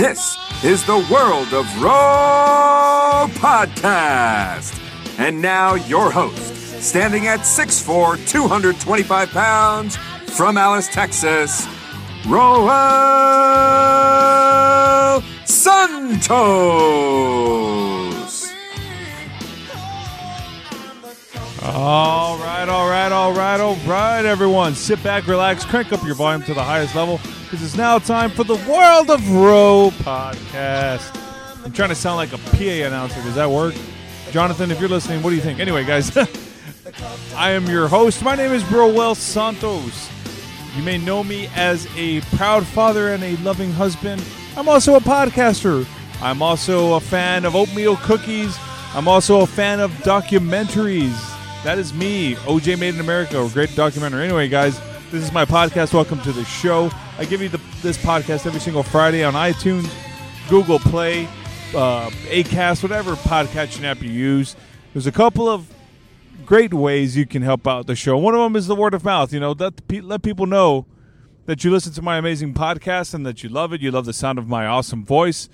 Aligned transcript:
This 0.00 0.38
is 0.64 0.82
the 0.86 1.06
World 1.12 1.52
of 1.52 1.66
Raw 1.82 3.28
podcast. 3.32 4.80
And 5.18 5.42
now, 5.42 5.74
your 5.74 6.10
host, 6.10 6.80
standing 6.82 7.26
at 7.26 7.40
6'4, 7.40 8.26
225 8.26 9.30
pounds, 9.30 9.98
from 9.98 10.56
Alice, 10.56 10.88
Texas, 10.88 11.68
Roel 12.26 12.70
Santos. 15.44 16.20
All 21.62 22.38
right, 22.38 22.66
all 22.70 22.88
right, 22.88 23.12
all 23.12 23.34
right, 23.34 23.60
all 23.60 23.76
right, 23.86 24.24
everyone. 24.24 24.74
Sit 24.74 25.02
back, 25.02 25.26
relax, 25.26 25.62
crank 25.62 25.92
up 25.92 26.02
your 26.02 26.14
volume 26.14 26.42
to 26.44 26.54
the 26.54 26.62
highest 26.62 26.94
level 26.94 27.20
because 27.44 27.62
it's 27.62 27.76
now 27.76 27.98
time 27.98 28.30
for 28.30 28.44
the 28.44 28.54
World 28.66 29.10
of 29.10 29.30
Row 29.30 29.90
podcast. 29.98 31.14
I'm 31.62 31.70
trying 31.70 31.90
to 31.90 31.94
sound 31.94 32.16
like 32.16 32.32
a 32.32 32.38
PA 32.38 32.86
announcer. 32.86 33.20
Does 33.20 33.34
that 33.34 33.50
work? 33.50 33.74
Jonathan, 34.30 34.70
if 34.70 34.80
you're 34.80 34.88
listening, 34.88 35.22
what 35.22 35.30
do 35.30 35.36
you 35.36 35.42
think? 35.42 35.60
Anyway, 35.60 35.84
guys, 35.84 36.16
I 37.36 37.50
am 37.50 37.66
your 37.66 37.88
host. 37.88 38.22
My 38.22 38.34
name 38.34 38.52
is 38.52 38.64
Roel 38.72 39.14
Santos. 39.14 40.08
You 40.74 40.82
may 40.82 40.96
know 40.96 41.22
me 41.22 41.50
as 41.54 41.86
a 41.94 42.22
proud 42.36 42.64
father 42.64 43.12
and 43.12 43.22
a 43.22 43.36
loving 43.42 43.70
husband. 43.72 44.24
I'm 44.56 44.66
also 44.66 44.94
a 44.94 45.00
podcaster. 45.00 45.86
I'm 46.22 46.40
also 46.40 46.94
a 46.94 47.00
fan 47.00 47.44
of 47.44 47.54
oatmeal 47.54 47.96
cookies. 47.96 48.56
I'm 48.94 49.06
also 49.08 49.42
a 49.42 49.46
fan 49.46 49.78
of 49.80 49.90
documentaries. 49.98 51.36
That 51.62 51.78
is 51.78 51.92
me, 51.92 52.36
OJ 52.36 52.78
Made 52.78 52.94
in 52.94 53.00
America, 53.00 53.38
a 53.38 53.46
great 53.50 53.76
documentary. 53.76 54.24
Anyway, 54.24 54.48
guys, 54.48 54.80
this 55.10 55.22
is 55.22 55.30
my 55.30 55.44
podcast. 55.44 55.92
Welcome 55.92 56.18
to 56.22 56.32
the 56.32 56.42
show. 56.46 56.90
I 57.18 57.26
give 57.26 57.42
you 57.42 57.50
the, 57.50 57.60
this 57.82 57.98
podcast 57.98 58.46
every 58.46 58.60
single 58.60 58.82
Friday 58.82 59.22
on 59.22 59.34
iTunes, 59.34 59.92
Google 60.48 60.78
Play, 60.78 61.26
uh, 61.74 62.08
Acast, 62.30 62.82
whatever 62.82 63.14
podcasting 63.14 63.84
app 63.84 64.00
you 64.00 64.08
use. 64.08 64.56
There's 64.94 65.06
a 65.06 65.12
couple 65.12 65.50
of 65.50 65.70
great 66.46 66.72
ways 66.72 67.14
you 67.14 67.26
can 67.26 67.42
help 67.42 67.68
out 67.68 67.86
the 67.86 67.94
show. 67.94 68.16
One 68.16 68.34
of 68.34 68.40
them 68.40 68.56
is 68.56 68.66
the 68.66 68.74
word 68.74 68.94
of 68.94 69.04
mouth. 69.04 69.30
You 69.30 69.40
know, 69.40 69.52
let 69.52 69.74
let 70.02 70.22
people 70.22 70.46
know 70.46 70.86
that 71.44 71.62
you 71.62 71.70
listen 71.70 71.92
to 71.92 72.00
my 72.00 72.16
amazing 72.16 72.54
podcast 72.54 73.12
and 73.12 73.26
that 73.26 73.42
you 73.42 73.50
love 73.50 73.74
it. 73.74 73.82
You 73.82 73.90
love 73.90 74.06
the 74.06 74.14
sound 74.14 74.38
of 74.38 74.48
my 74.48 74.64
awesome 74.64 75.04
voice. 75.04 75.50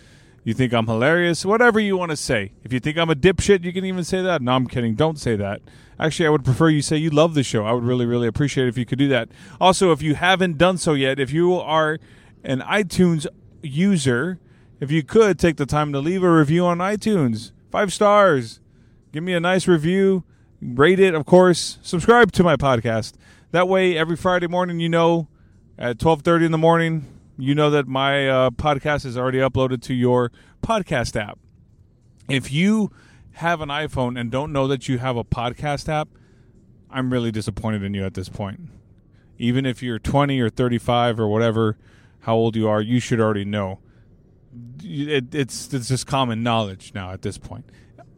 You 0.47 0.55
think 0.55 0.73
I'm 0.73 0.87
hilarious. 0.87 1.45
Whatever 1.45 1.81
you 1.81 1.97
want 1.97 2.11
to 2.11 2.17
say. 2.17 2.53
If 2.63 2.73
you 2.73 2.79
think 2.79 2.97
I'm 2.97 3.11
a 3.11 3.17
dipshit, 3.17 3.65
you 3.65 3.73
can 3.73 3.85
even 3.85 4.05
say 4.05 4.23
that. 4.23 4.41
No, 4.41 4.53
I'm 4.53 4.69
kidding. 4.69 4.95
Don't 4.95 5.19
say 5.19 5.35
that. 5.35 5.61
Actually, 5.99 6.29
I 6.29 6.31
would 6.31 6.45
prefer 6.45 6.69
you 6.69 6.83
say 6.83 6.97
you 6.97 7.11
love 7.11 7.35
the 7.35 7.43
show. 7.43 7.65
I 7.67 7.73
would 7.73 7.83
really, 7.83 8.07
really 8.07 8.29
appreciate 8.29 8.67
it 8.67 8.69
if 8.69 8.79
you 8.79 8.87
could 8.87 9.01
do 9.01 9.09
that. 9.09 9.29
Also, 9.61 9.91
if 9.91 10.03
you 10.03 10.15
haven't 10.15 10.57
done 10.57 10.79
so 10.79 10.93
yet, 10.93 11.19
if 11.19 11.33
you 11.33 11.55
are 11.55 11.99
an 12.45 12.61
iTunes 12.61 13.27
user, 13.61 14.39
if 14.79 14.89
you 14.89 15.03
could 15.03 15.37
take 15.41 15.57
the 15.57 15.67
time 15.67 15.93
to 15.93 15.99
leave 15.99 16.23
a 16.23 16.31
review 16.31 16.65
on 16.65 16.79
iTunes, 16.79 17.51
five 17.73 17.93
stars, 17.93 18.61
give 19.11 19.25
me 19.25 19.33
a 19.33 19.41
nice 19.41 19.67
review, 19.67 20.23
rate 20.63 21.01
it, 21.01 21.13
of 21.13 21.27
course, 21.27 21.81
subscribe 21.83 22.31
to 22.31 22.45
my 22.45 22.55
podcast. 22.55 23.15
That 23.51 23.67
way, 23.67 23.99
every 23.99 24.15
Friday 24.15 24.47
morning, 24.47 24.79
you 24.79 24.91
know, 24.91 25.27
at 25.77 25.99
twelve 25.99 26.23
thirty 26.23 26.45
in 26.45 26.53
the 26.53 26.57
morning, 26.57 27.16
you 27.39 27.55
know 27.55 27.71
that 27.71 27.87
my 27.87 28.29
uh, 28.29 28.51
podcast 28.51 29.05
is 29.05 29.17
already 29.17 29.39
uploaded 29.39 29.83
to 29.83 29.95
your 29.95 30.33
podcast 30.63 31.21
app. 31.21 31.39
If 32.29 32.53
you 32.53 32.91
have 33.33 33.61
an 33.61 33.69
iPhone 33.69 34.19
and 34.19 34.31
don't 34.31 34.53
know 34.53 34.67
that 34.67 34.89
you 34.89 34.99
have 34.99 35.17
a 35.17 35.25
podcast 35.25 35.89
app, 35.89 36.09
I'm 36.91 37.13
really 37.13 37.31
disappointed 37.31 37.83
in 37.83 37.95
you 37.95 38.05
at 38.05 38.15
this 38.15 38.29
point. 38.29 38.61
Even 39.39 39.67
if 39.67 39.83
you're 39.83 39.99
20 39.99 40.41
or 40.41 40.49
35 40.49 41.21
or 41.21 41.29
whatever, 41.29 41.77
how 42.21 42.35
old 42.35 42.57
you 42.57 42.69
are, 42.69 42.81
you 42.81 43.01
should 43.01 43.21
already 43.21 43.45
know. 43.45 43.81
It, 44.83 45.35
it's 45.35 45.73
it's 45.75 45.89
just 45.89 46.07
common 46.07 46.43
knowledge 46.43 46.93
now 46.95 47.13
at 47.13 47.21
this 47.21 47.37
point. 47.37 47.67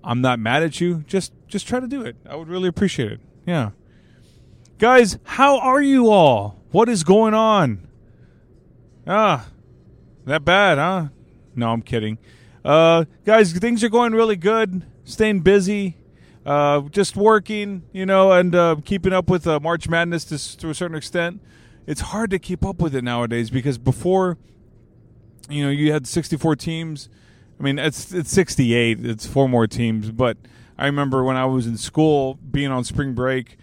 I'm 0.04 0.20
not 0.20 0.38
mad 0.38 0.62
at 0.62 0.80
you. 0.80 1.02
Just 1.08 1.32
just 1.48 1.66
try 1.66 1.80
to 1.80 1.88
do 1.88 2.02
it. 2.02 2.14
I 2.28 2.36
would 2.36 2.48
really 2.48 2.68
appreciate 2.68 3.10
it. 3.10 3.20
Yeah. 3.44 3.70
Guys, 4.78 5.18
how 5.24 5.58
are 5.58 5.82
you 5.82 6.08
all? 6.08 6.62
What 6.70 6.88
is 6.88 7.02
going 7.02 7.34
on? 7.34 7.87
Ah, 9.10 9.46
that 10.26 10.44
bad, 10.44 10.76
huh? 10.76 11.08
No, 11.56 11.70
I'm 11.70 11.80
kidding. 11.80 12.18
Uh, 12.62 13.06
guys, 13.24 13.54
things 13.54 13.82
are 13.82 13.88
going 13.88 14.12
really 14.12 14.36
good. 14.36 14.84
Staying 15.04 15.40
busy, 15.40 15.96
uh, 16.44 16.82
just 16.82 17.16
working, 17.16 17.84
you 17.90 18.04
know, 18.04 18.32
and 18.32 18.54
uh, 18.54 18.76
keeping 18.84 19.14
up 19.14 19.30
with 19.30 19.46
uh, 19.46 19.60
March 19.60 19.88
Madness 19.88 20.26
to, 20.26 20.58
to 20.58 20.68
a 20.68 20.74
certain 20.74 20.94
extent. 20.94 21.40
It's 21.86 22.02
hard 22.02 22.28
to 22.32 22.38
keep 22.38 22.66
up 22.66 22.82
with 22.82 22.94
it 22.94 23.02
nowadays 23.02 23.48
because 23.48 23.78
before, 23.78 24.36
you 25.48 25.64
know, 25.64 25.70
you 25.70 25.90
had 25.90 26.06
64 26.06 26.56
teams. 26.56 27.08
I 27.58 27.62
mean, 27.62 27.78
it's 27.78 28.12
it's 28.12 28.30
68. 28.30 29.06
It's 29.06 29.26
four 29.26 29.48
more 29.48 29.66
teams, 29.66 30.10
but 30.10 30.36
I 30.76 30.84
remember 30.84 31.24
when 31.24 31.36
I 31.36 31.46
was 31.46 31.66
in 31.66 31.78
school, 31.78 32.34
being 32.34 32.70
on 32.70 32.84
spring 32.84 33.14
break. 33.14 33.56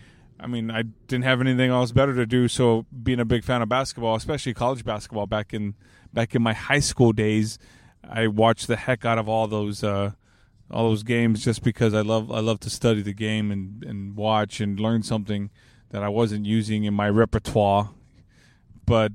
I 0.46 0.48
mean, 0.48 0.70
I 0.70 0.84
didn't 0.84 1.24
have 1.24 1.42
anything 1.42 1.72
else 1.72 1.92
better 1.92 2.14
to 2.14 2.28
do, 2.28 2.48
so 2.48 2.86
being 3.02 3.20
a 3.20 3.26
big 3.26 3.44
fan 3.44 3.64
of 3.64 3.70
basketball, 3.70 4.14
especially 4.14 4.54
college 4.54 4.86
basketball, 4.86 5.26
back 5.26 5.56
in 5.56 5.74
back 6.14 6.36
in 6.36 6.44
my 6.44 6.54
high 6.54 6.82
school 6.82 7.14
days, 7.14 7.58
I 8.08 8.28
watched 8.28 8.68
the 8.68 8.76
heck 8.76 9.06
out 9.06 9.18
of 9.18 9.28
all 9.28 9.48
those 9.48 9.84
uh, 9.84 10.12
all 10.70 10.90
those 10.90 11.02
games 11.02 11.44
just 11.44 11.64
because 11.64 11.96
I 11.96 12.02
love 12.02 12.32
I 12.32 12.42
love 12.42 12.60
to 12.60 12.70
study 12.70 13.02
the 13.02 13.12
game 13.12 13.50
and 13.50 13.84
and 13.84 14.16
watch 14.16 14.62
and 14.62 14.80
learn 14.80 15.02
something 15.02 15.50
that 15.90 16.04
I 16.04 16.10
wasn't 16.10 16.46
using 16.46 16.84
in 16.84 16.94
my 16.94 17.10
repertoire. 17.10 17.90
But 18.86 19.14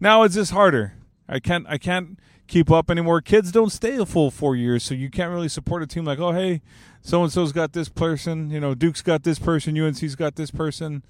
now 0.00 0.22
it's 0.22 0.34
just 0.34 0.52
harder. 0.52 0.92
I 1.30 1.40
can't 1.40 1.64
I 1.66 1.78
can't 1.78 2.18
keep 2.46 2.70
up 2.70 2.90
anymore. 2.90 3.20
Kids 3.20 3.52
don't 3.52 3.70
stay 3.70 3.96
a 3.96 4.06
full 4.06 4.30
four 4.30 4.56
years, 4.56 4.82
so 4.82 4.94
you 4.94 5.10
can't 5.10 5.30
really 5.30 5.48
support 5.48 5.82
a 5.82 5.86
team 5.86 6.04
like, 6.04 6.18
oh 6.18 6.32
hey, 6.32 6.62
so 7.00 7.22
and 7.22 7.32
so's 7.32 7.52
got 7.52 7.72
this 7.72 7.88
person, 7.88 8.50
you 8.50 8.60
know, 8.60 8.74
Duke's 8.74 9.02
got 9.02 9.22
this 9.22 9.38
person, 9.38 9.78
UNC's 9.78 10.14
got 10.14 10.36
this 10.36 10.50
person. 10.50 11.02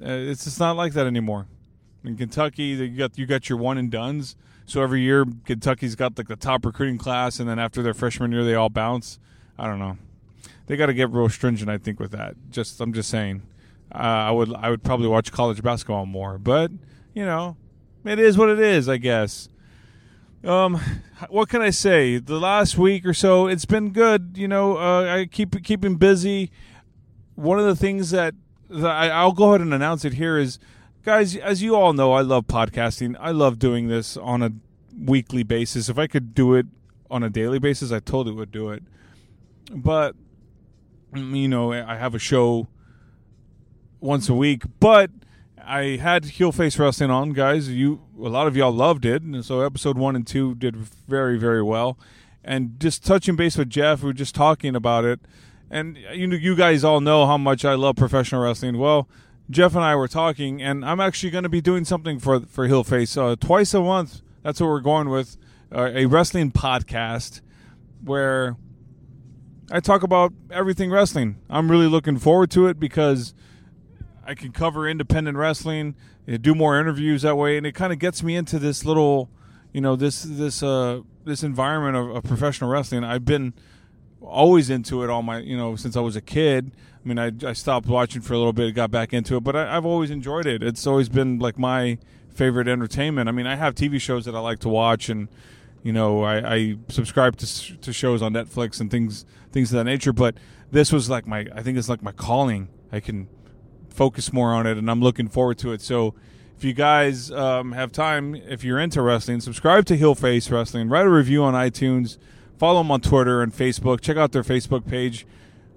Uh, 0.00 0.08
it's 0.08 0.44
just 0.44 0.58
not 0.58 0.76
like 0.76 0.94
that 0.94 1.06
anymore. 1.06 1.46
In 2.04 2.16
Kentucky, 2.16 2.62
you 2.64 2.88
got 2.88 3.18
you 3.18 3.26
got 3.26 3.48
your 3.48 3.58
one 3.58 3.78
and 3.78 3.90
dones. 3.90 4.36
So 4.64 4.82
every 4.82 5.02
year, 5.02 5.24
Kentucky's 5.44 5.94
got 5.94 6.16
like 6.16 6.28
the 6.28 6.36
top 6.36 6.64
recruiting 6.64 6.98
class, 6.98 7.38
and 7.38 7.48
then 7.48 7.58
after 7.58 7.82
their 7.82 7.94
freshman 7.94 8.32
year, 8.32 8.44
they 8.44 8.54
all 8.54 8.70
bounce. 8.70 9.18
I 9.58 9.66
don't 9.66 9.78
know. 9.78 9.98
They 10.66 10.76
got 10.76 10.86
to 10.86 10.94
get 10.94 11.10
real 11.10 11.28
stringent, 11.28 11.68
I 11.68 11.78
think, 11.78 12.00
with 12.00 12.12
that. 12.12 12.34
Just 12.50 12.80
I'm 12.80 12.92
just 12.92 13.10
saying. 13.10 13.42
Uh, 13.94 13.98
I 13.98 14.30
would 14.30 14.54
I 14.54 14.70
would 14.70 14.82
probably 14.82 15.08
watch 15.08 15.30
college 15.30 15.62
basketball 15.62 16.06
more, 16.06 16.38
but 16.38 16.70
you 17.14 17.26
know, 17.26 17.56
it 18.04 18.18
is 18.18 18.38
what 18.38 18.48
it 18.48 18.58
is, 18.58 18.88
I 18.88 18.96
guess. 18.96 19.48
Um, 20.44 20.80
what 21.28 21.48
can 21.48 21.62
I 21.62 21.70
say? 21.70 22.18
The 22.18 22.38
last 22.38 22.76
week 22.76 23.06
or 23.06 23.14
so, 23.14 23.46
it's 23.46 23.64
been 23.64 23.90
good. 23.90 24.32
You 24.36 24.48
know, 24.48 24.76
uh, 24.76 25.16
I 25.20 25.26
keep 25.26 25.62
keeping 25.62 25.96
busy. 25.96 26.50
One 27.34 27.58
of 27.58 27.64
the 27.64 27.76
things 27.76 28.10
that, 28.10 28.34
that 28.68 28.90
I, 28.90 29.08
I'll 29.08 29.32
go 29.32 29.50
ahead 29.50 29.60
and 29.60 29.72
announce 29.72 30.04
it 30.04 30.14
here 30.14 30.38
is, 30.38 30.58
guys, 31.04 31.36
as 31.36 31.62
you 31.62 31.76
all 31.76 31.92
know, 31.92 32.12
I 32.12 32.22
love 32.22 32.46
podcasting. 32.46 33.16
I 33.20 33.30
love 33.30 33.58
doing 33.58 33.88
this 33.88 34.16
on 34.16 34.42
a 34.42 34.52
weekly 34.98 35.42
basis. 35.42 35.88
If 35.88 35.98
I 35.98 36.06
could 36.06 36.34
do 36.34 36.54
it 36.54 36.66
on 37.10 37.22
a 37.22 37.30
daily 37.30 37.58
basis, 37.58 37.92
I 37.92 38.00
totally 38.00 38.34
would 38.34 38.50
do 38.50 38.70
it. 38.70 38.82
But 39.72 40.16
you 41.14 41.48
know, 41.48 41.72
I 41.72 41.96
have 41.96 42.14
a 42.14 42.18
show 42.18 42.68
once 44.00 44.28
a 44.28 44.34
week, 44.34 44.64
but 44.80 45.10
I 45.64 45.96
had 45.96 46.24
Heel 46.24 46.52
Face 46.52 46.78
Wrestling 46.78 47.10
on, 47.10 47.30
guys. 47.32 47.68
You 47.68 48.00
a 48.18 48.28
lot 48.28 48.46
of 48.46 48.56
y'all 48.56 48.72
loved 48.72 49.04
it, 49.04 49.22
and 49.22 49.44
so 49.44 49.60
episode 49.60 49.96
one 49.96 50.16
and 50.16 50.26
two 50.26 50.54
did 50.54 50.76
very, 50.76 51.38
very 51.38 51.62
well. 51.62 51.98
And 52.44 52.78
just 52.80 53.04
touching 53.04 53.36
base 53.36 53.56
with 53.56 53.70
Jeff, 53.70 54.02
we 54.02 54.08
were 54.08 54.12
just 54.12 54.34
talking 54.34 54.74
about 54.74 55.04
it, 55.04 55.20
and 55.70 55.96
you 56.14 56.26
know, 56.26 56.36
you 56.36 56.56
guys 56.56 56.84
all 56.84 57.00
know 57.00 57.26
how 57.26 57.38
much 57.38 57.64
I 57.64 57.74
love 57.74 57.96
professional 57.96 58.42
wrestling. 58.42 58.78
Well, 58.78 59.08
Jeff 59.50 59.74
and 59.74 59.84
I 59.84 59.94
were 59.94 60.08
talking, 60.08 60.60
and 60.62 60.84
I'm 60.84 61.00
actually 61.00 61.30
going 61.30 61.44
to 61.44 61.50
be 61.50 61.60
doing 61.60 61.84
something 61.84 62.18
for 62.18 62.40
for 62.40 62.66
Heel 62.66 62.84
Face 62.84 63.16
uh, 63.16 63.36
twice 63.38 63.74
a 63.74 63.80
month. 63.80 64.22
That's 64.42 64.60
what 64.60 64.68
we're 64.68 64.80
going 64.80 65.08
with 65.08 65.36
uh, 65.74 65.90
a 65.94 66.06
wrestling 66.06 66.50
podcast 66.50 67.40
where 68.02 68.56
I 69.70 69.80
talk 69.80 70.02
about 70.02 70.32
everything 70.50 70.90
wrestling. 70.90 71.38
I'm 71.48 71.70
really 71.70 71.86
looking 71.86 72.18
forward 72.18 72.50
to 72.52 72.66
it 72.66 72.80
because 72.80 73.32
I 74.24 74.34
can 74.34 74.52
cover 74.52 74.88
independent 74.88 75.36
wrestling, 75.36 75.94
do 76.40 76.54
more 76.54 76.78
interviews 76.78 77.22
that 77.22 77.36
way, 77.36 77.56
and 77.56 77.66
it 77.66 77.72
kind 77.72 77.92
of 77.92 77.98
gets 77.98 78.22
me 78.22 78.36
into 78.36 78.58
this 78.58 78.84
little, 78.84 79.30
you 79.72 79.80
know, 79.80 79.96
this 79.96 80.22
this 80.22 80.62
uh 80.62 81.00
this 81.24 81.42
environment 81.42 81.96
of, 81.96 82.16
of, 82.16 82.24
professional 82.24 82.70
wrestling. 82.70 83.04
I've 83.04 83.24
been 83.24 83.54
always 84.20 84.70
into 84.70 85.02
it 85.02 85.10
all 85.10 85.22
my, 85.22 85.38
you 85.38 85.56
know, 85.56 85.76
since 85.76 85.96
I 85.96 86.00
was 86.00 86.16
a 86.16 86.20
kid. 86.20 86.72
I 87.04 87.08
mean, 87.08 87.18
I, 87.18 87.32
I 87.48 87.52
stopped 87.52 87.86
watching 87.86 88.22
for 88.22 88.34
a 88.34 88.38
little 88.38 88.52
bit, 88.52 88.74
got 88.74 88.90
back 88.90 89.12
into 89.12 89.36
it, 89.36 89.40
but 89.40 89.56
I, 89.56 89.76
I've 89.76 89.84
always 89.84 90.10
enjoyed 90.10 90.46
it. 90.46 90.62
It's 90.62 90.86
always 90.86 91.08
been 91.08 91.38
like 91.38 91.58
my 91.58 91.98
favorite 92.30 92.68
entertainment. 92.68 93.28
I 93.28 93.32
mean, 93.32 93.46
I 93.46 93.56
have 93.56 93.74
TV 93.74 94.00
shows 94.00 94.24
that 94.24 94.34
I 94.34 94.40
like 94.40 94.60
to 94.60 94.68
watch, 94.68 95.08
and 95.08 95.28
you 95.82 95.92
know, 95.92 96.22
I, 96.22 96.54
I 96.54 96.76
subscribe 96.88 97.36
to 97.38 97.78
to 97.78 97.92
shows 97.92 98.22
on 98.22 98.32
Netflix 98.32 98.80
and 98.80 98.90
things 98.90 99.24
things 99.50 99.72
of 99.72 99.78
that 99.78 99.84
nature. 99.84 100.12
But 100.12 100.36
this 100.70 100.92
was 100.92 101.10
like 101.10 101.26
my, 101.26 101.46
I 101.54 101.62
think 101.62 101.76
it's 101.76 101.88
like 101.88 102.02
my 102.02 102.12
calling. 102.12 102.68
I 102.92 103.00
can 103.00 103.28
focus 103.92 104.32
more 104.32 104.52
on 104.54 104.66
it, 104.66 104.78
and 104.78 104.90
I'm 104.90 105.00
looking 105.00 105.28
forward 105.28 105.58
to 105.58 105.72
it. 105.72 105.80
So 105.80 106.14
if 106.56 106.64
you 106.64 106.72
guys 106.72 107.30
um, 107.30 107.72
have 107.72 107.92
time, 107.92 108.34
if 108.34 108.64
you're 108.64 108.78
into 108.78 109.02
wrestling, 109.02 109.40
subscribe 109.40 109.84
to 109.86 109.96
Heel 109.96 110.14
Face 110.14 110.50
Wrestling. 110.50 110.88
Write 110.88 111.06
a 111.06 111.10
review 111.10 111.42
on 111.44 111.54
iTunes. 111.54 112.18
Follow 112.58 112.80
them 112.80 112.90
on 112.90 113.00
Twitter 113.00 113.42
and 113.42 113.52
Facebook. 113.52 114.00
Check 114.00 114.16
out 114.16 114.32
their 114.32 114.44
Facebook 114.44 114.86
page. 114.86 115.26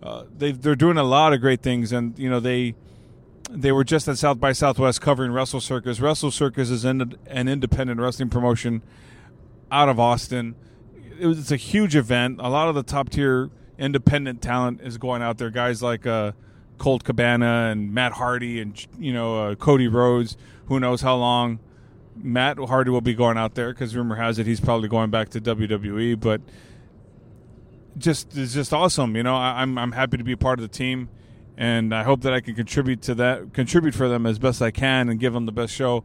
Uh, 0.03 0.25
they 0.38 0.51
they're 0.51 0.75
doing 0.75 0.97
a 0.97 1.03
lot 1.03 1.33
of 1.33 1.41
great 1.41 1.62
things, 1.62 1.91
and 1.91 2.17
you 2.19 2.29
know 2.29 2.39
they 2.39 2.75
they 3.50 3.71
were 3.71 3.83
just 3.83 4.07
at 4.07 4.18
South 4.18 4.39
by 4.39 4.51
Southwest 4.51 5.01
covering 5.01 5.31
Wrestle 5.31 5.59
Circus. 5.61 6.00
Wrestle 6.00 6.31
Circus 6.31 6.69
is 6.69 6.85
an, 6.85 7.15
an 7.27 7.47
independent 7.47 8.00
wrestling 8.00 8.29
promotion 8.29 8.83
out 9.71 9.89
of 9.89 10.00
Austin. 10.00 10.56
It 11.19 11.25
was, 11.25 11.39
it's 11.39 11.51
a 11.51 11.57
huge 11.57 11.95
event. 11.95 12.39
A 12.39 12.50
lot 12.50 12.69
of 12.69 12.75
the 12.75 12.83
top 12.83 13.09
tier 13.09 13.50
independent 13.77 14.41
talent 14.41 14.81
is 14.81 14.97
going 14.97 15.21
out 15.21 15.38
there. 15.38 15.50
Guys 15.50 15.81
like 15.81 16.06
uh, 16.06 16.33
Colt 16.77 17.04
Cabana 17.04 17.69
and 17.72 17.94
Matt 17.94 18.13
Hardy 18.13 18.60
and 18.62 18.86
you 19.00 19.13
know 19.13 19.51
uh, 19.51 19.56
Cody 19.56 19.88
Rhodes. 19.88 20.38
Who 20.68 20.80
knows 20.80 21.01
how 21.01 21.16
long 21.16 21.60
Matt 22.16 22.57
Hardy 22.57 22.89
will 22.89 23.01
be 23.01 23.13
going 23.13 23.38
out 23.38 23.56
there? 23.56 23.74
Because 23.74 23.95
rumor 23.95 24.16
has 24.16 24.39
it 24.39 24.48
he's 24.48 24.60
probably 24.60 24.89
going 24.89 25.10
back 25.10 25.30
to 25.30 25.42
WWE. 25.42 26.19
But 26.19 26.42
just 27.98 28.38
it's 28.38 28.54
just 28.54 28.74
awesome. 28.74 29.16
You 29.16 29.24
know, 29.24 29.36
I, 29.36 29.62
I'm 29.62 29.77
I'm 29.77 29.92
happy 29.92 30.18
to 30.18 30.24
be 30.24 30.33
a 30.33 30.38
part 30.38 30.60
of 30.60 30.63
the 30.63 30.75
team 30.75 31.10
and 31.57 31.94
I 31.94 32.04
hope 32.04 32.22
that 32.22 32.33
I 32.33 32.42
can 32.42 32.56
contribute 32.56 33.01
to 33.04 33.16
that, 33.16 33.54
contribute 33.54 33.95
for 33.95 34.10
them 34.10 34.25
as 34.25 34.39
best 34.39 34.62
I 34.62 34.71
can, 34.71 35.10
and 35.10 35.19
give 35.19 35.33
them 35.33 35.45
the 35.45 35.51
best 35.51 35.74
show. 35.74 36.04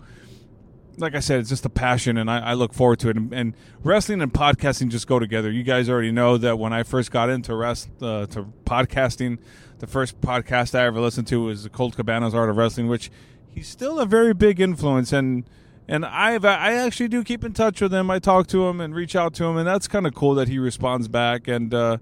Like 1.00 1.14
I 1.14 1.20
said, 1.20 1.40
it's 1.40 1.48
just 1.48 1.64
a 1.64 1.70
passion, 1.70 2.16
and 2.16 2.30
I, 2.30 2.38
I 2.38 2.54
look 2.54 2.72
forward 2.72 2.98
to 3.00 3.08
it. 3.08 3.16
And, 3.16 3.32
and, 3.32 3.54
wrestling 3.82 4.20
and 4.20 4.32
podcasting 4.32 4.88
just 4.88 5.06
go 5.06 5.18
together. 5.18 5.50
You 5.50 5.62
guys 5.62 5.88
already 5.88 6.12
know 6.12 6.36
that 6.36 6.58
when 6.58 6.72
I 6.72 6.82
first 6.82 7.10
got 7.10 7.30
into 7.30 7.54
rest 7.54 7.88
uh, 8.02 8.26
to 8.26 8.52
podcasting, 8.64 9.38
the 9.78 9.86
first 9.86 10.20
podcast 10.20 10.78
I 10.78 10.84
ever 10.84 11.00
listened 11.00 11.26
to 11.28 11.42
was 11.42 11.66
Colt 11.72 11.96
Cabana's 11.96 12.34
Art 12.34 12.50
of 12.50 12.56
Wrestling, 12.56 12.88
which 12.88 13.10
he's 13.48 13.68
still 13.68 13.98
a 13.98 14.06
very 14.06 14.34
big 14.34 14.60
influence 14.60 15.12
and. 15.12 15.44
And 15.88 16.06
I 16.06 16.34
I 16.36 16.74
actually 16.74 17.08
do 17.08 17.24
keep 17.24 17.42
in 17.42 17.52
touch 17.52 17.80
with 17.80 17.92
him. 17.92 18.12
I 18.12 18.20
talk 18.20 18.46
to 18.48 18.68
him 18.68 18.80
and 18.80 18.94
reach 18.94 19.16
out 19.16 19.34
to 19.34 19.44
him, 19.44 19.56
and 19.56 19.66
that's 19.66 19.88
kind 19.88 20.06
of 20.06 20.14
cool 20.14 20.36
that 20.36 20.46
he 20.46 20.56
responds 20.56 21.08
back. 21.08 21.48
And 21.48 21.74
uh, 21.74 21.96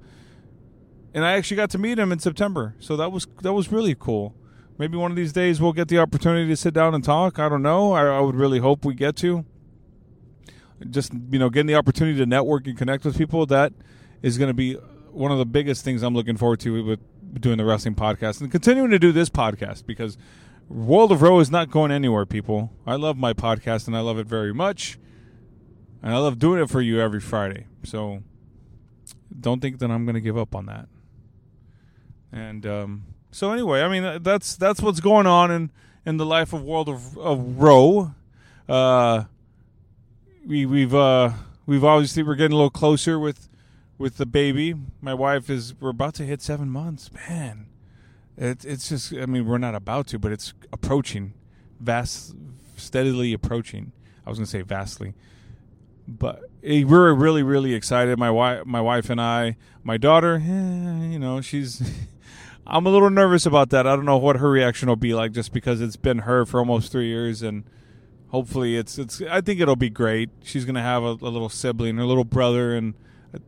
and 1.14 1.24
I 1.24 1.32
actually 1.32 1.56
got 1.56 1.70
to 1.70 1.78
meet 1.78 1.98
him 1.98 2.12
in 2.12 2.18
September. 2.18 2.74
So 2.80 2.96
that 2.96 3.10
was 3.10 3.26
that 3.42 3.52
was 3.52 3.72
really 3.72 3.94
cool. 3.98 4.34
Maybe 4.78 4.96
one 4.96 5.10
of 5.10 5.16
these 5.16 5.32
days 5.32 5.60
we'll 5.60 5.72
get 5.72 5.88
the 5.88 5.98
opportunity 5.98 6.48
to 6.48 6.56
sit 6.56 6.72
down 6.72 6.94
and 6.94 7.02
talk. 7.02 7.38
I 7.38 7.48
don't 7.48 7.62
know. 7.62 7.92
I, 7.92 8.06
I 8.06 8.20
would 8.20 8.36
really 8.36 8.60
hope 8.60 8.84
we 8.84 8.94
get 8.94 9.16
to. 9.16 9.44
Just 10.88 11.12
you 11.12 11.38
know, 11.38 11.50
getting 11.50 11.66
the 11.66 11.74
opportunity 11.74 12.16
to 12.18 12.26
network 12.26 12.66
and 12.68 12.78
connect 12.78 13.04
with 13.04 13.18
people 13.18 13.44
that 13.46 13.72
is 14.22 14.38
going 14.38 14.48
to 14.48 14.54
be 14.54 14.74
one 15.10 15.32
of 15.32 15.38
the 15.38 15.46
biggest 15.46 15.84
things 15.84 16.02
I'm 16.02 16.14
looking 16.14 16.36
forward 16.36 16.60
to 16.60 16.84
with 16.84 17.00
doing 17.40 17.58
the 17.58 17.64
wrestling 17.64 17.96
podcast 17.96 18.40
and 18.40 18.50
continuing 18.50 18.90
to 18.90 18.98
do 18.98 19.10
this 19.10 19.28
podcast 19.28 19.84
because 19.84 20.16
World 20.68 21.10
of 21.12 21.22
Row 21.22 21.40
is 21.40 21.50
not 21.50 21.70
going 21.70 21.90
anywhere, 21.90 22.26
people. 22.26 22.72
I 22.86 22.94
love 22.94 23.16
my 23.16 23.32
podcast 23.32 23.86
and 23.86 23.96
I 23.96 24.00
love 24.00 24.18
it 24.18 24.26
very 24.26 24.54
much. 24.54 24.98
And 26.02 26.14
I 26.14 26.18
love 26.18 26.38
doing 26.38 26.62
it 26.62 26.70
for 26.70 26.80
you 26.80 27.00
every 27.00 27.20
Friday. 27.20 27.66
So 27.82 28.22
don't 29.40 29.60
think 29.60 29.78
that 29.80 29.90
I'm 29.90 30.04
going 30.04 30.14
to 30.14 30.20
give 30.20 30.38
up 30.38 30.54
on 30.54 30.66
that. 30.66 30.88
And 32.30 32.64
um, 32.66 33.04
so 33.30 33.52
anyway, 33.52 33.82
I 33.82 33.88
mean 33.88 34.22
that's 34.22 34.56
that's 34.56 34.80
what's 34.80 35.00
going 35.00 35.26
on 35.26 35.50
in 35.50 35.70
in 36.06 36.16
the 36.16 36.26
life 36.26 36.52
of 36.52 36.62
World 36.62 36.88
of 36.88 37.16
of 37.18 37.58
Row. 37.58 38.14
Uh, 38.68 39.24
we 40.46 40.66
we've 40.66 40.94
uh, 40.94 41.32
we've 41.66 41.84
obviously 41.84 42.22
we're 42.22 42.34
getting 42.34 42.54
a 42.54 42.56
little 42.56 42.70
closer 42.70 43.18
with 43.18 43.48
with 43.98 44.16
the 44.16 44.26
baby. 44.26 44.74
My 45.00 45.14
wife 45.14 45.50
is 45.50 45.74
we're 45.80 45.90
about 45.90 46.14
to 46.14 46.24
hit 46.24 46.40
seven 46.40 46.70
months. 46.70 47.10
Man, 47.28 47.66
it, 48.36 48.64
it's 48.64 48.88
just 48.88 49.12
I 49.12 49.26
mean 49.26 49.46
we're 49.46 49.58
not 49.58 49.74
about 49.74 50.06
to, 50.08 50.18
but 50.18 50.32
it's 50.32 50.54
approaching, 50.72 51.34
vast, 51.80 52.34
steadily 52.76 53.32
approaching. 53.32 53.92
I 54.26 54.30
was 54.30 54.38
gonna 54.38 54.46
say 54.46 54.62
vastly, 54.62 55.14
but 56.06 56.44
eh, 56.64 56.84
we're 56.84 57.12
really 57.12 57.42
really 57.42 57.74
excited. 57.74 58.18
My 58.18 58.30
wife, 58.30 58.64
my 58.64 58.80
wife 58.80 59.10
and 59.10 59.20
I, 59.20 59.56
my 59.82 59.98
daughter, 59.98 60.36
eh, 60.36 61.06
you 61.08 61.18
know, 61.18 61.42
she's. 61.42 61.82
I'm 62.70 62.84
a 62.84 62.90
little 62.90 63.08
nervous 63.08 63.46
about 63.46 63.70
that. 63.70 63.86
I 63.86 63.96
don't 63.96 64.04
know 64.04 64.18
what 64.18 64.36
her 64.36 64.50
reaction 64.50 64.88
will 64.88 64.96
be 64.96 65.14
like, 65.14 65.32
just 65.32 65.52
because 65.52 65.80
it's 65.80 65.96
been 65.96 66.18
her 66.20 66.44
for 66.44 66.60
almost 66.60 66.92
three 66.92 67.06
years, 67.06 67.42
and 67.42 67.64
hopefully 68.28 68.76
it's 68.76 68.98
it's. 68.98 69.22
I 69.22 69.40
think 69.40 69.60
it'll 69.60 69.74
be 69.74 69.88
great. 69.88 70.28
She's 70.42 70.66
gonna 70.66 70.82
have 70.82 71.02
a, 71.02 71.12
a 71.12 71.30
little 71.30 71.48
sibling, 71.48 71.96
her 71.96 72.04
little 72.04 72.24
brother, 72.24 72.74
and 72.76 72.92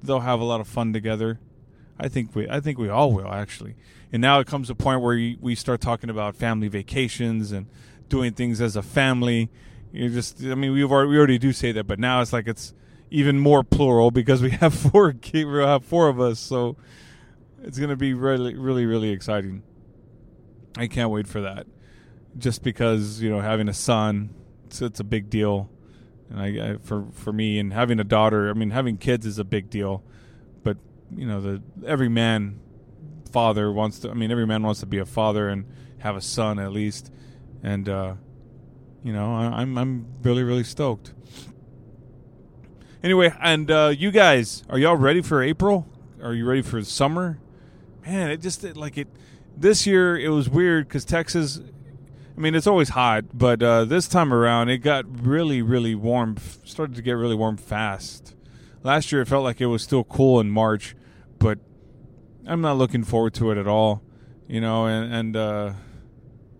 they'll 0.02 0.20
have 0.20 0.40
a 0.40 0.44
lot 0.44 0.60
of 0.60 0.68
fun 0.68 0.94
together. 0.94 1.38
I 1.98 2.08
think 2.08 2.34
we 2.34 2.48
I 2.48 2.60
think 2.60 2.78
we 2.78 2.88
all 2.88 3.12
will 3.12 3.32
actually. 3.32 3.74
And 4.10 4.22
now 4.22 4.40
it 4.40 4.46
comes 4.46 4.70
a 4.70 4.74
point 4.74 5.02
where 5.02 5.14
we 5.38 5.54
start 5.54 5.82
talking 5.82 6.08
about 6.08 6.34
family 6.34 6.68
vacations 6.68 7.52
and 7.52 7.66
doing 8.08 8.32
things 8.32 8.60
as 8.62 8.74
a 8.74 8.82
family. 8.82 9.50
You 9.92 10.08
just 10.08 10.42
I 10.42 10.54
mean 10.54 10.72
we've 10.72 10.90
already, 10.90 11.10
we 11.10 11.18
already 11.18 11.38
do 11.38 11.52
say 11.52 11.72
that, 11.72 11.86
but 11.86 11.98
now 11.98 12.22
it's 12.22 12.32
like 12.32 12.48
it's 12.48 12.72
even 13.10 13.38
more 13.38 13.62
plural 13.62 14.10
because 14.10 14.40
we 14.40 14.50
have 14.50 14.72
four 14.92 15.14
we 15.34 15.44
have 15.62 15.84
four 15.84 16.08
of 16.08 16.18
us. 16.18 16.40
So 16.40 16.76
it's 17.62 17.78
going 17.78 17.90
to 17.90 17.96
be 17.96 18.14
really, 18.14 18.54
really, 18.54 18.86
really 18.86 19.10
exciting. 19.10 19.62
I 20.76 20.86
can't 20.86 21.10
wait 21.10 21.26
for 21.26 21.40
that. 21.42 21.66
Just 22.38 22.62
because 22.62 23.20
you 23.20 23.28
know 23.28 23.40
having 23.40 23.68
a 23.68 23.74
son, 23.74 24.30
it's, 24.66 24.80
it's 24.80 25.00
a 25.00 25.04
big 25.04 25.30
deal, 25.30 25.68
and 26.30 26.40
I, 26.40 26.72
I, 26.72 26.76
for 26.82 27.06
for 27.12 27.32
me 27.32 27.58
and 27.58 27.72
having 27.72 27.98
a 27.98 28.04
daughter. 28.04 28.48
I 28.48 28.52
mean, 28.52 28.70
having 28.70 28.98
kids 28.98 29.26
is 29.26 29.38
a 29.38 29.44
big 29.44 29.68
deal, 29.68 30.04
but 30.62 30.76
you 31.14 31.26
know 31.26 31.40
the 31.40 31.62
every 31.84 32.08
man 32.08 32.60
father 33.32 33.72
wants 33.72 33.98
to. 34.00 34.10
I 34.10 34.14
mean, 34.14 34.30
every 34.30 34.46
man 34.46 34.62
wants 34.62 34.78
to 34.80 34.86
be 34.86 34.98
a 34.98 35.04
father 35.04 35.48
and 35.48 35.64
have 35.98 36.14
a 36.14 36.20
son 36.20 36.60
at 36.60 36.70
least, 36.70 37.12
and 37.64 37.88
uh, 37.88 38.14
you 39.02 39.12
know 39.12 39.34
I, 39.34 39.60
I'm 39.60 39.76
I'm 39.76 40.06
really 40.22 40.44
really 40.44 40.64
stoked. 40.64 41.12
Anyway, 43.02 43.34
and 43.40 43.70
uh, 43.72 43.92
you 43.96 44.12
guys, 44.12 44.62
are 44.68 44.78
y'all 44.78 44.96
ready 44.96 45.20
for 45.20 45.42
April? 45.42 45.88
Are 46.22 46.34
you 46.34 46.46
ready 46.46 46.62
for 46.62 46.80
summer? 46.84 47.40
Man, 48.06 48.30
it 48.30 48.40
just 48.40 48.62
like 48.76 48.98
it. 48.98 49.08
This 49.56 49.86
year 49.86 50.18
it 50.18 50.28
was 50.28 50.48
weird 50.48 50.88
because 50.88 51.04
Texas. 51.04 51.60
I 52.36 52.40
mean, 52.40 52.54
it's 52.54 52.66
always 52.66 52.90
hot, 52.90 53.24
but 53.34 53.62
uh, 53.62 53.84
this 53.84 54.08
time 54.08 54.32
around 54.32 54.70
it 54.70 54.78
got 54.78 55.04
really, 55.24 55.60
really 55.60 55.94
warm. 55.94 56.36
Started 56.64 56.96
to 56.96 57.02
get 57.02 57.12
really 57.12 57.34
warm 57.34 57.56
fast. 57.56 58.34
Last 58.82 59.12
year 59.12 59.20
it 59.20 59.28
felt 59.28 59.44
like 59.44 59.60
it 59.60 59.66
was 59.66 59.82
still 59.82 60.04
cool 60.04 60.40
in 60.40 60.50
March, 60.50 60.96
but 61.38 61.58
I'm 62.46 62.62
not 62.62 62.78
looking 62.78 63.04
forward 63.04 63.34
to 63.34 63.50
it 63.50 63.58
at 63.58 63.66
all. 63.66 64.02
You 64.48 64.60
know, 64.60 64.86
and 64.86 65.12
and 65.12 65.36
uh, 65.36 65.72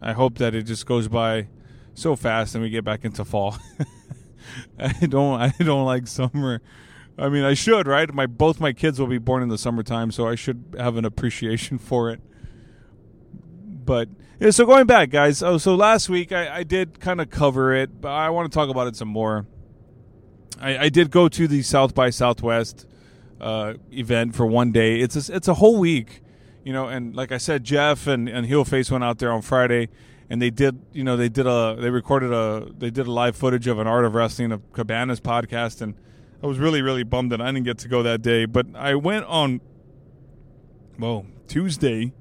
I 0.02 0.12
hope 0.12 0.38
that 0.38 0.54
it 0.54 0.64
just 0.64 0.86
goes 0.86 1.08
by 1.08 1.48
so 1.94 2.16
fast 2.16 2.54
and 2.54 2.62
we 2.62 2.70
get 2.70 2.84
back 2.84 3.04
into 3.04 3.24
fall. 3.24 3.56
I 4.78 5.06
don't 5.06 5.40
I 5.40 5.52
don't 5.58 5.84
like 5.84 6.06
summer. 6.06 6.60
I 7.20 7.28
mean, 7.28 7.44
I 7.44 7.54
should, 7.54 7.86
right? 7.86 8.12
My 8.12 8.26
both 8.26 8.60
my 8.60 8.72
kids 8.72 8.98
will 8.98 9.06
be 9.06 9.18
born 9.18 9.42
in 9.42 9.50
the 9.50 9.58
summertime, 9.58 10.10
so 10.10 10.26
I 10.26 10.34
should 10.34 10.74
have 10.78 10.96
an 10.96 11.04
appreciation 11.04 11.78
for 11.90 12.10
it. 12.10 12.20
But 13.62 14.08
yeah, 14.38 14.50
so 14.50 14.64
going 14.64 14.86
back, 14.86 15.10
guys. 15.10 15.42
Oh, 15.42 15.58
so 15.58 15.74
last 15.74 16.08
week 16.08 16.32
I, 16.32 16.58
I 16.58 16.62
did 16.62 16.98
kind 16.98 17.20
of 17.20 17.28
cover 17.28 17.74
it, 17.74 18.00
but 18.00 18.10
I 18.10 18.30
want 18.30 18.50
to 18.50 18.56
talk 18.56 18.70
about 18.70 18.86
it 18.86 18.96
some 18.96 19.08
more. 19.08 19.46
I, 20.58 20.78
I 20.78 20.88
did 20.88 21.10
go 21.10 21.28
to 21.28 21.46
the 21.46 21.62
South 21.62 21.94
by 21.94 22.10
Southwest 22.10 22.86
uh, 23.40 23.74
event 23.92 24.34
for 24.34 24.46
one 24.46 24.72
day. 24.72 25.00
It's 25.00 25.28
a, 25.28 25.34
it's 25.34 25.48
a 25.48 25.54
whole 25.54 25.78
week, 25.78 26.22
you 26.64 26.72
know. 26.72 26.88
And 26.88 27.14
like 27.14 27.32
I 27.32 27.38
said, 27.38 27.64
Jeff 27.64 28.06
and 28.06 28.28
and 28.28 28.46
Heel 28.46 28.64
Face 28.64 28.90
went 28.90 29.04
out 29.04 29.18
there 29.18 29.32
on 29.32 29.42
Friday, 29.42 29.88
and 30.30 30.40
they 30.40 30.50
did, 30.50 30.80
you 30.92 31.04
know, 31.04 31.16
they 31.16 31.28
did 31.28 31.46
a 31.46 31.76
they 31.78 31.90
recorded 31.90 32.32
a 32.32 32.66
they 32.78 32.90
did 32.90 33.06
a 33.06 33.12
live 33.12 33.36
footage 33.36 33.66
of 33.66 33.78
an 33.78 33.86
Art 33.86 34.04
of 34.04 34.14
Wrestling 34.14 34.52
of 34.52 34.72
Cabana's 34.72 35.20
podcast 35.20 35.82
and 35.82 35.94
I 36.42 36.46
was 36.46 36.58
really, 36.58 36.80
really 36.80 37.02
bummed 37.02 37.32
that 37.32 37.40
I 37.40 37.46
didn't 37.46 37.64
get 37.64 37.78
to 37.78 37.88
go 37.88 38.02
that 38.02 38.22
day. 38.22 38.46
But 38.46 38.66
I 38.74 38.94
went 38.94 39.26
on, 39.26 39.60
well, 40.98 41.26
Tuesday, 41.48 42.12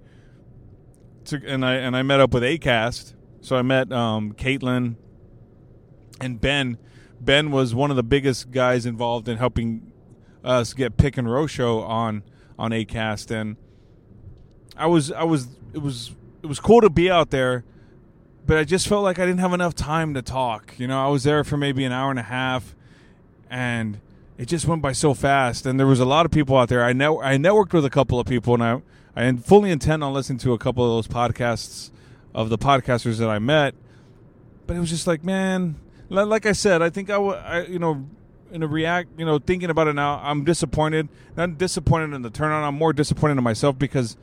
to, 1.25 1.41
and 1.45 1.65
I 1.65 1.75
and 1.75 1.95
I 1.95 2.03
met 2.03 2.19
up 2.19 2.33
with 2.33 2.43
Acast. 2.43 3.13
So 3.41 3.55
I 3.55 3.61
met 3.61 3.91
um, 3.91 4.33
Caitlin 4.33 4.95
and 6.19 6.41
Ben. 6.41 6.77
Ben 7.21 7.51
was 7.51 7.73
one 7.73 7.89
of 7.89 7.95
the 7.95 8.03
biggest 8.03 8.51
guys 8.51 8.85
involved 8.85 9.27
in 9.27 9.37
helping 9.37 9.91
us 10.43 10.73
get 10.73 10.97
Pick 10.97 11.17
and 11.17 11.31
Row 11.31 11.47
show 11.47 11.81
on 11.81 12.23
on 12.57 12.71
Acast, 12.71 13.31
and 13.31 13.55
I 14.75 14.87
was 14.87 15.11
I 15.11 15.23
was 15.23 15.47
it 15.73 15.79
was 15.79 16.15
it 16.43 16.47
was 16.47 16.59
cool 16.59 16.81
to 16.81 16.89
be 16.89 17.09
out 17.09 17.29
there, 17.29 17.63
but 18.45 18.57
I 18.57 18.63
just 18.65 18.87
felt 18.87 19.03
like 19.03 19.19
I 19.19 19.25
didn't 19.25 19.39
have 19.39 19.53
enough 19.53 19.75
time 19.75 20.13
to 20.13 20.21
talk. 20.21 20.73
You 20.77 20.87
know, 20.87 21.03
I 21.03 21.07
was 21.07 21.23
there 21.23 21.43
for 21.43 21.57
maybe 21.57 21.85
an 21.85 21.91
hour 21.91 22.09
and 22.09 22.19
a 22.19 22.23
half, 22.23 22.75
and 23.49 23.99
it 24.39 24.47
just 24.47 24.65
went 24.65 24.81
by 24.81 24.93
so 24.93 25.13
fast, 25.13 25.65
and 25.65 25.77
there 25.77 25.85
was 25.85 25.99
a 25.99 26.05
lot 26.05 26.25
of 26.25 26.31
people 26.31 26.55
out 26.57 26.69
there. 26.69 26.81
I 26.81 26.93
know 26.93 27.21
I 27.21 27.35
networked 27.35 27.73
with 27.73 27.83
a 27.83 27.89
couple 27.89 28.21
of 28.21 28.25
people, 28.25 28.53
and 28.53 28.63
I 28.63 28.81
I 29.13 29.31
fully 29.33 29.69
intend 29.69 30.01
on 30.01 30.13
listening 30.13 30.39
to 30.39 30.53
a 30.53 30.57
couple 30.57 30.85
of 30.85 30.91
those 30.91 31.13
podcasts 31.13 31.91
of 32.33 32.47
the 32.47 32.57
podcasters 32.57 33.17
that 33.17 33.29
I 33.29 33.37
met. 33.39 33.75
But 34.65 34.77
it 34.77 34.79
was 34.79 34.89
just 34.89 35.07
like, 35.07 35.25
man, 35.25 35.75
like 36.07 36.45
I 36.45 36.53
said, 36.53 36.81
I 36.81 36.89
think 36.89 37.09
I, 37.09 37.17
I 37.17 37.65
you 37.65 37.79
know, 37.79 38.07
in 38.49 38.63
a 38.63 38.67
react, 38.67 39.09
you 39.19 39.25
know, 39.25 39.39
thinking 39.39 39.69
about 39.69 39.89
it 39.89 39.93
now, 39.93 40.21
I'm 40.23 40.45
disappointed. 40.45 41.09
Not 41.35 41.57
disappointed 41.57 42.15
in 42.15 42.21
the 42.21 42.29
turnout. 42.29 42.63
I'm 42.63 42.75
more 42.75 42.93
disappointed 42.93 43.37
in 43.37 43.43
myself 43.43 43.77
because 43.77 44.15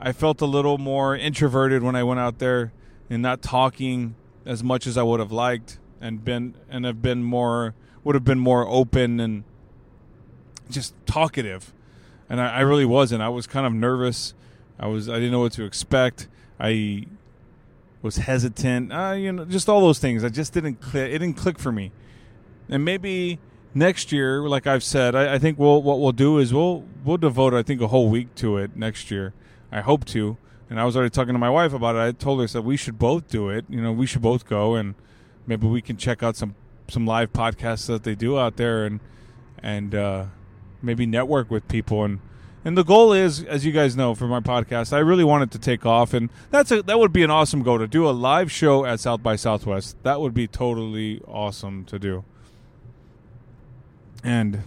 I 0.00 0.12
felt 0.12 0.40
a 0.40 0.46
little 0.46 0.78
more 0.78 1.14
introverted 1.14 1.82
when 1.82 1.94
I 1.94 2.04
went 2.04 2.20
out 2.20 2.38
there 2.38 2.72
and 3.10 3.20
not 3.20 3.42
talking 3.42 4.14
as 4.46 4.64
much 4.64 4.86
as 4.86 4.96
I 4.96 5.02
would 5.02 5.20
have 5.20 5.32
liked, 5.32 5.78
and 6.00 6.24
been 6.24 6.54
and 6.70 6.86
have 6.86 7.02
been 7.02 7.22
more 7.22 7.74
would 8.02 8.14
have 8.14 8.24
been 8.24 8.38
more 8.38 8.66
open 8.66 9.20
and 9.20 9.44
just 10.70 10.94
talkative. 11.06 11.72
And 12.28 12.40
I, 12.40 12.56
I 12.56 12.60
really 12.60 12.84
wasn't. 12.84 13.22
I 13.22 13.28
was 13.28 13.46
kind 13.46 13.66
of 13.66 13.72
nervous. 13.72 14.34
I 14.78 14.86
was 14.86 15.08
I 15.08 15.14
didn't 15.14 15.32
know 15.32 15.40
what 15.40 15.52
to 15.52 15.64
expect. 15.64 16.28
I 16.60 17.06
was 18.02 18.16
hesitant. 18.16 18.92
Uh, 18.92 19.14
you 19.16 19.32
know, 19.32 19.44
just 19.44 19.68
all 19.68 19.80
those 19.80 19.98
things. 19.98 20.24
I 20.24 20.28
just 20.28 20.52
didn't 20.52 20.80
click. 20.80 21.10
It 21.10 21.18
didn't 21.18 21.36
click 21.36 21.58
for 21.58 21.72
me. 21.72 21.92
And 22.68 22.84
maybe 22.84 23.38
next 23.74 24.12
year, 24.12 24.42
like 24.42 24.66
I've 24.66 24.84
said, 24.84 25.14
I, 25.14 25.34
I 25.34 25.38
think 25.38 25.58
we'll 25.58 25.82
what 25.82 26.00
we'll 26.00 26.12
do 26.12 26.38
is 26.38 26.52
we'll 26.52 26.84
we'll 27.04 27.16
devote 27.16 27.54
I 27.54 27.62
think 27.62 27.80
a 27.80 27.88
whole 27.88 28.08
week 28.08 28.34
to 28.36 28.58
it 28.58 28.76
next 28.76 29.10
year. 29.10 29.32
I 29.72 29.80
hope 29.80 30.04
to. 30.06 30.36
And 30.70 30.78
I 30.78 30.84
was 30.84 30.96
already 30.96 31.10
talking 31.10 31.32
to 31.32 31.38
my 31.38 31.48
wife 31.48 31.72
about 31.72 31.96
it. 31.96 32.00
I 32.00 32.12
told 32.12 32.40
her 32.40 32.46
that 32.46 32.62
we 32.62 32.76
should 32.76 32.98
both 32.98 33.28
do 33.28 33.48
it. 33.48 33.64
You 33.70 33.80
know, 33.80 33.90
we 33.90 34.06
should 34.06 34.20
both 34.20 34.46
go 34.46 34.74
and 34.74 34.94
maybe 35.46 35.66
we 35.66 35.80
can 35.80 35.96
check 35.96 36.22
out 36.22 36.36
some 36.36 36.54
some 36.88 37.06
live 37.06 37.32
podcasts 37.32 37.86
that 37.86 38.02
they 38.02 38.14
do 38.14 38.38
out 38.38 38.56
there 38.56 38.84
and 38.84 39.00
and 39.62 39.94
uh, 39.94 40.24
maybe 40.82 41.06
network 41.06 41.50
with 41.50 41.66
people 41.68 42.04
and 42.04 42.20
and 42.64 42.76
the 42.76 42.84
goal 42.84 43.12
is, 43.12 43.42
as 43.44 43.64
you 43.64 43.72
guys 43.72 43.96
know, 43.96 44.14
for 44.14 44.26
my 44.26 44.40
podcast, 44.40 44.92
I 44.92 44.98
really 44.98 45.24
want 45.24 45.44
it 45.44 45.50
to 45.52 45.58
take 45.58 45.86
off, 45.86 46.12
and 46.12 46.28
that's 46.50 46.70
a 46.70 46.82
that 46.82 46.98
would 46.98 47.12
be 47.12 47.22
an 47.22 47.30
awesome 47.30 47.62
goal 47.62 47.78
to 47.78 47.86
do 47.86 48.08
a 48.08 48.10
live 48.10 48.50
show 48.50 48.84
at 48.84 49.00
South 49.00 49.22
by 49.22 49.36
Southwest. 49.36 49.96
That 50.02 50.20
would 50.20 50.34
be 50.34 50.46
totally 50.46 51.22
awesome 51.26 51.84
to 51.86 51.98
do. 51.98 52.24
And 54.24 54.64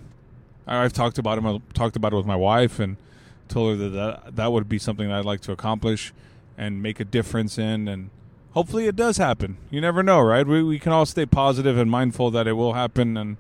I've 0.65 0.93
talked 0.93 1.17
about 1.17 1.37
it. 1.37 1.45
I 1.45 1.59
talked 1.73 1.95
about 1.95 2.13
it 2.13 2.15
with 2.15 2.25
my 2.25 2.35
wife, 2.35 2.79
and 2.79 2.95
told 3.49 3.77
her 3.77 3.89
that, 3.89 3.89
that 3.89 4.35
that 4.37 4.51
would 4.51 4.69
be 4.69 4.79
something 4.79 5.09
that 5.09 5.19
I'd 5.19 5.25
like 5.25 5.41
to 5.41 5.51
accomplish 5.51 6.13
and 6.57 6.81
make 6.81 6.99
a 6.99 7.05
difference 7.05 7.57
in, 7.57 7.89
and 7.89 8.09
hopefully 8.53 8.87
it 8.87 8.95
does 8.95 9.17
happen. 9.17 9.57
You 9.69 9.81
never 9.81 10.01
know, 10.01 10.21
right? 10.21 10.47
We 10.47 10.63
we 10.63 10.79
can 10.79 10.93
all 10.93 11.05
stay 11.05 11.25
positive 11.25 11.77
and 11.77 11.91
mindful 11.91 12.31
that 12.31 12.47
it 12.47 12.53
will 12.53 12.73
happen, 12.73 13.17
and 13.17 13.35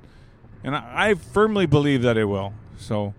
and 0.61 0.75
I 0.75 1.13
firmly 1.13 1.65
believe 1.65 2.01
that 2.01 2.17
it 2.17 2.25
will. 2.25 2.53
So 2.81 3.13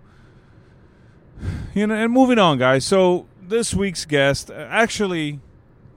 you 1.73 1.87
know, 1.87 1.95
and 1.95 2.11
moving 2.11 2.39
on, 2.39 2.57
guys. 2.57 2.85
So 2.85 3.27
this 3.41 3.73
week's 3.73 4.05
guest, 4.05 4.51
actually, 4.51 5.39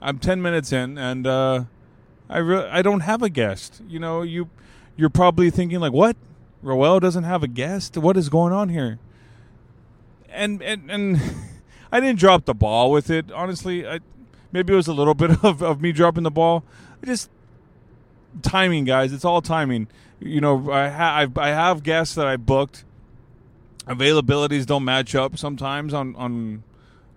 I'm 0.01 0.19
ten 0.19 0.41
minutes 0.41 0.73
in, 0.73 0.99
and 0.99 1.27
uh, 1.27 1.65
I 2.29 2.39
re- 2.39 2.69
I 2.71 2.83
don't 2.83 3.01
have 3.01 3.23
a 3.23 3.29
guest. 3.29 3.83
You 3.89 3.99
know, 3.99 4.23
you 4.23 4.49
you're 4.97 5.11
probably 5.11 5.51
thinking 5.51 5.81
like, 5.81 5.93
what? 5.93 6.17
Roel 6.63 6.99
doesn't 7.01 7.25
have 7.25 7.43
a 7.43 7.49
guest. 7.49 7.97
What 7.97 8.17
is 8.17 8.29
going 8.29 8.53
on 8.53 8.71
here? 8.71 8.99
And 10.31 10.63
and 10.63 10.91
and 10.91 11.21
I 11.93 12.01
didn't 12.01 12.19
drop 12.19 12.45
the 12.45 12.55
ball 12.55 12.91
with 12.91 13.11
it. 13.11 13.31
Honestly, 13.31 13.87
I, 13.87 14.01
maybe 14.53 14.73
it 14.73 14.77
was 14.77 14.89
a 14.89 14.95
little 14.95 15.15
bit 15.15 15.31
of, 15.45 15.63
of 15.63 15.81
me 15.81 15.93
dropping 15.93 16.23
the 16.25 16.31
ball. 16.31 16.65
I 17.03 17.07
just 17.07 17.31
timing, 18.43 18.85
guys. 18.85 19.13
It's 19.13 19.25
all 19.25 19.43
timing. 19.43 19.89
You 20.19 20.41
know, 20.41 20.71
I, 20.71 20.89
ha- 20.89 21.27
I 21.37 21.49
have 21.49 21.83
guests 21.83 22.15
that 22.15 22.27
I 22.27 22.37
booked 22.37 22.85
availabilities 23.87 24.67
don't 24.67 24.85
match 24.85 25.15
up 25.15 25.39
sometimes 25.39 25.95
on 25.95 26.15
on 26.17 26.63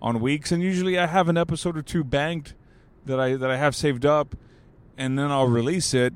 on 0.02 0.20
weeks, 0.20 0.50
and 0.50 0.62
usually 0.62 0.98
I 0.98 1.06
have 1.06 1.28
an 1.28 1.36
episode 1.36 1.76
or 1.76 1.82
two 1.82 2.04
banked 2.04 2.54
that 3.06 3.20
I 3.20 3.36
that 3.36 3.50
I 3.50 3.56
have 3.56 3.74
saved 3.74 4.06
up, 4.06 4.36
and 4.96 5.18
then 5.18 5.30
I'll 5.30 5.48
release 5.48 5.94
it. 5.94 6.12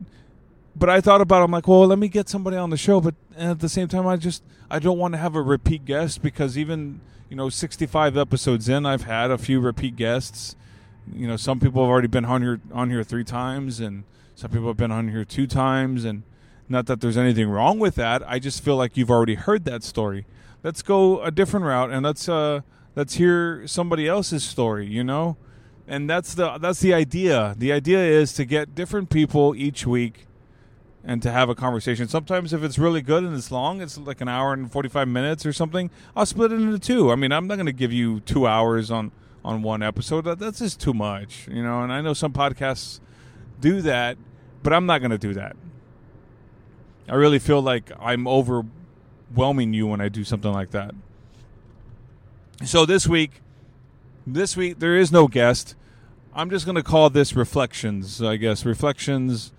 But 0.77 0.91
I 0.91 1.01
thought 1.01 1.21
about 1.21 1.41
it, 1.41 1.45
I'm 1.45 1.51
like, 1.53 1.69
well, 1.69 1.87
let 1.87 1.99
me 1.99 2.09
get 2.09 2.29
somebody 2.29 2.57
on 2.57 2.71
the 2.71 2.77
show, 2.77 3.01
but 3.01 3.15
at 3.37 3.61
the 3.61 3.69
same 3.69 3.87
time, 3.89 4.07
I 4.07 4.17
just 4.17 4.43
I 4.71 4.79
don't 4.79 4.99
want 4.99 5.15
to 5.15 5.19
have 5.19 5.37
a 5.37 5.43
repeat 5.43 5.85
guest 5.85 6.23
because 6.23 6.57
even 6.57 7.01
you 7.29 7.37
know 7.37 7.49
65 7.49 8.17
episodes 8.17 8.69
in, 8.69 8.87
I've 8.87 9.05
had 9.05 9.31
a 9.31 9.39
few 9.39 9.61
repeat 9.61 9.97
guests. 9.97 10.57
You 11.13 11.27
know, 11.29 11.37
some 11.37 11.61
people 11.61 11.83
have 11.83 11.91
already 11.91 12.09
been 12.09 12.25
on 12.25 12.43
here 12.43 12.61
on 12.73 12.91
here 12.91 13.05
three 13.05 13.25
times, 13.25 13.81
and 13.81 14.05
some 14.35 14.51
people 14.51 14.69
have 14.69 14.77
been 14.77 14.93
on 14.93 15.09
here 15.09 15.25
two 15.25 15.47
times, 15.47 16.05
and 16.05 16.23
not 16.69 16.87
that 16.87 17.01
there's 17.01 17.19
anything 17.19 17.51
wrong 17.51 17.79
with 17.79 17.97
that. 17.97 18.23
I 18.27 18.39
just 18.39 18.65
feel 18.65 18.77
like 18.77 18.97
you've 18.97 19.11
already 19.11 19.35
heard 19.35 19.65
that 19.67 19.83
story 19.83 20.25
let's 20.65 20.83
go 20.83 21.23
a 21.23 21.31
different 21.31 21.67
route 21.67 21.91
and 21.91 22.05
let's 22.05 22.29
uh 22.29 22.63
let's 22.97 23.15
hear 23.15 23.65
somebody 23.69 24.09
else's 24.09 24.43
story 24.43 24.87
you 24.87 25.05
know? 25.05 25.37
And 25.87 26.09
that's 26.09 26.35
the 26.35 26.57
that's 26.59 26.81
the 26.81 26.95
idea. 26.95 27.55
The 27.59 27.71
idea 27.71 28.03
is 28.03 28.33
to 28.33 28.47
get 28.47 28.75
different 28.75 29.11
people 29.11 29.55
each 29.55 29.87
week 29.87 30.27
and 31.05 31.23
to 31.23 31.31
have 31.31 31.51
a 31.51 31.55
conversation. 31.55 32.09
Sometimes 32.09 32.55
if 32.55 32.65
it's 32.65 32.79
really 32.79 33.03
good 33.03 33.23
and 33.23 33.37
it's 33.37 33.51
long 33.51 33.83
it's 33.83 33.99
like 33.99 34.23
an 34.23 34.29
hour 34.29 34.55
and 34.55 34.73
45 34.73 35.07
minutes 35.07 35.45
or 35.45 35.53
something 35.53 35.91
i'll 36.17 36.27
split 36.27 36.51
it 36.51 36.57
into 36.57 36.79
two. 36.79 37.13
I 37.13 37.17
mean 37.17 37.31
i'm 37.31 37.47
not 37.47 37.57
going 37.57 37.67
to 37.67 37.73
give 37.73 37.93
you 37.93 38.21
two 38.21 38.47
hours 38.47 38.91
on 38.91 39.13
on 39.45 39.61
one 39.61 39.83
episode. 39.83 40.25
That, 40.25 40.39
that's 40.39 40.61
just 40.61 40.81
too 40.81 40.95
much 40.95 41.47
you 41.49 41.63
know? 41.63 41.83
And 41.83 41.93
i 41.93 42.01
know 42.01 42.15
some 42.15 42.33
podcasts 42.33 43.01
do 43.61 43.83
that 43.83 44.17
but 44.63 44.73
i'm 44.73 44.87
not 44.87 45.01
going 45.01 45.11
to 45.11 45.19
do 45.19 45.35
that. 45.35 45.55
I 47.07 47.17
really 47.17 47.39
feel 47.39 47.61
like 47.61 47.93
i'm 48.01 48.27
over 48.27 48.65
overwhelming 49.35 49.73
you 49.73 49.87
when 49.89 50.01
I 50.01 50.09
do 50.09 50.23
something 50.23 50.53
like 50.53 50.71
that. 50.71 50.95
So 52.65 52.87
this 52.87 53.07
week, 53.07 53.43
this 54.27 54.57
week 54.57 54.79
there 54.79 54.97
is 54.97 55.11
no 55.11 55.27
guest. 55.27 55.75
I'm 56.35 56.51
just 56.51 56.65
going 56.65 56.77
to 56.77 56.83
call 56.83 57.11
this 57.11 57.35
reflections. 57.35 58.23
I 58.23 58.37
guess 58.37 58.65
reflections. 58.65 59.53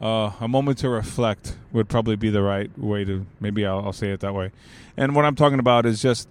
Uh, 0.00 0.32
a 0.40 0.48
moment 0.48 0.78
to 0.78 0.88
reflect 0.88 1.56
would 1.72 1.88
probably 1.88 2.16
be 2.16 2.30
the 2.30 2.42
right 2.42 2.76
way 2.78 3.04
to. 3.04 3.26
Maybe 3.38 3.66
I'll, 3.66 3.80
I'll 3.86 3.92
say 3.92 4.10
it 4.10 4.20
that 4.20 4.34
way. 4.34 4.50
And 4.96 5.14
what 5.14 5.24
I'm 5.24 5.36
talking 5.36 5.58
about 5.58 5.86
is 5.86 6.02
just 6.02 6.28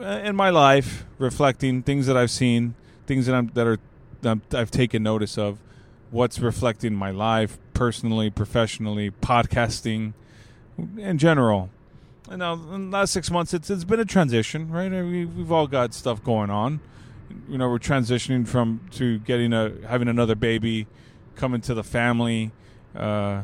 uh, 0.00 0.20
in 0.24 0.34
my 0.34 0.50
life, 0.50 1.04
reflecting 1.18 1.82
things 1.82 2.06
that 2.06 2.16
I've 2.16 2.30
seen, 2.30 2.74
things 3.06 3.26
that 3.26 3.34
I'm 3.34 3.48
that 3.54 3.66
are 3.66 3.78
that 4.22 4.54
I've 4.54 4.70
taken 4.70 5.02
notice 5.02 5.36
of, 5.36 5.58
what's 6.10 6.38
reflecting 6.38 6.94
my 6.94 7.10
life 7.10 7.58
personally, 7.74 8.30
professionally, 8.30 9.10
podcasting, 9.10 10.14
in 10.96 11.18
general 11.18 11.70
you 12.32 12.38
know, 12.38 12.54
in 12.54 12.90
the 12.90 12.96
last 12.96 13.12
six 13.12 13.30
months, 13.30 13.52
it's 13.52 13.68
it's 13.68 13.84
been 13.84 14.00
a 14.00 14.06
transition, 14.06 14.70
right? 14.70 14.90
We, 14.90 15.26
we've 15.26 15.52
all 15.52 15.66
got 15.66 15.92
stuff 15.92 16.24
going 16.24 16.48
on. 16.48 16.80
You 17.48 17.58
know, 17.58 17.68
we're 17.68 17.78
transitioning 17.78 18.48
from 18.48 18.80
to 18.92 19.18
getting 19.18 19.52
a 19.52 19.72
having 19.86 20.08
another 20.08 20.34
baby, 20.34 20.86
coming 21.36 21.60
to 21.60 21.74
the 21.74 21.84
family. 21.84 22.50
Uh, 22.96 23.42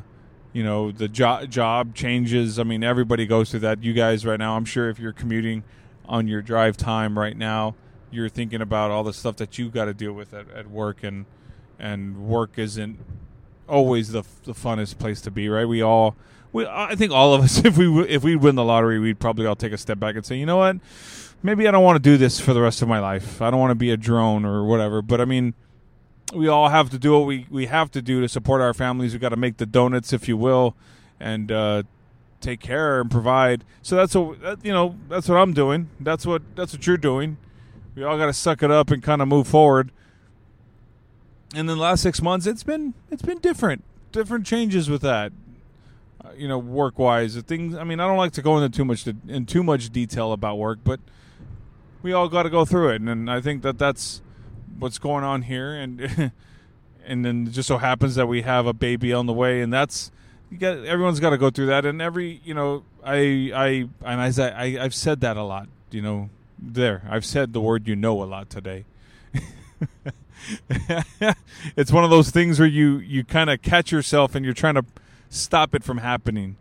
you 0.54 0.64
know, 0.64 0.90
the 0.90 1.07
job 1.07 1.50
job 1.50 1.95
changes. 1.95 2.59
I 2.59 2.62
mean, 2.62 2.83
everybody 2.83 3.26
goes 3.26 3.50
through 3.50 3.61
that. 3.61 3.85
You 3.85 3.92
guys 3.92 4.25
right 4.25 4.38
now, 4.38 4.57
I'm 4.57 4.64
sure, 4.64 4.88
if 4.88 4.99
you're 4.99 5.12
commuting 5.12 5.64
on 6.07 6.26
your 6.26 6.40
drive 6.40 6.78
time 6.78 7.18
right 7.18 7.37
now, 7.37 7.75
you're 8.11 8.30
thinking 8.30 8.62
about 8.62 8.90
all 8.90 9.04
the 9.04 9.12
stuff 9.12 9.37
that 9.37 9.59
you've 9.59 9.73
got 9.73 9.85
to 9.85 9.95
deal 9.95 10.14
with 10.14 10.33
at, 10.33 10.50
at 10.50 10.71
work, 10.71 11.04
and 11.04 11.26
and 11.78 12.26
work 12.26 12.52
isn't 12.57 12.99
always 13.68 14.12
the 14.12 14.23
the 14.45 14.54
funnest 14.54 14.99
place 14.99 15.21
to 15.21 15.30
be, 15.30 15.50
right? 15.50 15.68
We 15.68 15.83
all 15.83 16.16
we, 16.52 16.67
I 16.67 16.95
think 16.95 17.12
all 17.12 17.35
of 17.35 17.43
us, 17.43 17.59
if 17.64 17.76
we 17.76 18.02
if 18.09 18.23
we 18.23 18.37
win 18.37 18.55
the 18.55 18.64
lottery, 18.64 18.99
we'd 18.99 19.19
probably 19.19 19.47
all 19.47 19.57
take 19.57 19.73
a 19.73 19.78
step 19.78 19.99
back 19.99 20.17
and 20.17 20.25
say, 20.25 20.37
you 20.37 20.47
know 20.47 20.57
what, 20.57 20.76
maybe 21.43 21.69
I 21.69 21.71
don't 21.71 21.85
want 21.85 21.97
to 21.97 22.02
do 22.02 22.17
this 22.17 22.40
for 22.40 22.55
the 22.55 22.61
rest 22.61 22.83
of 22.83 22.88
my 22.88 22.99
life. 22.99 23.40
I 23.43 23.50
don't 23.50 23.61
want 23.61 23.71
to 23.71 23.76
be 23.76 23.90
a 23.90 23.97
drone 23.97 24.45
or 24.45 24.64
whatever. 24.64 25.02
But 25.02 25.21
I 25.21 25.25
mean, 25.25 25.55
we 26.33 26.49
all 26.49 26.69
have 26.69 26.90
to 26.90 26.99
do 26.99 27.12
what 27.12 27.26
we 27.26 27.47
we 27.50 27.67
have 27.67 27.90
to 27.93 28.02
do 28.02 28.21
to 28.21 28.28
support 28.28 28.61
our 28.61 28.75
families. 28.75 29.12
We 29.12 29.19
got 29.19 29.31
to 29.31 29.37
make 29.37 29.59
the 29.59 29.67
donuts, 29.67 30.12
if 30.12 30.28
you 30.28 30.37
will, 30.37 30.75
and 31.21 31.50
uh, 31.52 31.83
take 32.40 32.61
care 32.61 33.00
and 33.00 33.11
provide. 33.11 33.64
So 33.83 33.97
that's 33.97 34.14
what 34.14 34.64
you 34.64 34.73
know. 34.73 34.97
That's 35.09 35.28
what 35.28 35.37
I'm 35.37 35.52
doing. 35.52 35.90
That's 36.00 36.26
what 36.26 36.43
that's 36.55 36.73
what 36.73 36.87
you're 36.87 36.97
doing. 36.97 37.37
We 37.95 38.05
all 38.05 38.17
got 38.17 38.26
to 38.26 38.33
suck 38.33 38.62
it 38.62 38.71
up 38.71 38.90
and 38.90 39.02
kind 39.02 39.21
of 39.21 39.28
move 39.28 39.49
forward. 39.49 39.90
And 41.55 41.69
then 41.69 41.78
the 41.78 41.83
last 41.83 42.02
six 42.02 42.21
months, 42.21 42.47
it's 42.47 42.62
been 42.62 42.95
it's 43.11 43.23
been 43.23 43.38
different, 43.38 43.83
different 44.12 44.47
changes 44.47 44.90
with 44.90 45.02
that 45.02 45.33
you 46.37 46.49
know, 46.49 46.58
work 46.58 46.99
wise, 46.99 47.37
things. 47.42 47.75
I 47.75 47.85
mean, 47.85 48.00
I 48.00 48.06
don't 48.06 48.16
like 48.16 48.32
to 48.32 48.42
go 48.42 48.58
into 48.58 48.76
too 48.76 48.85
much 48.85 49.04
to, 49.04 49.16
in 49.26 49.47
too 49.47 49.62
much 49.62 49.90
detail 49.90 50.32
about 50.32 50.58
work, 50.58 50.78
but 50.85 51.00
we 52.02 52.12
all 52.12 52.28
got 52.28 52.44
to 52.44 52.50
go 52.50 52.64
through 52.64 52.90
it, 52.90 53.00
and, 53.00 53.08
and 53.08 53.30
I 53.30 53.40
think 53.40 53.62
that 53.62 53.78
that's 53.78 54.23
what's 54.78 54.99
going 54.99 55.25
on 55.25 55.42
here, 55.42 55.75
and 55.75 56.32
and 57.06 57.25
then 57.25 57.47
it 57.49 57.50
just 57.50 57.68
so 57.68 57.78
happens 57.78 58.14
that 58.14 58.26
we 58.26 58.42
have 58.42 58.66
a 58.66 58.73
baby 58.73 59.12
on 59.12 59.26
the 59.26 59.32
way, 59.32 59.61
and 59.61 59.73
that's 59.73 60.11
you 60.50 60.58
got 60.58 60.85
everyone's 60.85 61.20
got 61.20 61.30
to 61.30 61.38
go 61.38 61.50
through 61.50 61.66
that, 61.66 61.85
and 61.85 62.00
every 62.00 62.40
you 62.44 62.54
know, 62.54 62.85
I 63.04 63.50
I 63.54 63.88
and 64.04 64.20
I, 64.20 64.30
I 64.38 64.85
I've 64.85 64.94
said 64.94 65.20
that 65.20 65.37
a 65.37 65.42
lot, 65.42 65.68
you 65.90 66.02
know, 66.02 66.30
there 66.58 67.02
I've 67.08 67.25
said 67.25 67.52
the 67.52 67.61
word 67.61 67.88
you 67.88 67.97
know 67.97 68.23
a 68.23 68.25
lot 68.25 68.50
today. 68.50 68.85
it's 71.76 71.92
one 71.92 72.04
of 72.04 72.11
those 72.11 72.30
things 72.30 72.58
where 72.58 72.68
you 72.68 72.99
you 72.99 73.25
kind 73.25 73.50
of 73.50 73.62
catch 73.62 73.92
yourself 73.92 74.35
and 74.35 74.44
you're 74.44 74.54
trying 74.54 74.75
to 74.75 74.85
stop 75.28 75.75
it 75.75 75.85
from 75.85 75.99
happening. 75.99 76.56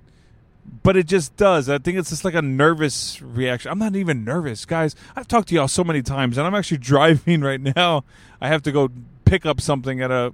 But 0.83 0.97
it 0.97 1.07
just 1.07 1.37
does. 1.37 1.69
I 1.69 1.77
think 1.77 1.97
it's 1.97 2.09
just 2.09 2.25
like 2.25 2.33
a 2.33 2.41
nervous 2.41 3.21
reaction. 3.21 3.71
I'm 3.71 3.79
not 3.79 3.95
even 3.95 4.25
nervous, 4.25 4.65
guys. 4.65 4.95
I've 5.15 5.27
talked 5.27 5.47
to 5.49 5.55
y'all 5.55 5.69
so 5.69 5.83
many 5.83 6.01
times, 6.01 6.37
and 6.37 6.45
I'm 6.45 6.53
actually 6.55 6.77
driving 6.79 7.41
right 7.41 7.61
now. 7.61 8.03
I 8.41 8.49
have 8.49 8.61
to 8.63 8.71
go 8.71 8.89
pick 9.25 9.45
up 9.45 9.61
something 9.61 10.01
at 10.01 10.11
a 10.11 10.33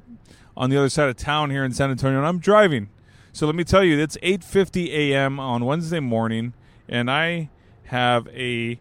on 0.56 0.70
the 0.70 0.78
other 0.78 0.90
side 0.90 1.10
of 1.10 1.18
town 1.18 1.50
here 1.50 1.64
in 1.64 1.72
San 1.74 1.90
Antonio, 1.90 2.18
and 2.18 2.28
I'm 2.28 2.40
driving. 2.40 2.90
So 3.32 3.46
let 3.46 3.56
me 3.56 3.64
tell 3.64 3.84
you, 3.84 4.00
it's 4.00 4.18
8:50 4.18 4.90
a.m. 4.92 5.40
on 5.40 5.66
Wednesday 5.66 6.00
morning, 6.00 6.54
and 6.88 7.10
I 7.10 7.50
have 7.86 8.28
a 8.30 8.80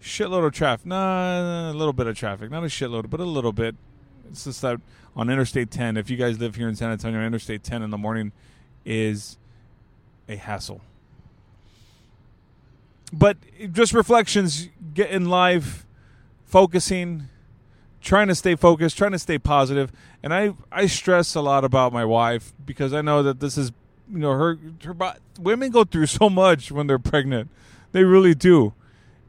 shitload 0.00 0.46
of 0.46 0.52
traffic. 0.52 0.86
Nah, 0.86 1.70
a 1.70 1.72
little 1.72 1.92
bit 1.92 2.06
of 2.06 2.16
traffic, 2.16 2.50
not 2.50 2.62
a 2.62 2.68
shitload, 2.68 3.10
but 3.10 3.20
a 3.20 3.24
little 3.24 3.52
bit. 3.52 3.76
It's 4.30 4.44
just 4.44 4.62
that 4.62 4.80
on 5.14 5.30
Interstate 5.30 5.70
10, 5.70 5.96
if 5.96 6.10
you 6.10 6.16
guys 6.16 6.38
live 6.38 6.56
here 6.56 6.68
in 6.68 6.76
San 6.76 6.90
Antonio, 6.90 7.20
Interstate 7.20 7.62
10 7.62 7.82
in 7.82 7.90
the 7.90 7.98
morning 7.98 8.32
is 8.86 9.36
a 10.28 10.36
hassle. 10.36 10.80
But 13.12 13.36
just 13.72 13.92
reflections, 13.92 14.68
get 14.94 15.10
in 15.10 15.28
life, 15.28 15.86
focusing, 16.44 17.28
trying 18.00 18.28
to 18.28 18.34
stay 18.34 18.54
focused, 18.54 18.96
trying 18.96 19.12
to 19.12 19.18
stay 19.18 19.38
positive. 19.38 19.92
And 20.22 20.32
I, 20.32 20.54
I 20.72 20.86
stress 20.86 21.34
a 21.34 21.40
lot 21.40 21.64
about 21.64 21.92
my 21.92 22.04
wife 22.04 22.52
because 22.64 22.92
I 22.92 23.02
know 23.02 23.22
that 23.22 23.40
this 23.40 23.58
is, 23.58 23.72
you 24.10 24.18
know, 24.18 24.32
her, 24.32 24.58
her 24.84 25.14
women 25.38 25.70
go 25.70 25.84
through 25.84 26.06
so 26.20 26.30
much 26.30 26.72
when 26.72 26.86
they're 26.86 26.98
pregnant. 26.98 27.50
They 27.92 28.04
really 28.04 28.34
do. 28.34 28.74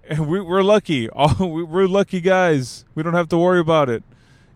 And 0.10 0.28
we, 0.28 0.40
we're 0.40 0.64
lucky. 0.64 1.10
we're 1.40 1.88
lucky 1.88 2.22
guys. 2.22 2.86
We 2.96 3.04
don't 3.04 3.14
have 3.14 3.30
to 3.30 3.38
worry 3.38 3.60
about 3.60 3.90
it. 3.90 4.04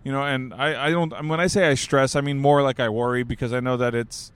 You 0.04 0.12
know, 0.12 0.24
and 0.24 0.52
I, 0.54 0.88
I 0.88 0.92
don't, 0.92 1.28
when 1.28 1.40
I 1.40 1.46
say 1.46 1.68
I 1.70 1.76
stress, 1.76 2.16
I 2.16 2.22
mean 2.22 2.40
more 2.40 2.64
like 2.64 2.80
I 2.80 2.90
worry 2.90 3.22
because 3.22 3.54
I 3.54 3.60
know 3.60 3.78
that 3.78 3.94
it's, 3.94 4.32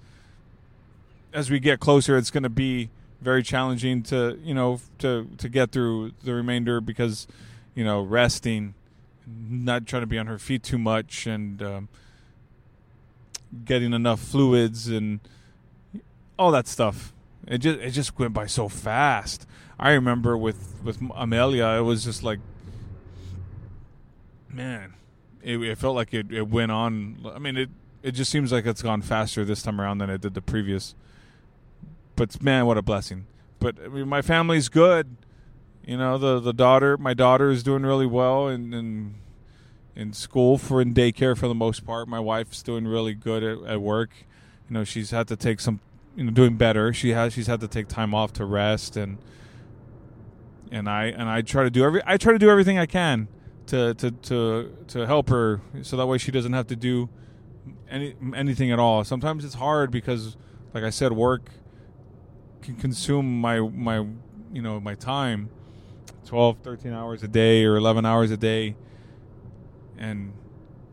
as 1.36 1.52
we 1.52 1.60
get 1.60 1.80
closer, 1.80 2.18
it's 2.18 2.32
going 2.32 2.44
to 2.44 2.50
be 2.50 2.90
very 3.22 3.44
challenging 3.44 4.02
to 4.04 4.40
you 4.44 4.54
know 4.54 4.80
to 5.00 5.28
to 5.38 5.50
get 5.50 5.72
through 5.72 6.12
the 6.24 6.34
remainder 6.34 6.80
because 6.82 7.28
you 7.76 7.84
know 7.84 8.02
resting, 8.02 8.74
not 9.28 9.86
trying 9.86 10.02
to 10.02 10.08
be 10.08 10.18
on 10.18 10.28
her 10.28 10.40
feet 10.40 10.64
too 10.64 10.78
much, 10.78 11.28
and 11.28 11.62
um, 11.62 11.90
getting 13.66 13.94
enough 13.94 14.20
fluids 14.20 14.88
and 14.88 15.20
all 16.40 16.52
that 16.52 16.68
stuff. 16.68 17.14
It 17.48 17.60
just 17.60 17.80
it 17.80 17.92
just 17.92 18.18
went 18.18 18.34
by 18.34 18.48
so 18.48 18.70
fast. 18.70 19.46
I 19.78 19.92
remember 19.92 20.38
with 20.38 20.80
with 20.84 21.00
Amelia, 21.16 21.66
it 21.66 21.82
was 21.82 22.06
just 22.06 22.24
like, 22.24 22.40
man, 24.50 24.94
it, 25.44 25.62
it 25.62 25.78
felt 25.78 25.96
like 25.96 26.14
it, 26.14 26.32
it 26.32 26.48
went 26.48 26.72
on. 26.72 27.18
I 27.36 27.40
mean, 27.40 27.58
it 27.58 27.70
it 28.02 28.12
just 28.12 28.32
seems 28.32 28.54
like 28.54 28.66
it's 28.66 28.82
gone 28.82 29.02
faster 29.02 29.44
this 29.44 29.62
time 29.62 29.82
around 29.82 29.98
than 29.98 30.10
it 30.10 30.22
did 30.22 30.34
the 30.34 30.42
previous 30.42 30.96
but 32.16 32.42
man, 32.42 32.66
what 32.66 32.78
a 32.78 32.82
blessing. 32.82 33.28
But 33.60 33.78
I 33.84 33.88
mean, 33.88 34.08
my 34.08 34.22
family's 34.22 34.70
good. 34.70 35.18
You 35.86 35.98
know, 35.98 36.18
the 36.18 36.40
the 36.40 36.54
daughter, 36.54 36.98
my 36.98 37.14
daughter 37.14 37.50
is 37.50 37.64
doing 37.64 37.84
really 37.84 38.06
well 38.06 38.48
in 38.48 39.16
in, 39.96 40.14
school 40.14 40.58
for 40.58 40.82
in 40.82 40.94
daycare 40.94 41.38
for 41.38 41.48
the 41.48 41.56
most 41.56 41.86
part. 41.86 42.08
My 42.08 42.20
wife's 42.20 42.62
doing 42.64 42.88
really 42.88 43.14
good 43.14 43.44
at, 43.44 43.64
at 43.64 43.82
work. 43.82 44.10
You 44.68 44.74
know, 44.74 44.84
she's 44.84 45.12
had 45.12 45.28
to 45.30 45.36
take 45.36 45.60
some, 45.60 45.80
you 46.16 46.24
know, 46.24 46.32
doing 46.32 46.58
better. 46.58 46.92
She 46.92 47.10
has 47.12 47.34
she's 47.34 47.48
had 47.48 47.60
to 47.62 47.68
take 47.68 47.88
time 47.88 48.14
off 48.14 48.34
to 48.34 48.46
rest 48.46 48.98
and 48.98 49.18
and 50.72 50.90
I 50.90 51.06
and 51.06 51.30
I 51.30 51.42
try 51.42 51.64
to 51.64 51.70
do 51.70 51.84
every 51.84 52.02
I 52.06 52.18
try 52.18 52.34
to 52.34 52.40
do 52.40 52.50
everything 52.50 52.78
I 52.78 52.86
can 52.86 53.28
to 53.68 53.94
to 53.96 54.12
to 54.12 54.78
to 54.88 55.08
help 55.08 55.30
her 55.30 55.62
so 55.82 55.98
that 55.98 56.06
way 56.08 56.18
she 56.18 56.32
doesn't 56.32 56.54
have 56.54 56.68
to 56.68 56.76
do 56.76 57.10
any 57.90 58.16
anything 58.36 58.72
at 58.72 58.80
all. 58.80 59.04
Sometimes 59.04 59.46
it's 59.46 59.56
hard 59.56 59.92
because 59.92 60.36
like 60.74 60.84
I 60.84 60.90
said 60.90 61.14
work 61.14 61.50
can 62.66 62.76
consume 62.76 63.40
my 63.40 63.60
my 63.60 63.98
you 64.54 64.62
know 64.62 64.80
my 64.80 64.96
time 64.96 65.50
12 66.26 66.58
13 66.64 66.92
hours 66.94 67.24
a 67.24 67.28
day 67.28 67.64
or 67.64 67.78
11 67.78 68.06
hours 68.06 68.32
a 68.32 68.38
day. 68.38 68.76
And 69.98 70.34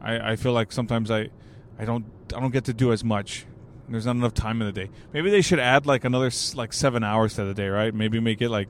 I, 0.01 0.33
I 0.33 0.37
feel 0.37 0.53
like 0.53 0.73
sometimes 0.73 1.11
I 1.11 1.31
I 1.79 1.85
don't 1.85 2.05
I 2.35 2.41
don't 2.41 2.53
get 2.53 2.65
to 2.67 2.73
do 2.75 2.93
as 2.93 3.03
much. 3.03 3.47
There's 3.89 4.07
not 4.07 4.17
enough 4.17 4.33
time 4.33 4.63
in 4.63 4.67
the 4.67 4.73
day. 4.73 4.91
Maybe 5.13 5.31
they 5.31 5.43
should 5.43 5.59
add 5.59 5.87
like 5.87 6.05
another 6.05 6.31
like 6.55 6.73
7 6.73 7.03
hours 7.03 7.35
to 7.35 7.45
the 7.45 7.55
day 7.55 7.69
right? 7.69 7.95
Maybe 7.95 8.21
make 8.21 8.41
it 8.41 8.49
like 8.49 8.69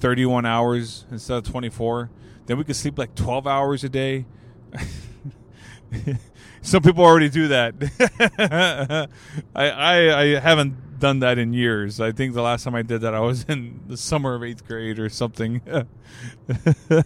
31 0.00 0.44
hours 0.46 1.06
instead 1.10 1.38
of 1.38 1.44
24 1.44 2.10
then 2.46 2.58
we 2.58 2.64
could 2.64 2.76
sleep 2.76 2.98
like 2.98 3.14
12 3.14 3.46
hours 3.46 3.84
a 3.84 3.88
day 3.88 4.26
some 6.64 6.82
people 6.82 7.04
already 7.04 7.28
do 7.28 7.48
that 7.48 7.74
I, 9.54 9.70
I 9.70 10.20
I 10.20 10.40
haven't 10.40 10.84
done 11.04 11.20
that 11.20 11.38
in 11.38 11.52
years. 11.52 12.00
I 12.00 12.12
think 12.12 12.32
the 12.32 12.40
last 12.40 12.64
time 12.64 12.74
I 12.74 12.80
did 12.80 13.02
that, 13.02 13.14
I 13.14 13.20
was 13.20 13.44
in 13.44 13.80
the 13.86 13.96
summer 13.96 14.34
of 14.34 14.42
eighth 14.42 14.66
grade 14.66 14.98
or 14.98 15.10
something. 15.10 15.60
uh, 16.90 17.02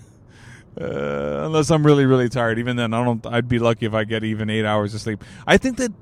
unless 0.77 1.71
I'm 1.71 1.85
really, 1.85 2.07
really 2.07 2.29
tired. 2.29 2.61
Even 2.61 2.77
then, 2.77 2.95
I 2.95 3.05
don't. 3.05 3.27
I'd 3.27 3.49
be 3.49 3.59
lucky 3.59 3.87
if 3.87 3.95
I 3.95 4.05
get 4.05 4.23
even 4.23 4.51
eight 4.51 4.65
hours 4.65 4.95
of 4.95 5.01
sleep. 5.01 5.25
I 5.47 5.57
think 5.59 5.79
that. 5.79 5.93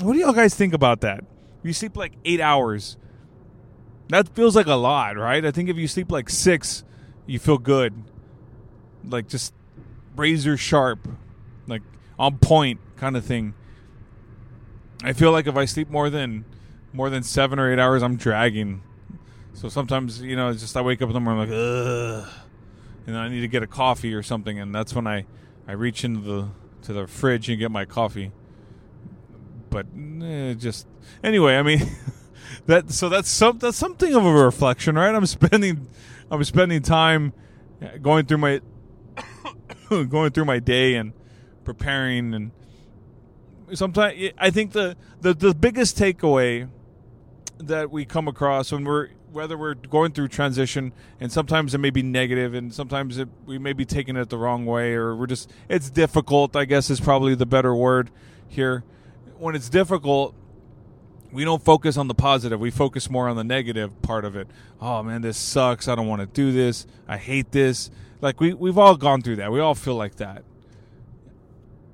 What 0.00 0.12
do 0.12 0.20
y'all 0.20 0.32
guys 0.32 0.54
think 0.54 0.72
about 0.72 1.00
that? 1.02 1.24
You 1.62 1.72
sleep 1.72 1.96
like 1.96 2.12
eight 2.24 2.40
hours. 2.40 2.96
That 4.08 4.28
feels 4.28 4.54
like 4.54 4.66
a 4.66 4.74
lot, 4.74 5.16
right? 5.16 5.44
I 5.44 5.50
think 5.50 5.68
if 5.68 5.76
you 5.76 5.88
sleep 5.88 6.10
like 6.10 6.30
six, 6.30 6.84
you 7.26 7.38
feel 7.38 7.58
good. 7.58 7.92
Like 9.04 9.28
just 9.28 9.54
razor 10.16 10.56
sharp, 10.56 11.08
on 12.20 12.36
point 12.36 12.78
kind 12.96 13.16
of 13.16 13.24
thing. 13.24 13.54
I 15.02 15.14
feel 15.14 15.32
like 15.32 15.46
if 15.46 15.56
I 15.56 15.64
sleep 15.64 15.88
more 15.88 16.10
than 16.10 16.44
more 16.92 17.08
than 17.08 17.22
seven 17.22 17.58
or 17.58 17.72
eight 17.72 17.78
hours, 17.78 18.02
I'm 18.02 18.16
dragging. 18.16 18.82
So 19.54 19.68
sometimes, 19.70 20.20
you 20.20 20.36
know, 20.36 20.52
just 20.52 20.76
I 20.76 20.82
wake 20.82 21.00
up 21.00 21.08
in 21.08 21.14
the 21.14 21.20
morning 21.20 21.42
I'm 21.42 21.48
like, 21.48 21.58
ugh, 21.58 22.32
and 23.06 23.16
I 23.16 23.28
need 23.28 23.40
to 23.40 23.48
get 23.48 23.62
a 23.62 23.66
coffee 23.66 24.12
or 24.12 24.22
something, 24.22 24.60
and 24.60 24.74
that's 24.74 24.94
when 24.94 25.06
I, 25.06 25.24
I 25.66 25.72
reach 25.72 26.04
into 26.04 26.20
the 26.20 26.48
to 26.82 26.92
the 26.92 27.06
fridge 27.06 27.48
and 27.48 27.58
get 27.58 27.70
my 27.70 27.86
coffee. 27.86 28.32
But 29.70 29.86
eh, 30.22 30.54
just 30.54 30.86
anyway, 31.24 31.56
I 31.56 31.62
mean, 31.62 31.80
that 32.66 32.90
so 32.90 33.08
that's 33.08 33.30
some 33.30 33.58
that's 33.58 33.78
something 33.78 34.14
of 34.14 34.26
a 34.26 34.32
reflection, 34.32 34.94
right? 34.96 35.14
I'm 35.14 35.26
spending 35.26 35.88
I'm 36.30 36.44
spending 36.44 36.82
time 36.82 37.32
going 38.02 38.26
through 38.26 38.38
my 38.38 38.60
going 39.88 40.32
through 40.32 40.44
my 40.44 40.58
day 40.58 40.96
and 40.96 41.14
preparing 41.64 42.34
and 42.34 42.50
sometimes 43.74 44.32
I 44.38 44.50
think 44.50 44.72
the, 44.72 44.96
the 45.20 45.34
the 45.34 45.54
biggest 45.54 45.96
takeaway 45.96 46.68
that 47.58 47.90
we 47.90 48.04
come 48.04 48.26
across 48.28 48.72
when 48.72 48.84
we're 48.84 49.08
whether 49.32 49.56
we're 49.56 49.74
going 49.74 50.12
through 50.12 50.28
transition 50.28 50.92
and 51.20 51.30
sometimes 51.30 51.72
it 51.72 51.78
may 51.78 51.90
be 51.90 52.02
negative 52.02 52.52
and 52.54 52.74
sometimes 52.74 53.16
it, 53.18 53.28
we 53.46 53.58
may 53.58 53.72
be 53.72 53.84
taking 53.84 54.16
it 54.16 54.28
the 54.28 54.38
wrong 54.38 54.66
way 54.66 54.94
or 54.94 55.14
we're 55.14 55.26
just 55.26 55.48
it's 55.68 55.88
difficult 55.88 56.56
i 56.56 56.64
guess 56.64 56.90
is 56.90 56.98
probably 56.98 57.34
the 57.36 57.46
better 57.46 57.72
word 57.74 58.10
here. 58.50 58.84
When 59.38 59.54
it's 59.54 59.70
difficult 59.70 60.34
we 61.32 61.44
don't 61.44 61.62
focus 61.62 61.96
on 61.96 62.08
the 62.08 62.14
positive. 62.14 62.58
We 62.58 62.72
focus 62.72 63.08
more 63.08 63.28
on 63.28 63.36
the 63.36 63.44
negative 63.44 64.02
part 64.02 64.24
of 64.24 64.34
it. 64.34 64.48
Oh 64.80 65.02
man 65.02 65.22
this 65.22 65.38
sucks. 65.38 65.88
I 65.88 65.94
don't 65.94 66.08
want 66.08 66.20
to 66.20 66.26
do 66.26 66.52
this. 66.52 66.86
I 67.06 67.16
hate 67.16 67.52
this. 67.52 67.90
Like 68.20 68.40
we, 68.40 68.52
we've 68.52 68.76
all 68.76 68.96
gone 68.96 69.22
through 69.22 69.36
that. 69.36 69.50
We 69.52 69.60
all 69.60 69.74
feel 69.74 69.94
like 69.94 70.16
that 70.16 70.42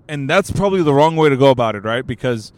and 0.09 0.29
that's 0.29 0.51
probably 0.51 0.83
the 0.83 0.95
wrong 0.95 1.17
way 1.17 1.29
to 1.29 1.37
go 1.37 1.51
about 1.51 1.75
it 1.75 1.85
right 1.85 2.07
because 2.07 2.53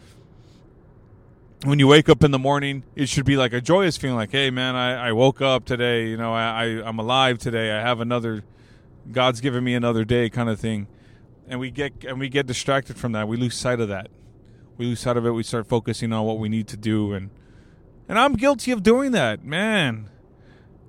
when 1.65 1.77
you 1.77 1.87
wake 1.87 2.07
up 2.07 2.23
in 2.23 2.31
the 2.31 2.39
morning, 2.39 2.83
it 2.95 3.09
should 3.09 3.25
be 3.25 3.35
like 3.35 3.51
a 3.51 3.59
joyous 3.59 3.97
feeling, 3.97 4.15
like, 4.15 4.31
"Hey, 4.31 4.49
man, 4.49 4.75
I, 4.75 5.09
I 5.09 5.11
woke 5.11 5.41
up 5.41 5.65
today. 5.65 6.07
You 6.07 6.17
know, 6.17 6.33
I, 6.33 6.63
I 6.63 6.87
I'm 6.87 6.99
alive 6.99 7.37
today. 7.37 7.71
I 7.71 7.81
have 7.81 7.99
another. 7.99 8.43
God's 9.11 9.41
given 9.41 9.63
me 9.63 9.73
another 9.73 10.05
day, 10.05 10.29
kind 10.29 10.49
of 10.49 10.59
thing." 10.59 10.87
And 11.47 11.59
we 11.59 11.71
get 11.71 12.05
and 12.05 12.19
we 12.19 12.29
get 12.29 12.47
distracted 12.47 12.97
from 12.97 13.11
that. 13.11 13.27
We 13.27 13.35
lose 13.35 13.55
sight 13.55 13.79
of 13.79 13.89
that. 13.89 14.09
We 14.77 14.85
lose 14.85 15.01
sight 15.01 15.17
of 15.17 15.25
it. 15.25 15.31
We 15.31 15.43
start 15.43 15.67
focusing 15.67 16.13
on 16.13 16.25
what 16.25 16.39
we 16.39 16.47
need 16.47 16.67
to 16.69 16.77
do, 16.77 17.13
and 17.13 17.29
and 18.07 18.17
I'm 18.17 18.33
guilty 18.33 18.71
of 18.71 18.81
doing 18.81 19.11
that, 19.11 19.43
man. 19.43 20.09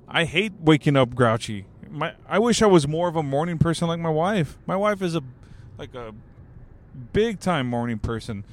I 0.07 0.25
hate 0.25 0.53
waking 0.61 0.97
up 0.97 1.15
grouchy. 1.15 1.67
My 1.89 2.15
I 2.29 2.39
wish 2.39 2.63
I 2.63 2.67
was 2.67 2.87
more 2.87 3.09
of 3.09 3.17
a 3.17 3.23
morning 3.23 3.59
person 3.59 3.89
like 3.89 3.99
my 3.99 4.11
wife. 4.11 4.57
My 4.67 4.77
wife 4.77 5.03
is 5.03 5.17
a 5.17 5.23
like 5.79 5.95
a 5.95 6.15
big 7.13 7.41
time 7.41 7.67
morning 7.67 7.99
person. 7.99 8.45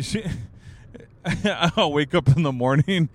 She 0.00 0.24
I'll 1.44 1.92
wake 1.92 2.14
up 2.14 2.28
in 2.28 2.42
the 2.42 2.52
morning 2.52 3.08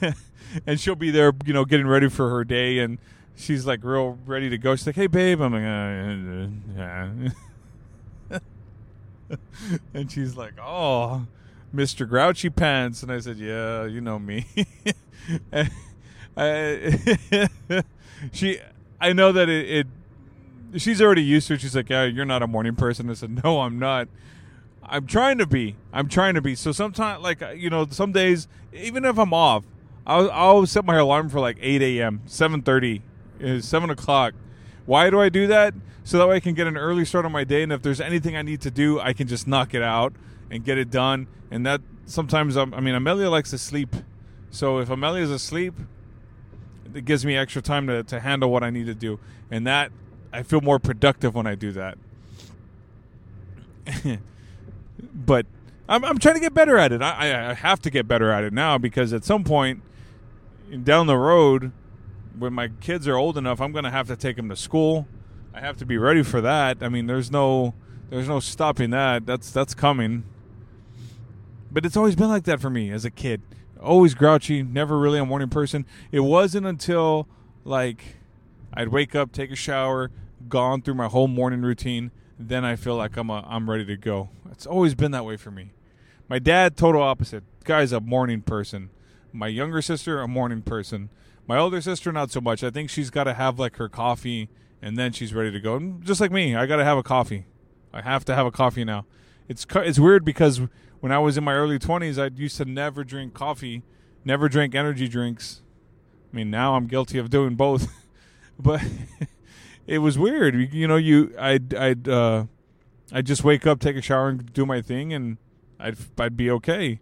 and 0.66 0.80
she'll 0.80 0.94
be 0.94 1.10
there, 1.10 1.32
you 1.44 1.52
know, 1.52 1.64
getting 1.64 1.86
ready 1.86 2.08
for 2.08 2.30
her 2.30 2.44
day 2.44 2.78
and 2.78 2.98
she's 3.36 3.66
like 3.66 3.80
real 3.82 4.18
ready 4.26 4.50
to 4.50 4.58
go. 4.58 4.76
She's 4.76 4.86
like, 4.86 4.96
"Hey 4.96 5.06
babe." 5.06 5.40
I'm 5.40 5.52
like, 5.52 5.62
uh, 5.62 7.28
yeah. 8.30 8.38
and 9.94 10.10
she's 10.10 10.36
like, 10.36 10.54
"Oh, 10.60 11.26
Mr. 11.74 12.08
Grouchy 12.08 12.50
Pants." 12.50 13.02
And 13.02 13.12
I 13.12 13.20
said, 13.20 13.36
"Yeah, 13.38 13.84
you 13.84 14.00
know 14.00 14.18
me." 14.18 14.46
I, 16.36 17.08
she 18.32 18.60
I 19.00 19.12
know 19.12 19.32
that 19.32 19.48
it, 19.48 19.70
it 19.70 19.86
she's 20.76 21.00
already 21.00 21.22
used 21.22 21.48
to 21.48 21.54
it. 21.54 21.60
She's 21.60 21.76
like, 21.76 21.90
"Yeah, 21.90 22.04
you're 22.04 22.24
not 22.24 22.42
a 22.42 22.46
morning 22.46 22.74
person." 22.74 23.10
I 23.10 23.14
said, 23.14 23.42
"No, 23.44 23.60
I'm 23.60 23.78
not." 23.78 24.08
I'm 24.90 25.06
trying 25.06 25.38
to 25.38 25.46
be. 25.46 25.76
I'm 25.92 26.08
trying 26.08 26.34
to 26.34 26.40
be. 26.40 26.54
So 26.54 26.72
sometimes, 26.72 27.22
like 27.22 27.42
uh, 27.42 27.50
you 27.50 27.70
know, 27.70 27.86
some 27.90 28.12
days, 28.12 28.48
even 28.72 29.04
if 29.04 29.18
I'm 29.18 29.34
off, 29.34 29.64
I'll, 30.06 30.30
I'll 30.30 30.66
set 30.66 30.84
my 30.84 30.96
alarm 30.96 31.28
for 31.28 31.38
like 31.38 31.58
8 31.60 31.82
a.m., 31.82 32.22
7:30, 32.26 33.02
is 33.40 33.64
uh, 33.64 33.68
7 33.68 33.90
o'clock. 33.90 34.34
Why 34.86 35.10
do 35.10 35.20
I 35.20 35.28
do 35.28 35.46
that? 35.46 35.74
So 36.04 36.16
that 36.16 36.26
way 36.26 36.36
I 36.36 36.40
can 36.40 36.54
get 36.54 36.66
an 36.66 36.78
early 36.78 37.04
start 37.04 37.26
on 37.26 37.32
my 37.32 37.44
day, 37.44 37.62
and 37.62 37.70
if 37.70 37.82
there's 37.82 38.00
anything 38.00 38.34
I 38.34 38.40
need 38.40 38.62
to 38.62 38.70
do, 38.70 38.98
I 38.98 39.12
can 39.12 39.28
just 39.28 39.46
knock 39.46 39.74
it 39.74 39.82
out 39.82 40.14
and 40.50 40.64
get 40.64 40.78
it 40.78 40.90
done. 40.90 41.26
And 41.50 41.66
that 41.66 41.82
sometimes, 42.06 42.56
I'm, 42.56 42.72
I 42.72 42.80
mean, 42.80 42.94
Amelia 42.94 43.28
likes 43.28 43.50
to 43.50 43.58
sleep, 43.58 43.94
so 44.50 44.78
if 44.78 44.88
Amelia's 44.88 45.30
asleep, 45.30 45.74
it 46.94 47.04
gives 47.04 47.26
me 47.26 47.36
extra 47.36 47.60
time 47.60 47.86
to, 47.88 48.02
to 48.04 48.20
handle 48.20 48.50
what 48.50 48.62
I 48.62 48.70
need 48.70 48.86
to 48.86 48.94
do, 48.94 49.20
and 49.50 49.66
that 49.66 49.92
I 50.32 50.42
feel 50.42 50.60
more 50.60 50.78
productive 50.78 51.34
when 51.34 51.46
I 51.46 51.54
do 51.54 51.72
that 51.72 51.98
but 55.14 55.46
I'm, 55.88 56.04
I'm 56.04 56.18
trying 56.18 56.34
to 56.34 56.40
get 56.40 56.54
better 56.54 56.76
at 56.78 56.92
it. 56.92 57.02
I, 57.02 57.50
I 57.50 57.54
have 57.54 57.80
to 57.82 57.90
get 57.90 58.06
better 58.06 58.30
at 58.30 58.44
it 58.44 58.52
now 58.52 58.78
because 58.78 59.12
at 59.12 59.24
some 59.24 59.44
point 59.44 59.82
down 60.82 61.06
the 61.06 61.16
road, 61.16 61.72
when 62.38 62.52
my 62.52 62.68
kids 62.80 63.08
are 63.08 63.16
old 63.16 63.38
enough, 63.38 63.60
I'm 63.60 63.72
going 63.72 63.84
to 63.84 63.90
have 63.90 64.06
to 64.08 64.16
take 64.16 64.36
them 64.36 64.48
to 64.48 64.56
school. 64.56 65.08
I 65.54 65.60
have 65.60 65.76
to 65.78 65.86
be 65.86 65.98
ready 65.98 66.22
for 66.22 66.40
that. 66.40 66.78
I 66.82 66.88
mean, 66.88 67.06
there's 67.06 67.30
no 67.30 67.74
there's 68.10 68.28
no 68.28 68.40
stopping 68.40 68.90
that. 68.90 69.26
That's 69.26 69.50
that's 69.50 69.74
coming. 69.74 70.24
But 71.70 71.84
it's 71.84 71.96
always 71.96 72.16
been 72.16 72.28
like 72.28 72.44
that 72.44 72.60
for 72.60 72.70
me 72.70 72.90
as 72.90 73.04
a 73.04 73.10
kid. 73.10 73.42
Always 73.82 74.14
grouchy, 74.14 74.62
never 74.62 74.98
really 74.98 75.18
a 75.18 75.24
morning 75.26 75.48
person. 75.48 75.84
It 76.12 76.20
wasn't 76.20 76.66
until 76.66 77.26
like 77.64 78.17
I'd 78.78 78.88
wake 78.88 79.16
up, 79.16 79.32
take 79.32 79.50
a 79.50 79.56
shower, 79.56 80.12
gone 80.48 80.82
through 80.82 80.94
my 80.94 81.08
whole 81.08 81.26
morning 81.26 81.62
routine, 81.62 82.12
then 82.38 82.64
I 82.64 82.76
feel 82.76 82.94
like 82.94 83.16
I'm 83.16 83.28
a, 83.28 83.44
I'm 83.48 83.68
ready 83.68 83.84
to 83.84 83.96
go. 83.96 84.28
It's 84.52 84.66
always 84.66 84.94
been 84.94 85.10
that 85.10 85.24
way 85.24 85.36
for 85.36 85.50
me. 85.50 85.72
My 86.28 86.38
dad, 86.38 86.76
total 86.76 87.02
opposite. 87.02 87.42
Guy's 87.64 87.90
a 87.90 87.98
morning 87.98 88.40
person. 88.40 88.90
My 89.32 89.48
younger 89.48 89.82
sister, 89.82 90.20
a 90.20 90.28
morning 90.28 90.62
person. 90.62 91.10
My 91.48 91.58
older 91.58 91.80
sister, 91.80 92.12
not 92.12 92.30
so 92.30 92.40
much. 92.40 92.62
I 92.62 92.70
think 92.70 92.88
she's 92.88 93.10
got 93.10 93.24
to 93.24 93.34
have 93.34 93.58
like 93.58 93.78
her 93.78 93.88
coffee 93.88 94.48
and 94.80 94.96
then 94.96 95.10
she's 95.10 95.34
ready 95.34 95.50
to 95.50 95.58
go. 95.58 95.80
Just 96.04 96.20
like 96.20 96.30
me, 96.30 96.54
I 96.54 96.66
got 96.66 96.76
to 96.76 96.84
have 96.84 96.98
a 96.98 97.02
coffee. 97.02 97.46
I 97.92 98.02
have 98.02 98.24
to 98.26 98.34
have 98.36 98.46
a 98.46 98.52
coffee 98.52 98.84
now. 98.84 99.06
It's 99.48 99.66
it's 99.74 99.98
weird 99.98 100.24
because 100.24 100.60
when 101.00 101.10
I 101.10 101.18
was 101.18 101.36
in 101.36 101.42
my 101.42 101.54
early 101.54 101.80
20s, 101.80 102.16
I 102.16 102.32
used 102.40 102.58
to 102.58 102.64
never 102.64 103.02
drink 103.02 103.34
coffee, 103.34 103.82
never 104.24 104.48
drink 104.48 104.76
energy 104.76 105.08
drinks. 105.08 105.62
I 106.32 106.36
mean, 106.36 106.48
now 106.48 106.76
I'm 106.76 106.86
guilty 106.86 107.18
of 107.18 107.28
doing 107.28 107.56
both. 107.56 107.88
but 108.58 108.82
it 109.86 109.98
was 109.98 110.18
weird. 110.18 110.72
You 110.72 110.86
know, 110.88 110.96
you 110.96 111.34
I'd 111.38 111.74
I'd 111.74 112.08
uh 112.08 112.44
I'd 113.12 113.26
just 113.26 113.44
wake 113.44 113.66
up, 113.66 113.80
take 113.80 113.96
a 113.96 114.02
shower 114.02 114.28
and 114.28 114.52
do 114.52 114.66
my 114.66 114.80
thing 114.80 115.12
and 115.12 115.38
I'd 115.78 115.96
I'd 116.18 116.36
be 116.36 116.50
okay. 116.50 117.00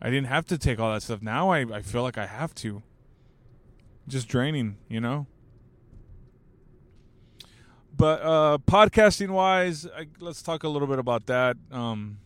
I 0.00 0.10
didn't 0.10 0.28
have 0.28 0.46
to 0.46 0.58
take 0.58 0.78
all 0.78 0.92
that 0.92 1.02
stuff. 1.02 1.22
Now 1.22 1.50
I 1.50 1.60
I 1.60 1.82
feel 1.82 2.02
like 2.02 2.18
I 2.18 2.26
have 2.26 2.54
to. 2.56 2.82
Just 4.06 4.28
draining, 4.28 4.78
you 4.88 5.00
know? 5.00 5.26
But 7.94 8.22
uh, 8.22 8.58
podcasting 8.58 9.30
wise, 9.30 9.84
I, 9.86 10.06
let's 10.20 10.40
talk 10.40 10.62
a 10.62 10.68
little 10.68 10.86
bit 10.86 11.00
about 11.00 11.26
that. 11.26 11.56
Um, 11.72 12.18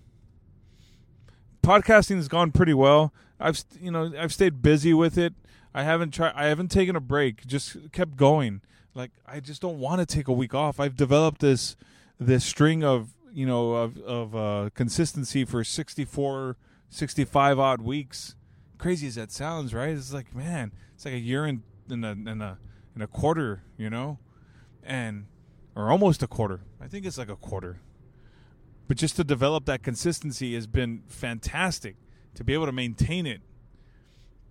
podcasting 1.63 2.17
has 2.17 2.29
gone 2.29 2.53
pretty 2.53 2.75
well. 2.75 3.13
I've 3.41 3.65
you 3.81 3.91
know 3.91 4.13
I've 4.19 4.33
stayed 4.33 4.63
busy 4.63 4.93
with 4.93 5.17
it. 5.17 5.33
I 5.75 5.83
haven't 5.83 6.13
tried. 6.13 6.33
I 6.35 6.47
haven't 6.47 6.71
taken 6.71 6.97
a 6.97 7.01
break. 7.01 7.47
Just 7.47 7.93
kept 7.93 8.17
going. 8.17 8.61
Like 8.95 9.11
I 9.27 9.41
just 9.41 9.63
don't 9.63 9.79
want 9.79 10.01
to 10.01 10.07
take 10.07 10.29
a 10.29 10.33
week 10.33 10.55
off. 10.55 10.79
I've 10.79 10.97
developed 10.97 11.41
this 11.41 11.77
this 12.21 12.45
string 12.45 12.85
of 12.85 13.15
you 13.33 13.47
know 13.47 13.73
of 13.73 13.99
of 13.99 14.37
uh, 14.37 14.71
consistency 14.75 15.45
for 15.45 15.65
64, 15.65 16.57
65 16.91 17.59
odd 17.59 17.83
weeks. 17.83 18.37
Crazy 18.79 19.07
as 19.07 19.15
that 19.15 19.33
sounds, 19.33 19.73
right? 19.73 19.91
It's 19.91 20.13
like 20.13 20.35
man, 20.35 20.73
it's 20.95 21.05
like 21.05 21.15
a 21.15 21.19
year 21.19 21.47
in 21.47 21.63
in 21.89 22.05
a 22.05 22.13
in 22.13 22.43
a 22.43 22.59
in 22.95 23.03
a 23.03 23.07
quarter, 23.07 23.63
you 23.77 23.89
know, 23.89 24.19
and 24.83 25.27
or 25.75 25.91
almost 25.91 26.23
a 26.23 26.27
quarter. 26.27 26.61
I 26.81 26.89
think 26.89 27.07
it's 27.07 27.19
like 27.19 27.31
a 27.31 27.37
quarter. 27.37 27.81
But 28.89 28.97
just 28.99 29.17
to 29.17 29.25
develop 29.25 29.65
that 29.67 29.83
consistency 29.83 30.55
has 30.55 30.67
been 30.67 31.03
fantastic 31.07 31.97
to 32.35 32.45
be 32.45 32.53
able 32.53 32.67
to 32.67 32.73
maintain 32.73 33.27
it. 33.27 33.41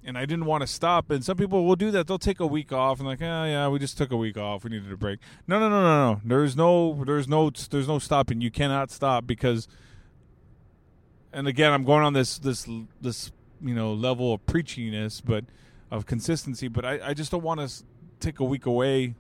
And 0.04 0.18
I 0.18 0.26
didn't 0.26 0.46
want 0.46 0.62
to 0.62 0.68
stop. 0.68 1.12
And 1.12 1.24
some 1.24 1.38
people 1.38 1.66
will 1.66 1.76
do 1.76 1.92
that. 1.92 2.08
They'll 2.08 2.18
take 2.18 2.40
a 2.40 2.48
week 2.48 2.72
off 2.72 3.00
and 3.00 3.08
like, 3.08 3.22
oh 3.22 3.46
yeah, 3.46 3.68
we 3.68 3.78
just 3.78 3.98
took 3.98 4.12
a 4.12 4.18
week 4.18 4.36
off. 4.36 4.64
We 4.64 4.72
needed 4.72 4.92
a 4.92 4.98
break. 4.98 5.20
No, 5.48 5.60
no, 5.60 5.70
no, 5.70 5.82
no, 5.82 6.14
no. 6.14 6.22
There's 6.26 6.56
no, 6.56 7.04
there's 7.06 7.28
no, 7.28 7.52
there's 7.52 7.88
no 7.88 8.00
stopping. 8.00 8.42
You 8.42 8.52
cannot 8.52 8.90
stop 8.92 9.28
because. 9.28 9.68
And 11.34 11.48
again, 11.48 11.72
I'm 11.72 11.86
going 11.86 12.04
on 12.04 12.14
this, 12.14 12.40
this, 12.40 12.68
this, 13.00 13.32
you 13.62 13.74
know, 13.74 13.94
level 13.94 14.34
of 14.34 14.46
preachiness, 14.46 15.22
but 15.24 15.46
of 15.90 16.06
consistency. 16.06 16.68
But 16.68 16.84
I, 16.84 17.10
I 17.10 17.14
just 17.14 17.32
don't 17.32 17.44
want 17.44 17.62
to 17.62 17.84
take 18.20 18.40
a 18.40 18.44
week 18.44 18.66
away 18.66 19.16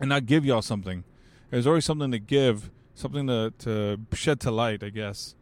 and 0.00 0.08
not 0.08 0.26
give 0.26 0.44
y'all 0.44 0.62
something. 0.62 1.04
There's 1.50 1.66
always 1.66 1.84
something 1.84 2.10
to 2.12 2.18
give, 2.18 2.70
something 2.94 3.26
to 3.26 3.52
to 3.58 4.00
shed 4.14 4.40
to 4.40 4.50
light, 4.50 4.82
I 4.82 4.88
guess. 4.88 5.34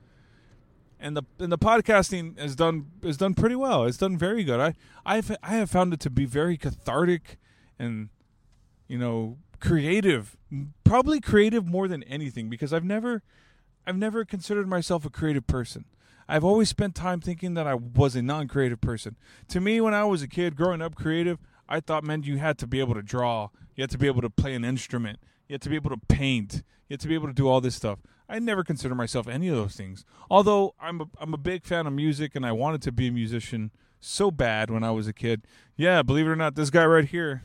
And 1.03 1.17
the 1.17 1.23
and 1.39 1.51
the 1.51 1.59
podcasting 1.59 2.39
has 2.39 2.55
done 2.55 2.87
has 3.03 3.17
done 3.17 3.35
pretty 3.35 3.57
well. 3.57 3.85
It's 3.85 3.97
done 3.97 4.19
very 4.19 4.45
good. 4.45 4.61
I 4.61 4.75
I've 5.07 5.35
I 5.43 5.55
have 5.55 5.71
found 5.71 5.95
it 5.95 6.01
to 6.01 6.11
be 6.11 6.27
very 6.27 6.57
cathartic 6.59 7.39
and 7.79 8.11
you 8.87 8.99
know 8.99 9.39
creative. 9.61 10.37
Probably 10.85 11.21
creative 11.21 11.67
more 11.67 11.89
than 11.89 12.03
anything 12.03 12.51
because 12.51 12.73
I've 12.73 12.85
never 12.85 13.23
I've 13.87 13.97
never 13.97 14.25
considered 14.25 14.69
myself 14.69 15.05
a 15.05 15.11
creative 15.11 15.47
person. 15.47 15.87
I've 16.29 16.45
always 16.45 16.69
spent 16.69 16.95
time 16.95 17.21
thinking 17.21 17.55
that 17.55 17.67
I 17.67 17.75
was 17.75 18.15
a 18.15 18.23
non-creative 18.23 18.81
person. 18.81 19.17
To 19.49 19.61
me, 19.61 19.81
when 19.81 19.95
I 19.95 20.05
was 20.05 20.23
a 20.23 20.29
kid 20.29 20.55
growing 20.55 20.81
up 20.81 20.95
creative, 20.95 21.39
I 21.69 21.81
thought 21.81 22.05
meant 22.05 22.25
you 22.25 22.37
had 22.37 22.57
to 22.59 22.69
be 22.69 22.79
able 22.79 22.95
to 22.95 23.03
draw, 23.03 23.49
you 23.75 23.83
had 23.83 23.91
to 23.91 23.99
be 23.99 24.07
able 24.07 24.23
to 24.23 24.31
play 24.31 24.55
an 24.55 24.65
instrument, 24.65 25.19
you 25.49 25.55
had 25.55 25.63
to 25.63 25.69
be 25.69 25.75
able 25.75 25.91
to 25.91 25.97
paint, 26.09 26.63
you 26.89 26.95
had 26.95 27.01
to 27.01 27.09
be 27.09 27.15
able 27.15 27.27
to 27.27 27.33
do 27.33 27.49
all 27.49 27.61
this 27.61 27.75
stuff. 27.75 27.99
I 28.31 28.39
never 28.39 28.63
consider 28.63 28.95
myself 28.95 29.27
any 29.27 29.49
of 29.49 29.57
those 29.57 29.75
things. 29.75 30.05
Although 30.31 30.75
I'm 30.81 31.01
a, 31.01 31.07
I'm 31.19 31.35
a 31.35 31.39
big 31.39 31.65
fan 31.65 31.87
of 31.89 31.93
music 31.93 32.37
and 32.37 32.47
I 32.47 32.53
wanted 32.53 32.81
to 32.83 32.93
be 32.93 33.09
a 33.09 33.13
musician 33.13 33.73
so 33.99 34.31
bad 34.31 34.71
when 34.71 34.85
I 34.85 34.93
was 34.93 35.09
a 35.09 35.13
kid. 35.13 35.47
Yeah, 35.77 36.03
believe 36.03 36.27
it 36.27 36.31
or 36.31 36.37
not, 36.37 36.55
this 36.55 36.71
guy 36.71 36.87
right 36.87 37.05
here 37.05 37.43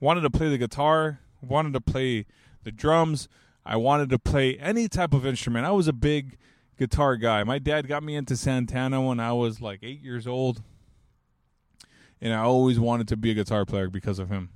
wanted 0.00 0.22
to 0.22 0.30
play 0.30 0.48
the 0.48 0.56
guitar, 0.56 1.20
wanted 1.42 1.74
to 1.74 1.80
play 1.80 2.24
the 2.64 2.72
drums. 2.72 3.28
I 3.66 3.76
wanted 3.76 4.08
to 4.10 4.18
play 4.18 4.56
any 4.56 4.88
type 4.88 5.12
of 5.12 5.26
instrument. 5.26 5.66
I 5.66 5.72
was 5.72 5.88
a 5.88 5.92
big 5.92 6.38
guitar 6.78 7.16
guy. 7.16 7.44
My 7.44 7.58
dad 7.58 7.86
got 7.86 8.02
me 8.02 8.16
into 8.16 8.34
Santana 8.34 9.02
when 9.02 9.20
I 9.20 9.34
was 9.34 9.60
like 9.60 9.80
eight 9.82 10.00
years 10.00 10.26
old. 10.26 10.62
And 12.20 12.32
I 12.32 12.38
always 12.38 12.80
wanted 12.80 13.08
to 13.08 13.16
be 13.16 13.30
a 13.30 13.34
guitar 13.34 13.66
player 13.66 13.90
because 13.90 14.18
of 14.18 14.30
him. 14.30 14.50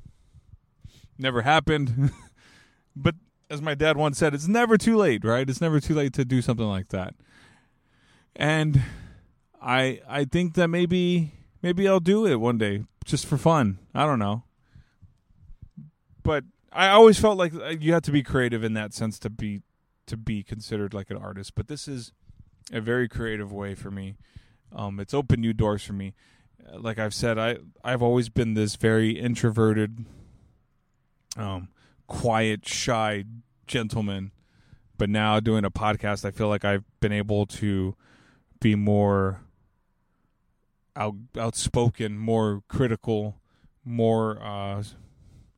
Never 1.19 1.43
happened. 1.43 2.11
but 2.97 3.17
as 3.51 3.63
my 3.63 3.75
dad 3.75 3.97
once 3.97 4.19
said, 4.19 4.35
it's 4.35 4.49
never 4.49 4.77
too 4.77 4.97
late, 4.97 5.25
right? 5.25 5.49
It's 5.49 5.61
never 5.61 5.81
too 5.81 5.95
late 5.95 6.13
to 6.15 6.25
do 6.25 6.43
something 6.43 6.67
like 6.67 6.89
that. 6.89 7.15
And 8.35 8.83
I 9.63 10.01
I 10.09 10.25
think 10.25 10.55
that 10.55 10.69
maybe 10.69 11.33
maybe 11.63 11.89
I'll 11.89 12.01
do 12.01 12.27
it 12.27 12.37
one 12.37 12.59
day 12.59 12.85
just 13.05 13.27
for 13.27 13.37
fun. 13.39 13.79
I 13.95 14.05
don't 14.05 14.19
know. 14.19 14.45
But 16.23 16.45
I 16.73 16.89
always 16.89 17.19
felt 17.19 17.39
like 17.39 17.55
uh, 17.55 17.69
you 17.69 17.93
have 17.93 18.03
to 18.03 18.11
be 18.11 18.23
creative 18.23 18.63
in 18.63 18.75
that 18.75 18.93
sense 18.93 19.19
to 19.21 19.31
be 19.31 19.63
to 20.07 20.17
be 20.17 20.43
considered 20.43 20.93
like 20.93 21.11
an 21.11 21.17
artist. 21.17 21.55
But 21.55 21.69
this 21.69 21.89
is 21.89 22.13
a 22.73 22.81
very 22.81 23.09
creative 23.09 23.53
way 23.53 23.75
for 23.75 23.91
me. 23.91 24.17
Um, 24.75 25.01
it's 25.01 25.15
opened 25.15 25.41
new 25.41 25.53
doors 25.53 25.83
for 25.83 25.93
me. 25.93 26.15
Like 26.75 26.99
I've 26.99 27.15
said, 27.15 27.39
I 27.39 27.59
I've 27.85 28.03
always 28.03 28.29
been 28.29 28.55
this 28.55 28.77
very 28.77 29.11
introverted, 29.19 30.05
um, 31.37 31.69
quiet, 32.07 32.67
shy 32.67 33.25
gentleman. 33.67 34.33
But 34.99 35.11
now 35.11 35.41
doing 35.41 35.65
a 35.65 35.71
podcast, 35.71 36.25
I 36.25 36.31
feel 36.31 36.49
like 36.49 36.65
I've 36.65 36.85
been 37.01 37.13
able 37.13 37.47
to 37.47 37.95
be 38.61 38.75
more 38.75 39.43
out, 40.95 41.15
outspoken, 41.39 42.19
more 42.19 42.63
critical, 42.69 43.37
more 43.85 44.43
uh, 44.43 44.83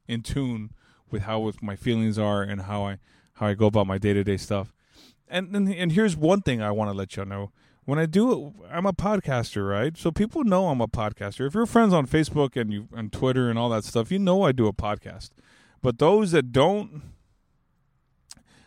in 0.08 0.22
tune 0.22 0.72
with 1.10 1.22
how 1.22 1.38
with 1.38 1.62
my 1.62 1.76
feelings 1.76 2.18
are 2.18 2.42
and 2.42 2.62
how 2.62 2.84
I 2.84 2.98
how 3.34 3.46
I 3.46 3.54
go 3.54 3.66
about 3.66 3.86
my 3.86 3.98
day 3.98 4.12
to 4.12 4.24
day 4.24 4.36
stuff. 4.36 4.72
And, 5.28 5.54
and 5.54 5.72
and 5.72 5.92
here's 5.92 6.16
one 6.16 6.42
thing 6.42 6.60
I 6.60 6.70
want 6.70 6.90
to 6.90 6.96
let 6.96 7.16
y'all 7.16 7.26
know. 7.26 7.52
When 7.84 7.98
I 7.98 8.04
do 8.04 8.32
it, 8.32 8.52
I'm 8.70 8.84
a 8.84 8.92
podcaster, 8.92 9.66
right? 9.66 9.96
So 9.96 10.10
people 10.10 10.44
know 10.44 10.68
I'm 10.68 10.80
a 10.82 10.88
podcaster. 10.88 11.46
If 11.46 11.54
you're 11.54 11.64
friends 11.64 11.94
on 11.94 12.06
Facebook 12.06 12.60
and 12.60 12.70
you 12.72 12.88
on 12.94 13.08
Twitter 13.08 13.48
and 13.48 13.58
all 13.58 13.70
that 13.70 13.84
stuff, 13.84 14.10
you 14.10 14.18
know 14.18 14.42
I 14.42 14.52
do 14.52 14.66
a 14.66 14.74
podcast. 14.74 15.30
But 15.82 15.98
those 15.98 16.32
that 16.32 16.52
don't, 16.52 17.02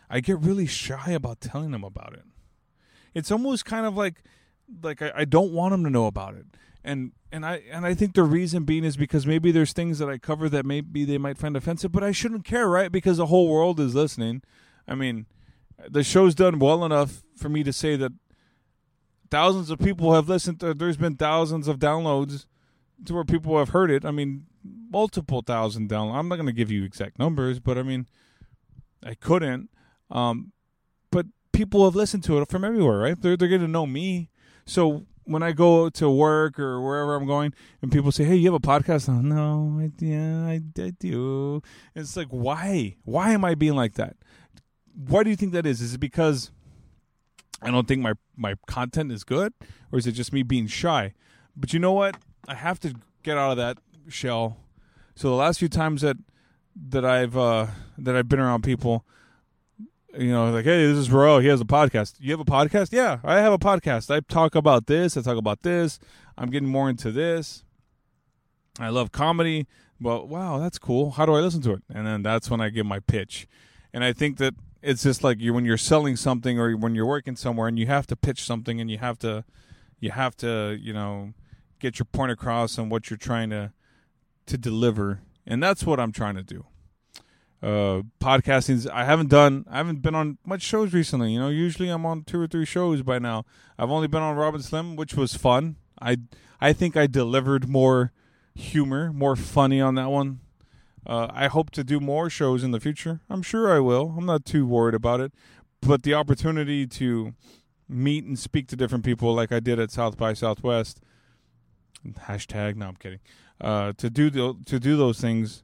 I 0.08 0.20
get 0.20 0.38
really 0.38 0.66
shy 0.66 1.10
about 1.12 1.40
telling 1.40 1.70
them 1.70 1.84
about 1.84 2.14
it. 2.14 2.24
It's 3.14 3.30
almost 3.30 3.64
kind 3.64 3.86
of 3.86 3.96
like 3.96 4.22
like 4.82 5.02
I, 5.02 5.12
I 5.16 5.24
don't 5.24 5.52
want 5.52 5.72
them 5.72 5.84
to 5.84 5.90
know 5.90 6.06
about 6.06 6.34
it. 6.34 6.46
And 6.84 7.12
and 7.30 7.44
I 7.44 7.62
and 7.70 7.86
I 7.86 7.94
think 7.94 8.14
the 8.14 8.22
reason 8.22 8.64
being 8.64 8.84
is 8.84 8.96
because 8.96 9.26
maybe 9.26 9.52
there's 9.52 9.72
things 9.72 9.98
that 9.98 10.08
I 10.08 10.18
cover 10.18 10.48
that 10.48 10.64
maybe 10.64 11.04
they 11.04 11.18
might 11.18 11.38
find 11.38 11.56
offensive, 11.56 11.92
but 11.92 12.02
I 12.02 12.12
shouldn't 12.12 12.44
care, 12.44 12.68
right? 12.68 12.90
Because 12.90 13.18
the 13.18 13.26
whole 13.26 13.48
world 13.48 13.78
is 13.80 13.94
listening. 13.94 14.42
I 14.88 14.94
mean, 14.94 15.26
the 15.88 16.02
show's 16.02 16.34
done 16.34 16.58
well 16.58 16.84
enough 16.84 17.22
for 17.36 17.48
me 17.48 17.62
to 17.64 17.72
say 17.72 17.96
that 17.96 18.12
thousands 19.30 19.70
of 19.70 19.78
people 19.78 20.14
have 20.14 20.28
listened. 20.28 20.60
To, 20.60 20.74
there's 20.74 20.96
been 20.96 21.16
thousands 21.16 21.68
of 21.68 21.78
downloads 21.78 22.46
to 23.04 23.14
where 23.14 23.24
people 23.24 23.58
have 23.58 23.70
heard 23.70 23.90
it. 23.90 24.04
I 24.04 24.10
mean, 24.10 24.46
multiple 24.64 25.42
thousand 25.42 25.88
downloads. 25.88 26.14
I'm 26.14 26.28
not 26.28 26.36
going 26.36 26.46
to 26.46 26.52
give 26.52 26.70
you 26.70 26.84
exact 26.84 27.18
numbers, 27.18 27.58
but 27.58 27.78
I 27.78 27.82
mean, 27.82 28.06
I 29.04 29.14
couldn't. 29.14 29.70
Um, 30.10 30.52
but 31.10 31.26
people 31.52 31.84
have 31.84 31.94
listened 31.94 32.24
to 32.24 32.38
it 32.38 32.48
from 32.48 32.64
everywhere, 32.64 32.98
right? 32.98 33.20
They're 33.20 33.36
they're 33.36 33.48
getting 33.48 33.66
to 33.66 33.72
know 33.72 33.86
me. 33.86 34.30
So 34.64 35.06
when 35.24 35.42
I 35.42 35.52
go 35.52 35.88
to 35.88 36.10
work 36.10 36.58
or 36.58 36.80
wherever 36.80 37.14
I'm 37.14 37.26
going, 37.26 37.54
and 37.80 37.92
people 37.92 38.12
say, 38.12 38.24
"Hey, 38.24 38.36
you 38.36 38.52
have 38.52 38.62
a 38.62 38.66
podcast?" 38.66 39.08
No, 39.08 39.78
I, 39.80 39.90
yeah, 40.04 40.46
I, 40.46 40.60
I 40.80 40.90
do. 40.98 41.62
And 41.94 42.02
it's 42.02 42.16
like, 42.16 42.28
why? 42.28 42.96
Why 43.04 43.32
am 43.32 43.44
I 43.44 43.54
being 43.54 43.74
like 43.74 43.94
that? 43.94 44.16
Why 44.94 45.22
do 45.22 45.30
you 45.30 45.36
think 45.36 45.52
that 45.52 45.66
is? 45.66 45.80
Is 45.80 45.94
it 45.94 45.98
because 45.98 46.50
I 47.60 47.70
don't 47.70 47.86
think 47.86 48.02
my 48.02 48.14
my 48.36 48.54
content 48.66 49.12
is 49.12 49.24
good, 49.24 49.52
or 49.90 49.98
is 49.98 50.06
it 50.06 50.12
just 50.12 50.32
me 50.32 50.42
being 50.42 50.66
shy? 50.66 51.14
But 51.56 51.72
you 51.72 51.78
know 51.78 51.92
what? 51.92 52.16
I 52.48 52.54
have 52.54 52.80
to 52.80 52.94
get 53.22 53.38
out 53.38 53.52
of 53.52 53.56
that 53.58 53.78
shell. 54.08 54.58
So 55.14 55.28
the 55.28 55.34
last 55.34 55.58
few 55.58 55.68
times 55.68 56.02
that 56.02 56.16
that 56.88 57.04
I've 57.04 57.36
uh, 57.36 57.66
that 57.98 58.16
I've 58.16 58.28
been 58.28 58.40
around 58.40 58.62
people, 58.62 59.04
you 60.18 60.32
know, 60.32 60.50
like, 60.50 60.64
hey, 60.64 60.86
this 60.86 60.98
is 60.98 61.10
Roel. 61.10 61.40
He 61.40 61.48
has 61.48 61.60
a 61.60 61.66
podcast. 61.66 62.14
You 62.18 62.30
have 62.32 62.40
a 62.40 62.44
podcast? 62.44 62.92
Yeah, 62.92 63.18
I 63.24 63.36
have 63.36 63.52
a 63.52 63.58
podcast. 63.58 64.14
I 64.14 64.20
talk 64.20 64.54
about 64.54 64.86
this. 64.86 65.16
I 65.16 65.22
talk 65.22 65.36
about 65.36 65.62
this. 65.62 65.98
I'm 66.36 66.50
getting 66.50 66.68
more 66.68 66.88
into 66.88 67.10
this. 67.12 67.64
I 68.78 68.88
love 68.88 69.12
comedy. 69.12 69.66
Well, 70.00 70.26
wow, 70.26 70.58
that's 70.58 70.78
cool. 70.78 71.12
How 71.12 71.26
do 71.26 71.34
I 71.34 71.40
listen 71.40 71.62
to 71.62 71.72
it? 71.72 71.82
And 71.92 72.06
then 72.06 72.22
that's 72.22 72.50
when 72.50 72.60
I 72.60 72.70
give 72.70 72.86
my 72.86 73.00
pitch. 73.00 73.46
And 73.92 74.02
I 74.02 74.12
think 74.12 74.38
that 74.38 74.54
it's 74.82 75.02
just 75.02 75.22
like 75.22 75.40
you 75.40 75.54
when 75.54 75.64
you're 75.64 75.76
selling 75.76 76.16
something 76.16 76.58
or 76.58 76.72
when 76.72 76.94
you're 76.94 77.06
working 77.06 77.36
somewhere 77.36 77.68
and 77.68 77.78
you 77.78 77.86
have 77.86 78.06
to 78.08 78.16
pitch 78.16 78.42
something 78.42 78.80
and 78.80 78.90
you 78.90 78.98
have 78.98 79.18
to 79.20 79.44
you 80.00 80.10
have 80.10 80.36
to 80.38 80.76
you 80.80 80.92
know 80.92 81.32
get 81.78 81.98
your 81.98 82.06
point 82.06 82.32
across 82.32 82.78
and 82.78 82.90
what 82.90 83.08
you're 83.08 83.16
trying 83.16 83.50
to 83.50 83.72
to 84.46 84.58
deliver 84.58 85.20
and 85.46 85.62
that's 85.62 85.84
what 85.84 86.00
i'm 86.00 86.12
trying 86.12 86.34
to 86.34 86.42
do 86.42 86.64
uh 87.62 88.02
podcasting 88.20 88.88
i 88.90 89.04
haven't 89.04 89.28
done 89.28 89.64
i 89.70 89.76
haven't 89.76 90.02
been 90.02 90.14
on 90.14 90.38
much 90.44 90.62
shows 90.62 90.92
recently 90.92 91.32
you 91.32 91.38
know 91.38 91.48
usually 91.48 91.88
i'm 91.88 92.04
on 92.04 92.22
two 92.24 92.40
or 92.40 92.46
three 92.46 92.64
shows 92.64 93.02
by 93.02 93.18
now 93.18 93.44
i've 93.78 93.90
only 93.90 94.08
been 94.08 94.22
on 94.22 94.36
robin 94.36 94.62
slim 94.62 94.96
which 94.96 95.14
was 95.14 95.34
fun 95.34 95.76
i 96.00 96.16
i 96.60 96.72
think 96.72 96.96
i 96.96 97.06
delivered 97.06 97.68
more 97.68 98.12
humor 98.54 99.12
more 99.12 99.36
funny 99.36 99.80
on 99.80 99.94
that 99.94 100.10
one 100.10 100.40
uh, 101.06 101.28
I 101.30 101.48
hope 101.48 101.70
to 101.70 101.84
do 101.84 102.00
more 102.00 102.30
shows 102.30 102.62
in 102.62 102.70
the 102.70 102.80
future. 102.80 103.20
I'm 103.28 103.42
sure 103.42 103.72
I 103.72 103.80
will. 103.80 104.14
I'm 104.16 104.26
not 104.26 104.44
too 104.44 104.66
worried 104.66 104.94
about 104.94 105.20
it. 105.20 105.32
But 105.80 106.04
the 106.04 106.14
opportunity 106.14 106.86
to 106.86 107.34
meet 107.88 108.24
and 108.24 108.38
speak 108.38 108.68
to 108.68 108.76
different 108.76 109.04
people, 109.04 109.34
like 109.34 109.50
I 109.50 109.58
did 109.58 109.80
at 109.80 109.90
South 109.90 110.16
by 110.16 110.32
Southwest, 110.32 111.00
hashtag. 112.06 112.76
No, 112.76 112.86
I'm 112.88 112.96
kidding. 112.96 113.18
Uh, 113.62 113.92
to 113.96 114.10
do 114.10 114.28
the, 114.28 114.56
to 114.66 114.80
do 114.80 114.96
those 114.96 115.20
things, 115.20 115.62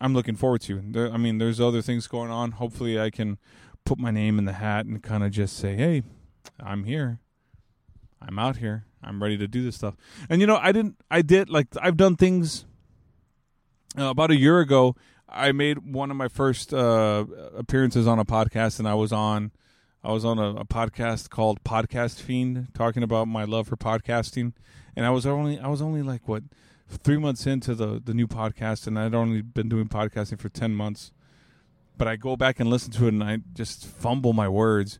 I'm 0.00 0.14
looking 0.14 0.36
forward 0.36 0.62
to. 0.62 0.82
There, 0.84 1.12
I 1.12 1.16
mean, 1.16 1.38
there's 1.38 1.60
other 1.60 1.80
things 1.80 2.06
going 2.06 2.30
on. 2.30 2.52
Hopefully, 2.52 3.00
I 3.00 3.10
can 3.10 3.38
put 3.84 3.98
my 3.98 4.10
name 4.10 4.38
in 4.38 4.44
the 4.44 4.52
hat 4.52 4.86
and 4.86 5.02
kind 5.02 5.22
of 5.22 5.30
just 5.30 5.56
say, 5.56 5.76
"Hey, 5.76 6.02
I'm 6.58 6.84
here. 6.84 7.20
I'm 8.20 8.38
out 8.38 8.56
here. 8.56 8.84
I'm 9.02 9.22
ready 9.22 9.38
to 9.38 9.46
do 9.46 9.62
this 9.62 9.76
stuff." 9.76 9.96
And 10.28 10.40
you 10.40 10.46
know, 10.46 10.56
I 10.56 10.72
didn't. 10.72 10.96
I 11.10 11.22
did 11.22 11.48
like 11.48 11.68
I've 11.80 11.96
done 11.96 12.16
things 12.16 12.64
uh, 13.96 14.10
about 14.10 14.30
a 14.30 14.36
year 14.36 14.60
ago, 14.60 14.96
I 15.28 15.52
made 15.52 15.92
one 15.92 16.10
of 16.10 16.16
my 16.16 16.28
first 16.28 16.72
uh, 16.72 17.24
appearances 17.56 18.06
on 18.06 18.18
a 18.18 18.24
podcast, 18.24 18.78
and 18.78 18.88
I 18.88 18.94
was 18.94 19.12
on, 19.12 19.52
I 20.02 20.12
was 20.12 20.24
on 20.24 20.38
a, 20.38 20.56
a, 20.56 20.64
podcast 20.64 21.30
called 21.30 21.62
Podcast 21.64 22.20
Fiend, 22.20 22.68
talking 22.74 23.02
about 23.02 23.28
my 23.28 23.44
love 23.44 23.68
for 23.68 23.76
podcasting, 23.76 24.52
and 24.96 25.04
I 25.04 25.10
was 25.10 25.26
only, 25.26 25.58
I 25.58 25.68
was 25.68 25.82
only 25.82 26.02
like 26.02 26.26
what, 26.26 26.44
three 26.88 27.18
months 27.18 27.46
into 27.46 27.74
the 27.74 28.00
the 28.04 28.14
new 28.14 28.26
podcast, 28.26 28.86
and 28.86 28.98
I'd 28.98 29.14
only 29.14 29.42
been 29.42 29.68
doing 29.68 29.88
podcasting 29.88 30.38
for 30.38 30.48
ten 30.48 30.74
months, 30.74 31.12
but 31.96 32.08
I 32.08 32.16
go 32.16 32.36
back 32.36 32.58
and 32.58 32.70
listen 32.70 32.90
to 32.92 33.06
it, 33.06 33.08
and 33.08 33.22
I 33.22 33.38
just 33.54 33.86
fumble 33.86 34.32
my 34.32 34.48
words, 34.48 34.98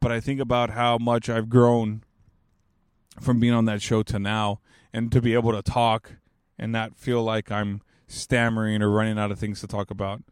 but 0.00 0.12
I 0.12 0.20
think 0.20 0.40
about 0.40 0.70
how 0.70 0.98
much 0.98 1.28
I've 1.28 1.48
grown 1.48 2.02
from 3.20 3.40
being 3.40 3.52
on 3.52 3.64
that 3.66 3.80
show 3.80 4.02
to 4.04 4.18
now, 4.18 4.60
and 4.92 5.10
to 5.12 5.20
be 5.20 5.34
able 5.34 5.52
to 5.52 5.62
talk 5.62 6.12
and 6.58 6.72
not 6.72 6.96
feel 6.96 7.22
like 7.22 7.50
I'm 7.50 7.80
stammering 8.06 8.82
or 8.82 8.90
running 8.90 9.18
out 9.18 9.30
of 9.30 9.38
things 9.38 9.60
to 9.60 9.66
talk 9.66 9.90
about. 9.90 10.22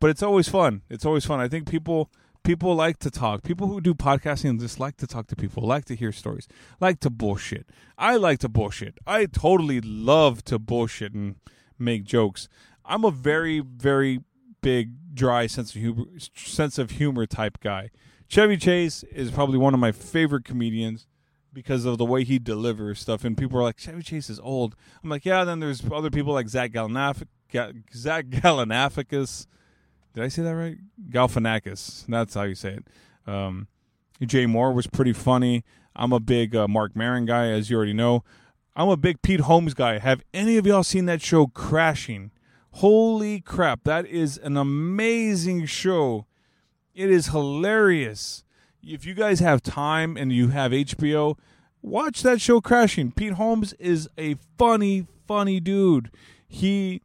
But 0.00 0.10
it's 0.10 0.22
always 0.22 0.48
fun. 0.48 0.82
It's 0.90 1.06
always 1.06 1.24
fun. 1.24 1.40
I 1.40 1.48
think 1.48 1.68
people 1.68 2.10
people 2.44 2.74
like 2.74 2.98
to 2.98 3.10
talk. 3.10 3.42
People 3.42 3.66
who 3.66 3.80
do 3.80 3.94
podcasting 3.94 4.60
just 4.60 4.78
like 4.78 4.96
to 4.98 5.06
talk 5.06 5.26
to 5.28 5.36
people, 5.36 5.66
like 5.66 5.84
to 5.86 5.96
hear 5.96 6.12
stories, 6.12 6.46
like 6.80 7.00
to 7.00 7.10
bullshit. 7.10 7.66
I 7.98 8.16
like 8.16 8.38
to 8.40 8.48
bullshit. 8.48 8.98
I 9.06 9.26
totally 9.26 9.80
love 9.80 10.44
to 10.44 10.58
bullshit 10.58 11.12
and 11.12 11.36
make 11.78 12.04
jokes. 12.04 12.48
I'm 12.84 13.04
a 13.04 13.10
very 13.10 13.60
very 13.60 14.20
big 14.60 15.14
dry 15.14 15.46
sense 15.46 15.74
of 15.74 15.80
humor, 15.80 16.04
sense 16.34 16.78
of 16.78 16.92
humor 16.92 17.26
type 17.26 17.58
guy. 17.60 17.90
Chevy 18.28 18.56
Chase 18.56 19.02
is 19.04 19.30
probably 19.30 19.58
one 19.58 19.74
of 19.74 19.80
my 19.80 19.92
favorite 19.92 20.44
comedians 20.44 21.06
because 21.52 21.84
of 21.84 21.98
the 21.98 22.04
way 22.04 22.24
he 22.24 22.38
delivers 22.38 22.98
stuff. 22.98 23.24
And 23.24 23.36
people 23.36 23.58
are 23.58 23.62
like, 23.62 23.78
Chevy 23.78 24.02
Chase 24.02 24.28
is 24.28 24.40
old. 24.40 24.74
I'm 25.02 25.10
like, 25.10 25.24
yeah. 25.24 25.44
Then 25.44 25.60
there's 25.60 25.82
other 25.90 26.10
people 26.10 26.32
like 26.32 26.48
Zach 26.48 26.72
Galifianakis. 26.72 27.26
Zach 27.94 28.26
Galifianakis. 28.26 29.46
Did 30.14 30.22
I 30.22 30.28
say 30.28 30.42
that 30.42 30.54
right? 30.54 30.78
Galifianakis. 31.10 32.06
That's 32.06 32.34
how 32.34 32.42
you 32.42 32.54
say 32.54 32.78
it. 32.78 32.86
Um, 33.26 33.68
Jay 34.24 34.46
Mohr 34.46 34.72
was 34.72 34.86
pretty 34.86 35.12
funny. 35.12 35.64
I'm 35.96 36.12
a 36.12 36.20
big 36.20 36.56
uh, 36.56 36.68
Marc 36.68 36.96
Maron 36.96 37.26
guy, 37.26 37.48
as 37.48 37.68
you 37.68 37.76
already 37.76 37.92
know. 37.92 38.24
I'm 38.76 38.88
a 38.88 38.96
big 38.96 39.22
Pete 39.22 39.40
Holmes 39.40 39.74
guy. 39.74 39.98
Have 39.98 40.22
any 40.32 40.56
of 40.56 40.66
y'all 40.66 40.82
seen 40.82 41.06
that 41.06 41.20
show, 41.20 41.46
Crashing? 41.46 42.30
Holy 42.72 43.40
crap. 43.40 43.84
That 43.84 44.06
is 44.06 44.38
an 44.38 44.56
amazing 44.56 45.66
show. 45.66 46.26
It 46.94 47.10
is 47.10 47.28
hilarious 47.28 48.44
if 48.86 49.06
you 49.06 49.14
guys 49.14 49.40
have 49.40 49.62
time 49.62 50.16
and 50.16 50.32
you 50.32 50.48
have 50.48 50.72
HBO, 50.72 51.38
watch 51.82 52.22
that 52.22 52.40
show 52.40 52.60
Crashing. 52.60 53.12
Pete 53.12 53.34
Holmes 53.34 53.72
is 53.74 54.08
a 54.18 54.36
funny, 54.58 55.06
funny 55.26 55.60
dude. 55.60 56.10
He 56.46 57.02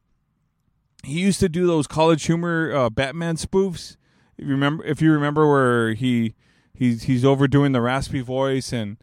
he 1.04 1.20
used 1.20 1.40
to 1.40 1.50
do 1.50 1.66
those 1.66 1.88
college 1.88 2.26
humor 2.26 2.74
uh, 2.74 2.90
Batman 2.90 3.36
spoofs. 3.36 3.98
If 4.38 4.46
you 4.46 4.52
remember, 4.52 4.86
if 4.86 5.02
you 5.02 5.12
remember 5.12 5.50
where 5.50 5.94
he 5.94 6.36
he's 6.74 7.04
he's 7.04 7.26
overdoing 7.26 7.72
the 7.72 7.82
raspy 7.82 8.22
voice, 8.22 8.72
and 8.74 8.98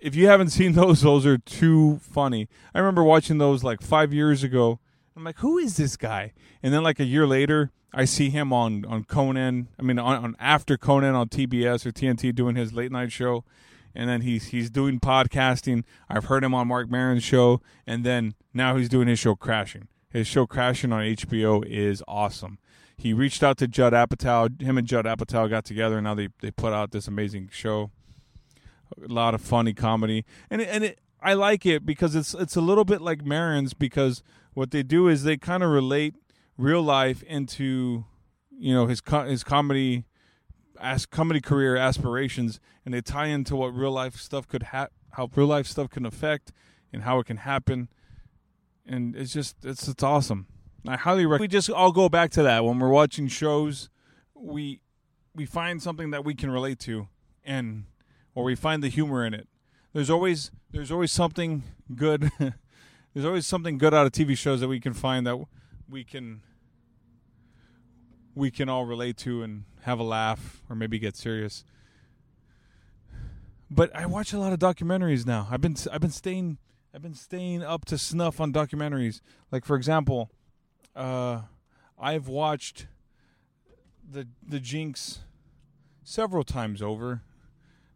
if 0.00 0.14
you 0.14 0.28
haven't 0.28 0.50
seen 0.50 0.72
those, 0.72 1.02
those 1.02 1.26
are 1.26 1.38
too 1.38 2.00
funny. 2.02 2.48
I 2.74 2.78
remember 2.78 3.04
watching 3.04 3.38
those 3.38 3.64
like 3.64 3.80
five 3.82 4.12
years 4.12 4.42
ago. 4.42 4.80
I'm 5.16 5.24
like, 5.24 5.38
who 5.38 5.58
is 5.58 5.76
this 5.76 5.96
guy? 5.96 6.32
And 6.62 6.72
then 6.72 6.84
like 6.84 7.00
a 7.00 7.04
year 7.04 7.26
later, 7.26 7.72
I 7.92 8.04
see 8.04 8.30
him 8.30 8.52
on 8.52 8.84
on 8.84 9.04
Conan. 9.04 9.68
I 9.78 9.82
mean, 9.82 9.98
on, 9.98 10.24
on, 10.24 10.36
after 10.38 10.76
Conan 10.76 11.14
on 11.14 11.28
TBS 11.28 11.86
or 11.86 11.92
TNT 11.92 12.34
doing 12.34 12.56
his 12.56 12.72
late 12.72 12.92
night 12.92 13.10
show, 13.10 13.44
and 13.94 14.08
then 14.08 14.20
he's 14.20 14.48
he's 14.48 14.70
doing 14.70 15.00
podcasting. 15.00 15.84
I've 16.08 16.26
heard 16.26 16.44
him 16.44 16.54
on 16.54 16.68
Marc 16.68 16.90
Maron's 16.90 17.24
show, 17.24 17.60
and 17.86 18.04
then 18.04 18.34
now 18.54 18.76
he's 18.76 18.88
doing 18.88 19.08
his 19.08 19.18
show 19.18 19.34
Crashing. 19.34 19.88
His 20.10 20.26
show 20.26 20.46
Crashing 20.46 20.92
on 20.92 21.02
HBO 21.02 21.64
is 21.66 22.02
awesome. 22.08 22.58
He 22.96 23.12
reached 23.12 23.42
out 23.42 23.58
to 23.58 23.68
Judd 23.68 23.92
Apatow. 23.92 24.60
Him 24.60 24.78
and 24.78 24.86
Judd 24.86 25.04
Apatow 25.04 25.48
got 25.48 25.64
together, 25.64 25.98
and 25.98 26.04
now 26.04 26.14
they 26.14 26.28
they 26.40 26.50
put 26.50 26.72
out 26.72 26.90
this 26.90 27.06
amazing 27.06 27.50
show. 27.52 27.90
A 29.04 29.12
lot 29.12 29.34
of 29.34 29.40
funny 29.40 29.74
comedy, 29.74 30.24
and 30.50 30.62
it, 30.62 30.68
and 30.68 30.84
it, 30.84 30.98
I 31.20 31.34
like 31.34 31.66
it 31.66 31.84
because 31.84 32.14
it's 32.16 32.34
it's 32.34 32.56
a 32.56 32.60
little 32.60 32.84
bit 32.84 33.00
like 33.00 33.24
Maron's 33.24 33.74
because 33.74 34.22
what 34.54 34.70
they 34.70 34.82
do 34.82 35.08
is 35.08 35.24
they 35.24 35.36
kind 35.36 35.62
of 35.62 35.70
relate 35.70 36.14
real 36.56 36.82
life 36.82 37.22
into 37.22 38.04
you 38.50 38.74
know 38.74 38.86
his 38.86 39.02
his 39.26 39.44
comedy 39.44 40.04
as 40.80 41.06
comedy 41.06 41.40
career 41.40 41.76
aspirations 41.76 42.60
and 42.84 42.94
they 42.94 43.00
tie 43.00 43.26
into 43.26 43.54
what 43.56 43.74
real 43.74 43.92
life 43.92 44.16
stuff 44.16 44.48
could 44.48 44.64
ha- 44.64 44.88
how 45.12 45.28
real 45.34 45.46
life 45.46 45.66
stuff 45.66 45.90
can 45.90 46.06
affect 46.06 46.52
and 46.92 47.02
how 47.02 47.18
it 47.18 47.26
can 47.26 47.38
happen 47.38 47.88
and 48.88 49.14
it's 49.16 49.32
just 49.32 49.64
it's 49.64 49.86
it's 49.88 50.02
awesome 50.02 50.46
i 50.86 50.96
highly 50.96 51.26
recommend 51.26 51.40
we 51.40 51.48
just 51.48 51.70
all 51.70 51.92
go 51.92 52.08
back 52.08 52.30
to 52.30 52.42
that 52.42 52.64
when 52.64 52.78
we're 52.78 52.88
watching 52.88 53.28
shows 53.28 53.88
we 54.34 54.80
we 55.34 55.44
find 55.44 55.82
something 55.82 56.10
that 56.10 56.24
we 56.24 56.34
can 56.34 56.50
relate 56.50 56.78
to 56.78 57.08
and 57.44 57.84
or 58.34 58.44
we 58.44 58.54
find 58.54 58.82
the 58.82 58.88
humor 58.88 59.24
in 59.24 59.34
it 59.34 59.48
there's 59.92 60.10
always 60.10 60.50
there's 60.70 60.90
always 60.90 61.12
something 61.12 61.62
good 61.94 62.30
there's 63.14 63.26
always 63.26 63.46
something 63.46 63.78
good 63.78 63.94
out 63.94 64.06
of 64.06 64.12
tv 64.12 64.36
shows 64.36 64.60
that 64.60 64.68
we 64.68 64.80
can 64.80 64.92
find 64.92 65.26
that 65.26 65.36
we 65.88 66.04
can 66.04 66.40
we 68.38 68.50
can 68.52 68.68
all 68.68 68.86
relate 68.86 69.16
to 69.16 69.42
and 69.42 69.64
have 69.82 69.98
a 69.98 70.04
laugh 70.04 70.62
or 70.70 70.76
maybe 70.76 70.98
get 70.98 71.16
serious. 71.16 71.64
But 73.70 73.94
I 73.94 74.06
watch 74.06 74.32
a 74.32 74.38
lot 74.38 74.52
of 74.52 74.58
documentaries 74.60 75.26
now. 75.26 75.48
I've 75.50 75.60
been 75.60 75.76
I've 75.92 76.00
been 76.00 76.10
staying 76.10 76.58
I've 76.94 77.02
been 77.02 77.14
staying 77.14 77.62
up 77.62 77.84
to 77.86 77.98
snuff 77.98 78.40
on 78.40 78.52
documentaries. 78.52 79.20
Like 79.52 79.64
for 79.64 79.76
example, 79.76 80.30
uh, 80.96 81.42
I've 81.98 82.28
watched 82.28 82.86
the 84.10 84.26
the 84.46 84.58
Jinx 84.58 85.20
several 86.02 86.44
times 86.44 86.80
over. 86.80 87.22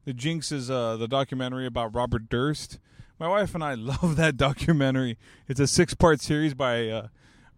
The 0.05 0.13
Jinx 0.13 0.53
is 0.53 0.71
uh, 0.71 0.97
the 0.97 1.09
documentary 1.09 1.67
about 1.67 1.95
Robert 1.95 2.29
Durst. 2.29 2.79
My 3.19 3.29
wife 3.29 3.55
and 3.55 3.65
I 3.65 3.75
love 3.79 4.17
that 4.17 4.37
documentary. 4.37 5.17
It's 5.49 5.61
a 5.61 5.67
six 5.67 5.95
part 5.95 6.21
series 6.21 6.55
by 6.55 6.89
uh, 6.89 7.09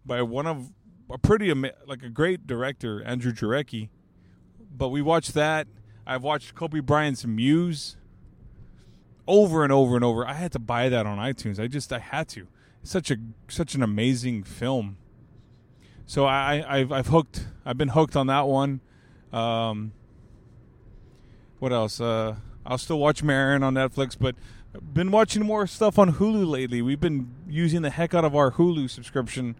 by 0.05 0.21
one 0.21 0.47
of 0.47 0.71
a 1.09 1.17
pretty 1.17 1.53
like 1.85 2.01
a 2.01 2.09
great 2.09 2.47
director, 2.47 3.03
Andrew 3.03 3.33
Jarecki. 3.33 3.89
But 4.71 4.89
we 4.89 5.01
watched 5.01 5.33
that. 5.33 5.67
I've 6.07 6.23
watched 6.23 6.55
Kobe 6.55 6.79
Bryant's 6.79 7.25
Muse 7.25 7.97
over 9.27 9.63
and 9.63 9.71
over 9.71 9.95
and 9.95 10.03
over. 10.03 10.27
I 10.27 10.33
had 10.33 10.51
to 10.53 10.59
buy 10.59 10.89
that 10.89 11.05
on 11.05 11.17
iTunes. 11.17 11.59
I 11.59 11.67
just 11.67 11.91
I 11.91 11.99
had 11.99 12.27
to. 12.29 12.47
It's 12.81 12.91
such 12.91 13.11
a 13.11 13.17
such 13.47 13.75
an 13.75 13.83
amazing 13.83 14.43
film. 14.43 14.97
So 16.05 16.25
I 16.25 16.63
I've 16.67 16.91
I've 16.91 17.07
hooked. 17.07 17.47
I've 17.65 17.77
been 17.77 17.89
hooked 17.89 18.15
on 18.15 18.27
that 18.27 18.47
one. 18.47 18.81
Um, 19.33 19.91
what 21.59 21.73
else? 21.73 21.99
Uh, 21.99 22.35
I'll 22.65 22.77
still 22.77 22.99
watch 22.99 23.23
Maron 23.23 23.63
on 23.63 23.73
Netflix, 23.73 24.15
but 24.19 24.35
I've 24.73 24.93
been 24.93 25.11
watching 25.11 25.45
more 25.45 25.67
stuff 25.67 25.97
on 25.97 26.13
Hulu 26.13 26.47
lately. 26.47 26.81
We've 26.81 26.99
been 26.99 27.33
using 27.47 27.81
the 27.81 27.89
heck 27.89 28.13
out 28.13 28.25
of 28.25 28.35
our 28.35 28.51
Hulu 28.51 28.89
subscription, 28.89 29.55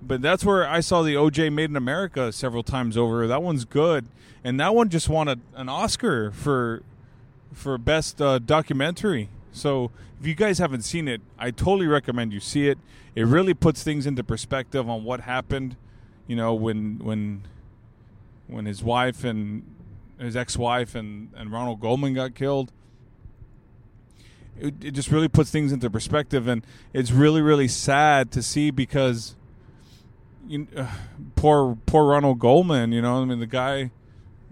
but 0.00 0.22
that's 0.22 0.44
where 0.44 0.66
I 0.66 0.80
saw 0.80 1.02
the 1.02 1.14
OJ 1.14 1.52
Made 1.52 1.70
in 1.70 1.76
America 1.76 2.32
several 2.32 2.62
times 2.62 2.96
over. 2.96 3.26
That 3.26 3.42
one's 3.42 3.64
good, 3.64 4.06
and 4.42 4.58
that 4.60 4.74
one 4.74 4.88
just 4.88 5.08
won 5.08 5.28
a, 5.28 5.36
an 5.54 5.68
Oscar 5.68 6.30
for 6.30 6.82
for 7.52 7.76
best 7.78 8.20
uh, 8.20 8.38
documentary. 8.38 9.28
So 9.52 9.90
if 10.20 10.26
you 10.26 10.34
guys 10.34 10.58
haven't 10.58 10.82
seen 10.82 11.08
it, 11.08 11.20
I 11.38 11.50
totally 11.50 11.86
recommend 11.86 12.32
you 12.32 12.40
see 12.40 12.68
it. 12.68 12.78
It 13.14 13.26
really 13.26 13.54
puts 13.54 13.82
things 13.82 14.06
into 14.06 14.22
perspective 14.22 14.88
on 14.88 15.04
what 15.04 15.22
happened. 15.22 15.76
You 16.26 16.36
know, 16.36 16.54
when 16.54 16.98
when 17.02 17.42
when 18.46 18.66
his 18.66 18.82
wife 18.82 19.24
and 19.24 19.64
his 20.18 20.36
ex-wife 20.36 20.94
and, 20.94 21.30
and 21.34 21.50
Ronald 21.50 21.80
Goldman 21.80 22.14
got 22.14 22.34
killed. 22.34 22.72
It, 24.58 24.74
it 24.84 24.90
just 24.90 25.10
really 25.10 25.28
puts 25.28 25.50
things 25.50 25.72
into 25.72 25.88
perspective, 25.88 26.46
and 26.46 26.64
it's 26.92 27.10
really 27.10 27.40
really 27.40 27.68
sad 27.68 28.30
to 28.32 28.42
see 28.42 28.70
because 28.70 29.34
you, 30.46 30.66
uh, 30.76 30.86
poor 31.34 31.78
poor 31.86 32.06
Ronald 32.06 32.38
Goldman. 32.38 32.92
You 32.92 33.00
know, 33.00 33.22
I 33.22 33.24
mean 33.24 33.40
the 33.40 33.46
guy 33.46 33.90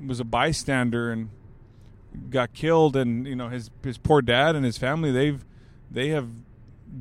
was 0.04 0.18
a 0.18 0.24
bystander 0.24 1.12
and 1.12 1.28
got 2.30 2.52
killed, 2.52 2.96
and 2.96 3.26
you 3.26 3.36
know 3.36 3.48
his 3.48 3.70
his 3.82 3.98
poor 3.98 4.22
dad 4.22 4.56
and 4.56 4.64
his 4.64 4.78
family 4.78 5.10
they've 5.10 5.44
they 5.90 6.08
have 6.08 6.28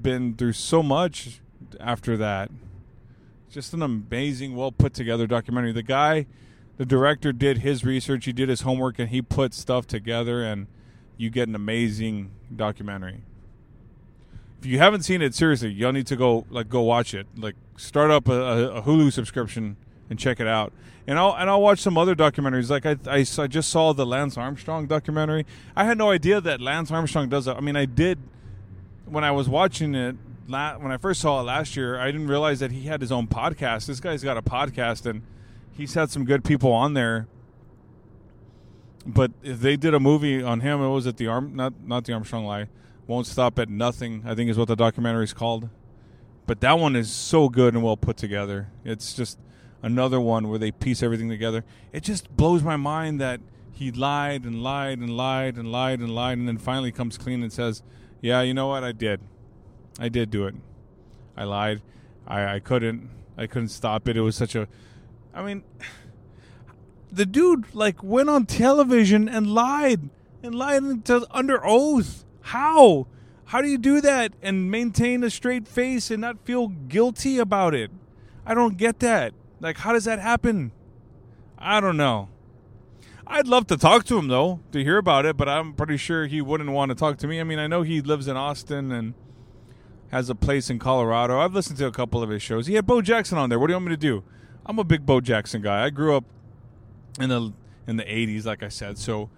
been 0.02 0.36
through 0.36 0.54
so 0.54 0.82
much 0.84 1.42
after 1.80 2.18
that. 2.18 2.52
Just 3.50 3.74
an 3.74 3.82
amazing, 3.82 4.56
well 4.56 4.72
put 4.72 4.94
together 4.94 5.28
documentary. 5.28 5.72
The 5.72 5.84
guy 5.84 6.26
the 6.78 6.86
director 6.86 7.34
did 7.34 7.60
his 7.60 7.84
research, 7.84 8.26
he 8.26 8.34
did 8.34 8.50
his 8.50 8.62
homework, 8.62 9.00
and 9.00 9.10
he 9.10 9.22
put 9.22 9.54
stuff 9.54 9.88
together, 9.88 10.44
and 10.44 10.68
you 11.18 11.30
get 11.30 11.48
an 11.48 11.56
amazing 11.56 12.32
documentary. 12.56 13.24
If 14.60 14.66
you 14.66 14.78
haven't 14.78 15.02
seen 15.02 15.22
it, 15.22 15.34
seriously, 15.34 15.70
y'all 15.70 15.92
need 15.92 16.08
to 16.08 16.16
go 16.16 16.46
like 16.50 16.70
go 16.70 16.82
watch 16.82 17.14
it. 17.14 17.28
Like 17.36 17.56
start 17.78 18.12
up 18.12 18.28
a, 18.28 18.76
a 18.76 18.82
Hulu 18.84 19.12
subscription 19.12 19.78
and 20.10 20.18
check 20.18 20.40
it 20.40 20.48
out. 20.48 20.74
And 21.06 21.18
I'll 21.18 21.34
and 21.34 21.50
I'll 21.50 21.62
watch 21.62 21.80
some 21.80 21.98
other 21.98 22.16
documentaries. 22.16 22.70
Like 22.70 22.86
I, 22.86 22.98
I, 23.10 23.26
I 23.44 23.48
just 23.48 23.70
saw 23.70 23.94
the 23.94 24.06
Lance 24.06 24.38
Armstrong 24.38 24.88
documentary. 24.88 25.46
I 25.76 25.86
had 25.86 25.98
no 25.98 26.12
idea 26.12 26.42
that 26.42 26.60
Lance 26.60 26.92
Armstrong 26.92 27.30
does. 27.30 27.46
That. 27.46 27.58
I 27.58 27.62
mean, 27.62 27.76
I 27.76 27.86
did 27.86 28.20
when 29.06 29.24
I 29.24 29.32
was 29.32 29.48
watching 29.48 29.96
it 29.96 30.16
when 30.48 30.92
I 30.92 30.98
first 30.98 31.22
saw 31.22 31.40
it 31.42 31.44
last 31.44 31.76
year. 31.76 32.00
I 32.00 32.12
didn't 32.12 32.28
realize 32.28 32.60
that 32.60 32.72
he 32.72 32.84
had 32.84 33.02
his 33.02 33.12
own 33.12 33.28
podcast. 33.28 33.86
This 33.86 34.00
guy's 34.00 34.24
got 34.24 34.38
a 34.38 34.42
podcast 34.42 35.06
and 35.06 35.22
he's 35.72 35.94
had 35.94 36.10
some 36.10 36.26
good 36.26 36.44
people 36.44 36.72
on 36.72 36.94
there. 36.94 37.28
But 39.06 39.32
they 39.42 39.78
did 39.78 39.94
a 39.94 40.00
movie 40.00 40.42
on 40.44 40.62
him, 40.62 40.82
it 40.82 40.90
was 40.90 41.08
at 41.08 41.18
the 41.18 41.28
arm 41.28 41.56
not 41.56 41.74
not 41.86 42.06
the 42.06 42.14
Armstrong 42.14 42.46
lie. 42.46 42.68
Won't 43.08 43.26
stop 43.26 43.58
at 43.58 43.70
nothing. 43.70 44.24
I 44.26 44.36
think 44.36 44.50
is 44.50 44.58
what 44.58 44.68
the 44.68 44.76
documentary 44.76 45.24
is 45.24 45.34
called. 45.34 45.70
But 46.46 46.60
that 46.62 46.78
one 46.80 46.96
is 46.96 47.10
so 47.10 47.48
good 47.48 47.74
and 47.74 47.84
well 47.84 47.96
put 47.96 48.18
together. 48.18 48.70
It's 48.84 49.14
just 49.14 49.38
another 49.82 50.20
one 50.20 50.50
where 50.50 50.60
they 50.60 50.72
piece 50.72 51.04
everything 51.04 51.30
together. 51.30 51.64
It 51.92 52.04
just 52.04 52.36
blows 52.36 52.64
my 52.64 52.78
mind 52.78 53.22
that 53.22 53.40
he 53.72 53.92
lied 53.92 54.44
and 54.44 54.64
lied 54.64 55.00
and 55.00 55.16
lied 55.16 55.56
and 55.56 55.72
lied 55.72 56.00
and 56.00 56.14
lied 56.14 56.38
and 56.38 56.48
then 56.48 56.58
finally 56.58 56.92
comes 56.92 57.18
clean 57.18 57.44
and 57.44 57.54
says, 57.54 57.84
"Yeah, 58.22 58.42
you 58.42 58.54
know 58.54 58.68
what? 58.68 58.84
I 58.84 58.92
did. 58.92 59.20
I 60.00 60.10
did 60.10 60.32
do 60.32 60.48
it. 60.48 60.56
I 61.36 61.44
lied. 61.44 61.82
I, 62.28 62.56
I 62.56 62.60
couldn't. 62.60 63.10
I 63.38 63.46
couldn't 63.46 63.70
stop 63.70 64.08
it. 64.08 64.18
It 64.18 64.22
was 64.22 64.36
such 64.36 64.56
a 64.56 64.68
I 65.38 65.44
mean, 65.44 65.64
the 67.12 67.26
dude 67.26 67.76
like 67.76 68.02
went 68.02 68.28
on 68.28 68.48
television 68.48 69.30
and 69.30 69.54
lied 69.54 70.10
and 70.42 70.56
lied 70.56 71.08
under 71.30 71.62
oath. 71.64 72.26
How? 72.42 73.06
How 73.46 73.62
do 73.62 73.70
you 73.70 73.78
do 73.78 74.02
that 74.02 74.34
and 74.42 74.72
maintain 74.72 75.24
a 75.24 75.30
straight 75.30 75.68
face 75.68 76.10
and 76.10 76.22
not 76.22 76.44
feel 76.44 76.70
guilty 76.70 77.38
about 77.38 77.76
it? 77.76 77.92
I 78.48 78.56
don't 78.56 78.78
get 78.78 79.00
that. 79.00 79.34
Like, 79.60 79.78
how 79.78 79.94
does 79.94 80.06
that 80.06 80.20
happen? 80.20 80.72
I 81.58 81.80
don't 81.80 81.98
know. 81.98 82.30
I'd 83.30 83.48
love 83.48 83.68
to 83.68 83.78
talk 83.78 84.06
to 84.06 84.18
him 84.18 84.28
though 84.30 84.62
to 84.72 84.84
hear 84.84 84.98
about 84.98 85.26
it, 85.26 85.36
but 85.36 85.50
I'm 85.50 85.74
pretty 85.74 85.98
sure 85.98 86.28
he 86.28 86.42
wouldn't 86.42 86.72
want 86.72 86.90
to 86.90 86.96
talk 86.96 87.18
to 87.18 87.28
me. 87.28 87.42
I 87.42 87.44
mean, 87.44 87.60
I 87.60 87.68
know 87.68 87.82
he 87.82 88.02
lives 88.02 88.28
in 88.28 88.38
Austin 88.38 88.92
and 88.92 89.16
has 90.12 90.30
a 90.30 90.36
place 90.36 90.70
in 90.70 90.80
Colorado. 90.80 91.40
I've 91.40 91.54
listened 91.54 91.78
to 91.80 91.88
a 91.88 91.92
couple 91.92 92.24
of 92.24 92.30
his 92.30 92.42
shows. 92.42 92.68
He 92.68 92.76
had 92.76 92.86
Bo 92.86 93.02
Jackson 93.02 93.38
on 93.38 93.50
there. 93.50 93.60
What 93.60 93.68
do 93.68 93.72
you 93.72 93.76
want 93.76 93.88
me 93.88 93.94
to 93.94 93.98
do? 93.98 94.24
I'm 94.66 94.80
a 94.80 94.84
big 94.86 95.06
Bo 95.06 95.20
Jackson 95.20 95.62
guy. 95.62 95.84
I 95.84 95.90
grew 95.90 96.16
up 96.16 96.24
in 97.20 97.30
the 97.30 97.54
in 97.86 97.98
the 97.98 98.04
80s, 98.04 98.46
like 98.46 98.64
I 98.64 98.70
said. 98.70 98.98
So, 98.98 99.30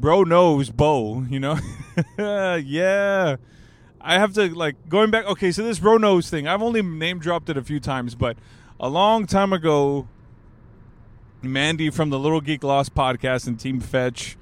bro 0.00 0.24
knows 0.24 0.70
Bo. 0.70 1.22
You 1.28 1.38
know, 1.38 1.58
yeah. 2.18 3.36
I 4.00 4.18
have 4.18 4.34
to 4.34 4.54
like 4.54 4.88
going 4.88 5.10
back. 5.10 5.24
Okay, 5.26 5.52
so 5.52 5.62
this 5.62 5.78
bro 5.78 5.96
knows 5.98 6.28
thing. 6.28 6.48
I've 6.48 6.62
only 6.62 6.82
name 6.82 7.20
dropped 7.20 7.48
it 7.48 7.56
a 7.56 7.62
few 7.62 7.80
times, 7.80 8.14
but 8.14 8.36
a 8.80 8.88
long 8.88 9.26
time 9.26 9.52
ago, 9.52 10.08
Mandy 11.42 11.90
from 11.90 12.10
the 12.10 12.18
Little 12.18 12.40
Geek 12.40 12.64
Lost 12.64 12.94
podcast 12.94 13.46
and 13.46 13.58
Team 13.58 13.80
Fetch, 13.80 14.36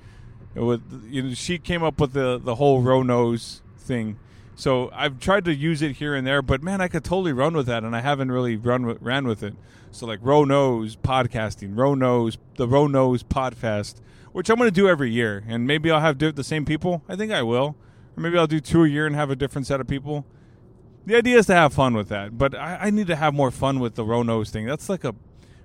uh, 0.57 0.65
with 0.65 1.09
you 1.09 1.23
know, 1.23 1.35
she 1.35 1.59
came 1.59 1.83
up 1.83 2.01
with 2.01 2.13
the 2.13 2.39
the 2.39 2.57
whole 2.57 2.83
bro 2.83 3.03
knows 3.03 3.63
thing 3.77 4.19
so 4.55 4.91
I've 4.93 5.19
tried 5.19 5.45
to 5.47 5.55
use 5.55 5.83
it 5.83 5.97
here 5.97 6.15
and 6.15 6.27
there, 6.27 6.43
but 6.43 6.63
man, 6.63 6.81
I 6.81 6.89
could 6.89 7.05
totally 7.05 7.33
run 7.33 7.55
with 7.55 7.67
that, 7.67 7.85
and 7.85 7.97
I 7.97 8.01
haven't 8.01 8.31
really 8.31 8.57
run 8.57 8.87
with, 8.87 9.01
ran 9.01 9.27
with 9.27 9.43
it. 9.43 9.55
So 9.91 10.07
like 10.07 10.21
Row 10.23 10.45
Knows 10.45 10.97
podcasting, 10.97 11.77
Row 11.77 11.95
Knows 11.95 12.39
the 12.57 12.69
Row 12.69 12.87
Knows 12.87 13.23
podcast, 13.23 13.97
which 14.33 14.49
I'm 14.49 14.57
going 14.57 14.69
to 14.69 14.75
do 14.75 14.89
every 14.89 15.11
year, 15.11 15.43
and 15.49 15.67
maybe 15.67 15.91
I'll 15.91 16.01
have 16.01 16.19
the 16.19 16.45
same 16.45 16.65
people. 16.65 17.03
I 17.09 17.17
think 17.17 17.33
I 17.33 17.43
will, 17.43 17.77
or 18.17 18.23
maybe 18.23 18.39
I'll 18.39 18.47
do 18.47 18.61
two 18.61 18.85
a 18.85 18.89
year 18.89 19.07
and 19.07 19.17
have 19.17 19.31
a 19.31 19.37
different 19.37 19.67
set 19.67 19.81
of 19.81 19.89
people. 19.89 20.25
The 21.05 21.17
idea 21.17 21.39
is 21.39 21.47
to 21.47 21.55
have 21.55 21.75
fun 21.75 21.95
with 21.95 22.09
that, 22.11 22.39
but 22.39 22.55
I, 22.55 22.79
I 22.83 22.91
need 22.91 23.09
to 23.09 23.17
have 23.17 23.35
more 23.35 23.51
fun 23.51 23.81
with 23.81 23.97
the 23.97 24.05
Row 24.05 24.23
Knows 24.23 24.51
thing. 24.51 24.67
That's 24.67 24.89
like 24.89 25.03
a 25.03 25.15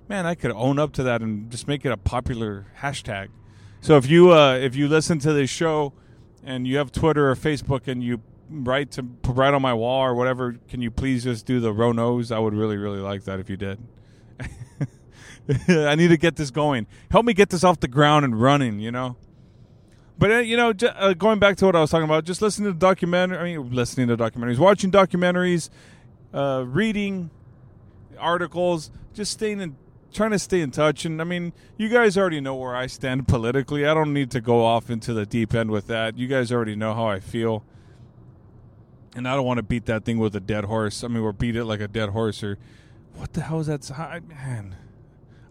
man, 0.08 0.26
I 0.26 0.34
could 0.34 0.50
own 0.52 0.78
up 0.78 0.92
to 0.94 1.02
that 1.04 1.20
and 1.20 1.50
just 1.50 1.68
make 1.68 1.84
it 1.84 1.92
a 1.92 1.96
popular 1.96 2.66
hashtag. 2.80 3.28
So 3.80 3.96
if 3.96 4.08
you 4.08 4.32
uh, 4.32 4.54
if 4.56 4.74
you 4.74 4.88
listen 4.88 5.18
to 5.20 5.32
this 5.32 5.50
show 5.50 5.92
and 6.42 6.66
you 6.66 6.78
have 6.78 6.90
Twitter 6.90 7.30
or 7.30 7.36
Facebook 7.36 7.86
and 7.86 8.02
you 8.02 8.20
write 8.50 8.90
to 8.92 9.06
write 9.26 9.54
on 9.54 9.62
my 9.62 9.74
wall 9.74 10.00
or 10.00 10.14
whatever, 10.14 10.56
can 10.68 10.80
you 10.80 10.90
please 10.90 11.24
just 11.24 11.46
do 11.46 11.60
the 11.60 11.72
row 11.72 11.92
nose? 11.92 12.32
I 12.32 12.38
would 12.38 12.54
really 12.54 12.76
really 12.76 13.00
like 13.00 13.24
that 13.24 13.38
if 13.38 13.48
you 13.48 13.56
did. 13.56 13.78
I 15.68 15.94
need 15.94 16.08
to 16.08 16.16
get 16.16 16.36
this 16.36 16.50
going. 16.50 16.86
Help 17.10 17.24
me 17.24 17.32
get 17.32 17.50
this 17.50 17.62
off 17.62 17.78
the 17.80 17.88
ground 17.88 18.24
and 18.24 18.40
running. 18.40 18.80
You 18.80 18.90
know. 18.90 19.16
But 20.18 20.30
uh, 20.32 20.38
you 20.38 20.56
know, 20.56 20.72
j- 20.72 20.88
uh, 20.88 21.14
going 21.14 21.38
back 21.38 21.56
to 21.58 21.66
what 21.66 21.76
I 21.76 21.80
was 21.80 21.90
talking 21.90 22.04
about, 22.04 22.24
just 22.24 22.42
listening 22.42 22.72
to 22.72 22.78
documentary. 22.78 23.38
I 23.38 23.44
mean, 23.44 23.70
listening 23.72 24.08
to 24.08 24.16
documentaries, 24.16 24.58
watching 24.58 24.90
documentaries, 24.90 25.70
uh, 26.34 26.64
reading 26.66 27.30
articles, 28.18 28.90
just 29.14 29.32
staying 29.32 29.60
in, 29.60 29.76
trying 30.12 30.32
to 30.32 30.38
stay 30.38 30.60
in 30.60 30.70
touch. 30.72 31.04
And 31.04 31.20
I 31.20 31.24
mean, 31.24 31.52
you 31.76 31.88
guys 31.88 32.18
already 32.18 32.40
know 32.40 32.56
where 32.56 32.74
I 32.74 32.86
stand 32.88 33.28
politically. 33.28 33.86
I 33.86 33.94
don't 33.94 34.12
need 34.12 34.30
to 34.32 34.40
go 34.40 34.64
off 34.64 34.90
into 34.90 35.14
the 35.14 35.24
deep 35.24 35.54
end 35.54 35.70
with 35.70 35.86
that. 35.86 36.18
You 36.18 36.26
guys 36.26 36.50
already 36.50 36.74
know 36.74 36.94
how 36.94 37.06
I 37.06 37.20
feel 37.20 37.64
and 39.18 39.26
I 39.26 39.34
don't 39.34 39.44
want 39.44 39.58
to 39.58 39.62
beat 39.62 39.86
that 39.86 40.04
thing 40.04 40.18
with 40.18 40.36
a 40.36 40.40
dead 40.40 40.64
horse. 40.64 41.02
I 41.02 41.08
mean, 41.08 41.22
or 41.22 41.32
beat 41.32 41.56
it 41.56 41.64
like 41.64 41.80
a 41.80 41.88
dead 41.88 42.10
horse, 42.10 42.42
or 42.42 42.56
what 43.14 43.32
the 43.32 43.40
hell 43.42 43.60
is 43.60 43.66
that? 43.66 43.88
Man, 44.28 44.76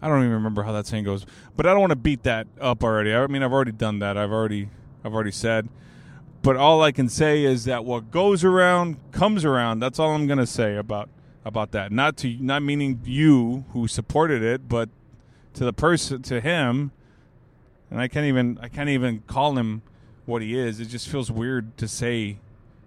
I 0.01 0.07
don't 0.07 0.19
even 0.19 0.31
remember 0.33 0.63
how 0.63 0.71
that 0.73 0.87
saying 0.87 1.03
goes. 1.03 1.25
But 1.55 1.65
I 1.65 1.71
don't 1.71 1.79
want 1.79 1.91
to 1.91 1.97
beat 1.97 2.23
that 2.23 2.47
up 2.59 2.83
already. 2.83 3.13
I 3.13 3.25
mean, 3.27 3.43
I've 3.43 3.53
already 3.53 3.71
done 3.71 3.99
that. 3.99 4.17
I've 4.17 4.31
already, 4.31 4.69
I've 5.03 5.13
already 5.13 5.31
said. 5.31 5.69
But 6.41 6.55
all 6.55 6.81
I 6.81 6.91
can 6.91 7.09
say 7.09 7.43
is 7.43 7.65
that 7.65 7.83
what 7.83 8.11
goes 8.11 8.43
around 8.43 8.97
comes 9.11 9.43
around. 9.43 9.79
That's 9.79 9.99
all 9.99 10.11
I'm 10.11 10.27
gonna 10.27 10.47
say 10.47 10.75
about 10.77 11.09
about 11.43 11.71
that. 11.71 11.91
Not 11.91 12.17
to 12.17 12.37
not 12.39 12.61
meaning 12.61 13.01
you 13.03 13.65
who 13.73 13.87
supported 13.87 14.43
it, 14.43 14.69
but 14.69 14.89
to 15.55 15.65
the 15.65 15.73
person, 15.73 16.21
to 16.23 16.39
him. 16.39 16.91
And 17.89 17.99
I 17.99 18.07
can't 18.07 18.25
even 18.25 18.59
I 18.61 18.69
can't 18.69 18.89
even 18.89 19.23
call 19.27 19.57
him 19.57 19.81
what 20.25 20.41
he 20.41 20.57
is. 20.57 20.79
It 20.79 20.85
just 20.85 21.09
feels 21.09 21.31
weird 21.31 21.75
to 21.77 21.87
say 21.87 22.37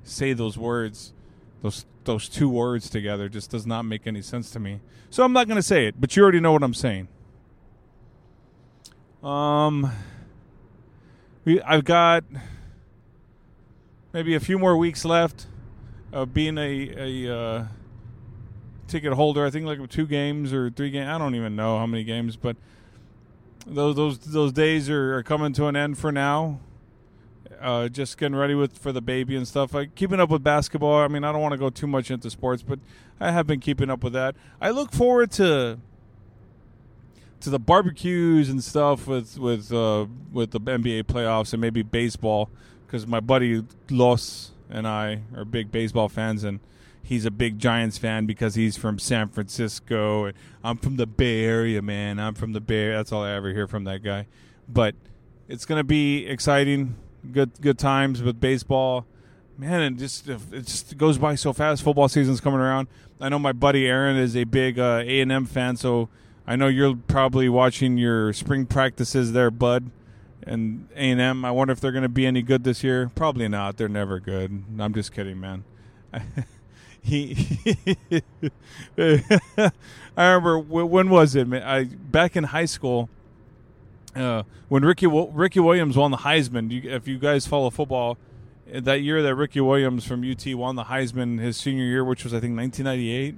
say 0.05 0.33
those 0.33 0.57
words, 0.57 1.13
those 1.63 1.87
those 2.05 2.29
two 2.29 2.49
words 2.49 2.89
together 2.89 3.29
just 3.29 3.51
does 3.51 3.67
not 3.67 3.83
make 3.83 4.07
any 4.07 4.23
sense 4.23 4.51
to 4.51 4.59
me. 4.59 4.81
So 5.11 5.23
I'm 5.23 5.33
not 5.33 5.47
going 5.47 5.57
to 5.57 5.63
say 5.63 5.87
it, 5.87 6.01
but 6.01 6.17
you 6.17 6.23
already 6.23 6.41
know 6.41 6.53
what 6.53 6.63
I'm 6.63 6.75
saying. 6.75 7.09
Um 9.23 9.93
we 11.45 11.61
I've 11.63 11.85
got 11.85 12.25
maybe 14.13 14.35
a 14.35 14.41
few 14.41 14.59
more 14.59 14.77
weeks 14.77 15.05
left 15.05 15.47
of 16.13 16.33
being 16.33 16.59
a 16.59 17.27
a 17.27 17.39
uh, 17.39 17.65
ticket 18.89 19.13
holder. 19.13 19.45
I 19.45 19.51
think 19.51 19.67
like 19.67 19.87
two 19.91 20.07
games 20.07 20.53
or 20.53 20.71
three 20.71 20.91
games. 20.91 21.09
I 21.09 21.19
don't 21.19 21.35
even 21.35 21.57
know 21.57 21.79
how 21.79 21.87
many 21.87 22.05
games, 22.05 22.37
but 22.37 22.57
those 23.67 23.97
those 23.97 24.19
those 24.19 24.53
days 24.53 24.89
are, 24.89 25.17
are 25.17 25.23
coming 25.23 25.53
to 25.55 25.67
an 25.67 25.77
end 25.77 25.99
for 25.99 26.11
now 26.11 26.61
uh, 27.61 27.89
just 27.89 28.19
getting 28.19 28.37
ready 28.37 28.55
with 28.55 28.79
for 28.79 28.93
the 28.93 29.01
baby 29.01 29.37
and 29.37 29.47
stuff. 29.47 29.75
Like 29.75 29.95
keeping 29.95 30.21
up 30.21 30.31
with 30.31 30.43
basketball. 30.43 30.99
I 30.99 31.09
mean, 31.09 31.25
I 31.25 31.33
don't 31.33 31.43
want 31.43 31.53
to 31.53 31.59
go 31.59 31.71
too 31.71 31.87
much 31.87 32.11
into 32.11 32.31
sports, 32.31 32.63
but 32.63 32.79
I 33.21 33.31
have 33.31 33.47
been 33.47 33.61
keeping 33.61 33.91
up 33.91 34.03
with 34.03 34.13
that. 34.15 34.35
I 34.61 34.71
look 34.71 34.93
forward 34.93 35.31
to 35.33 35.79
to 37.41 37.51
the 37.51 37.59
barbecues 37.59 38.49
and 38.49 38.63
stuff 38.63 39.07
with 39.07 39.39
with 39.39 39.73
uh, 39.73 40.07
with 40.33 40.51
the 40.53 40.61
NBA 40.61 41.05
playoffs 41.05 41.53
and 41.53 41.61
maybe 41.61 41.83
baseball 41.83 42.51
because 42.87 43.07
my 43.07 43.21
buddy 43.21 43.65
Los 43.91 44.53
and 44.69 44.87
I 44.87 45.23
are 45.37 45.45
big 45.45 45.71
baseball 45.71 46.09
fans 46.09 46.45
and 46.45 46.61
he's 47.03 47.25
a 47.25 47.31
big 47.31 47.59
Giants 47.59 47.99
fan 47.99 48.27
because 48.27 48.55
he's 48.55 48.77
from 48.77 48.99
San 48.99 49.29
Francisco 49.29 50.27
and 50.27 50.37
I'm 50.63 50.77
from 50.77 50.97
the 50.97 51.07
Bay 51.07 51.45
Area, 51.45 51.83
man. 51.83 52.21
I'm 52.21 52.35
from 52.35 52.53
the 52.53 52.61
Bay. 52.61 52.91
That's 52.91 53.11
all 53.13 53.23
I 53.23 53.33
ever 53.33 53.53
hear 53.53 53.67
from 53.67 53.85
that 53.85 54.03
guy. 54.03 54.27
But 54.69 54.95
it's 55.49 55.65
gonna 55.65 55.85
be 55.85 56.27
exciting, 56.27 56.95
good 57.33 57.61
good 57.61 57.79
times 57.79 58.23
with 58.23 58.41
baseball. 58.41 59.07
Man, 59.59 59.83
and 59.83 59.99
just 59.99 60.29
it 60.29 60.41
just 60.65 60.97
goes 60.97 61.19
by 61.19 61.35
so 61.35 61.53
fast. 61.53 61.83
Football 61.83 62.09
season's 62.09 62.41
coming 62.41 62.61
around. 62.61 62.89
I 63.21 63.29
know 63.29 63.39
my 63.39 63.53
buddy 63.53 63.87
Aaron 63.87 64.17
is 64.17 64.37
a 64.37 64.45
big 64.45 64.79
uh, 64.79 65.03
A 65.05 65.21
and 65.21 65.31
M 65.31 65.45
fan, 65.45 65.77
so 65.77 66.09
I 66.47 66.57
know 66.57 66.69
you're 66.69 66.97
probably 66.97 67.49
watching 67.49 67.99
your 67.99 68.33
spring 68.33 68.67
practices 68.67 69.33
there, 69.33 69.51
bud. 69.51 69.91
And 70.43 70.89
A 70.97 71.11
and 71.11 71.21
M. 71.21 71.45
I 71.45 71.51
wonder 71.51 71.73
if 71.73 71.81
they're 71.81 71.93
going 71.93 72.03
to 72.03 72.09
be 72.09 72.27
any 72.27 72.41
good 72.41 72.65
this 72.65 72.83
year. 72.83 73.11
Probably 73.15 73.47
not. 73.49 73.77
They're 73.77 73.89
never 73.89 74.19
good. 74.19 74.65
I'm 74.79 74.95
just 74.95 75.13
kidding, 75.13 75.39
man. 75.39 75.65
he, 77.03 77.37
I 78.99 79.71
remember 80.17 80.59
when 80.59 81.11
was 81.11 81.35
it? 81.35 81.47
Man? 81.47 81.63
I 81.63 81.85
back 81.85 82.37
in 82.37 82.45
high 82.45 82.65
school. 82.65 83.11
Uh, 84.15 84.43
when 84.69 84.85
Ricky 84.85 85.07
Ricky 85.07 85.61
Williams 85.61 85.97
won 85.97 86.11
the 86.11 86.19
Heisman, 86.19 86.71
you, 86.71 86.91
if 86.91 87.07
you 87.07 87.19
guys 87.19 87.47
follow 87.47 87.71
football, 87.71 88.19
that 88.73 89.03
year 89.03 89.23
that 89.23 89.35
Ricky 89.35 89.61
Williams 89.61 90.05
from 90.05 90.29
UT 90.29 90.45
won 90.55 90.77
the 90.77 90.85
Heisman 90.85 91.41
his 91.41 91.57
senior 91.57 91.85
year, 91.85 92.05
which 92.05 92.25
was 92.25 92.33
I 92.33 92.41
think 92.41 92.57
1998. 92.57 93.37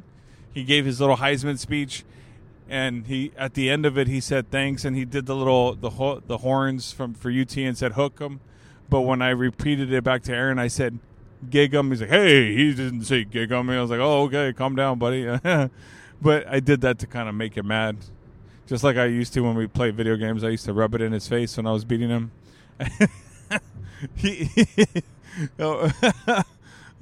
He 0.52 0.64
gave 0.64 0.84
his 0.84 1.00
little 1.00 1.16
Heisman 1.16 1.58
speech, 1.58 2.04
and 2.68 3.06
he 3.06 3.32
at 3.36 3.54
the 3.54 3.70
end 3.70 3.86
of 3.86 3.96
it 3.98 4.08
he 4.08 4.20
said 4.20 4.50
thanks, 4.50 4.84
and 4.84 4.96
he 4.96 5.04
did 5.04 5.26
the 5.26 5.36
little 5.36 5.74
the 5.74 6.20
the 6.26 6.38
horns 6.38 6.92
from 6.92 7.14
for 7.14 7.30
UT 7.30 7.56
and 7.56 7.76
said 7.76 7.92
hook 7.92 8.20
'em. 8.20 8.40
But 8.88 9.02
when 9.02 9.22
I 9.22 9.30
repeated 9.30 9.92
it 9.92 10.04
back 10.04 10.22
to 10.24 10.34
Aaron, 10.34 10.58
I 10.58 10.68
said 10.68 10.98
gig 11.48 11.74
'em. 11.74 11.90
He's 11.90 12.00
like, 12.02 12.10
hey, 12.10 12.54
he 12.54 12.74
didn't 12.74 13.04
say 13.04 13.24
gig 13.24 13.50
'em. 13.50 13.70
I 13.70 13.80
was 13.80 13.90
like, 13.90 14.00
oh, 14.00 14.24
okay, 14.24 14.52
calm 14.52 14.76
down, 14.76 14.98
buddy. 14.98 15.24
but 16.22 16.46
I 16.46 16.60
did 16.60 16.82
that 16.82 16.98
to 17.00 17.06
kind 17.06 17.28
of 17.28 17.34
make 17.34 17.56
him 17.56 17.68
mad, 17.68 17.96
just 18.72 18.84
like 18.84 18.96
I 18.96 19.04
used 19.04 19.34
to 19.34 19.40
when 19.42 19.54
we 19.54 19.66
played 19.66 19.96
video 19.96 20.16
games. 20.16 20.42
I 20.42 20.48
used 20.48 20.64
to 20.64 20.72
rub 20.72 20.94
it 20.94 21.02
in 21.02 21.12
his 21.12 21.28
face 21.28 21.58
when 21.58 21.66
I 21.66 21.72
was 21.72 21.84
beating 21.84 22.08
him. 22.08 22.30
he, 24.16 24.48
oh, 25.58 25.92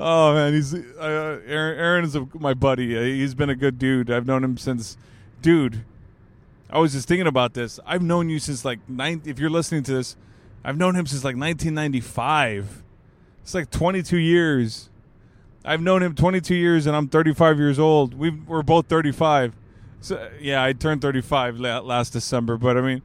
oh, 0.00 0.34
man, 0.34 0.52
he's 0.52 0.74
uh, 0.74 1.38
Aaron, 1.46 1.78
Aaron 1.78 2.04
is 2.04 2.16
a, 2.16 2.26
my 2.34 2.54
buddy. 2.54 2.98
Uh, 2.98 3.02
he's 3.02 3.36
been 3.36 3.50
a 3.50 3.54
good 3.54 3.78
dude. 3.78 4.10
I've 4.10 4.26
known 4.26 4.42
him 4.42 4.56
since, 4.56 4.96
dude. 5.42 5.84
I 6.68 6.80
was 6.80 6.92
just 6.92 7.06
thinking 7.06 7.28
about 7.28 7.54
this. 7.54 7.78
I've 7.86 8.02
known 8.02 8.28
you 8.30 8.40
since 8.40 8.64
like 8.64 8.80
nine. 8.88 9.22
If 9.24 9.38
you're 9.38 9.48
listening 9.48 9.84
to 9.84 9.92
this, 9.92 10.16
I've 10.64 10.76
known 10.76 10.96
him 10.96 11.06
since 11.06 11.22
like 11.22 11.36
1995. 11.36 12.82
It's 13.42 13.54
like 13.54 13.70
22 13.70 14.16
years. 14.16 14.90
I've 15.64 15.82
known 15.82 16.02
him 16.02 16.16
22 16.16 16.52
years, 16.52 16.88
and 16.88 16.96
I'm 16.96 17.06
35 17.06 17.58
years 17.58 17.78
old. 17.78 18.14
we 18.14 18.30
we're 18.30 18.64
both 18.64 18.86
35. 18.88 19.54
So 20.00 20.30
yeah, 20.40 20.64
I 20.64 20.72
turned 20.72 21.02
35 21.02 21.60
last 21.60 22.10
December. 22.12 22.56
But 22.56 22.76
I 22.76 22.80
mean, 22.80 23.02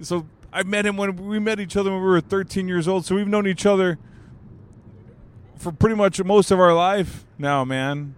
so 0.00 0.26
I 0.52 0.62
met 0.62 0.86
him 0.86 0.96
when 0.96 1.16
we 1.16 1.38
met 1.38 1.60
each 1.60 1.76
other 1.76 1.90
when 1.90 2.00
we 2.00 2.06
were 2.06 2.20
13 2.20 2.68
years 2.68 2.88
old. 2.88 3.04
So 3.04 3.14
we've 3.14 3.28
known 3.28 3.46
each 3.46 3.66
other 3.66 3.98
for 5.56 5.72
pretty 5.72 5.96
much 5.96 6.22
most 6.22 6.50
of 6.50 6.60
our 6.60 6.74
life 6.74 7.26
now, 7.38 7.64
man. 7.64 8.14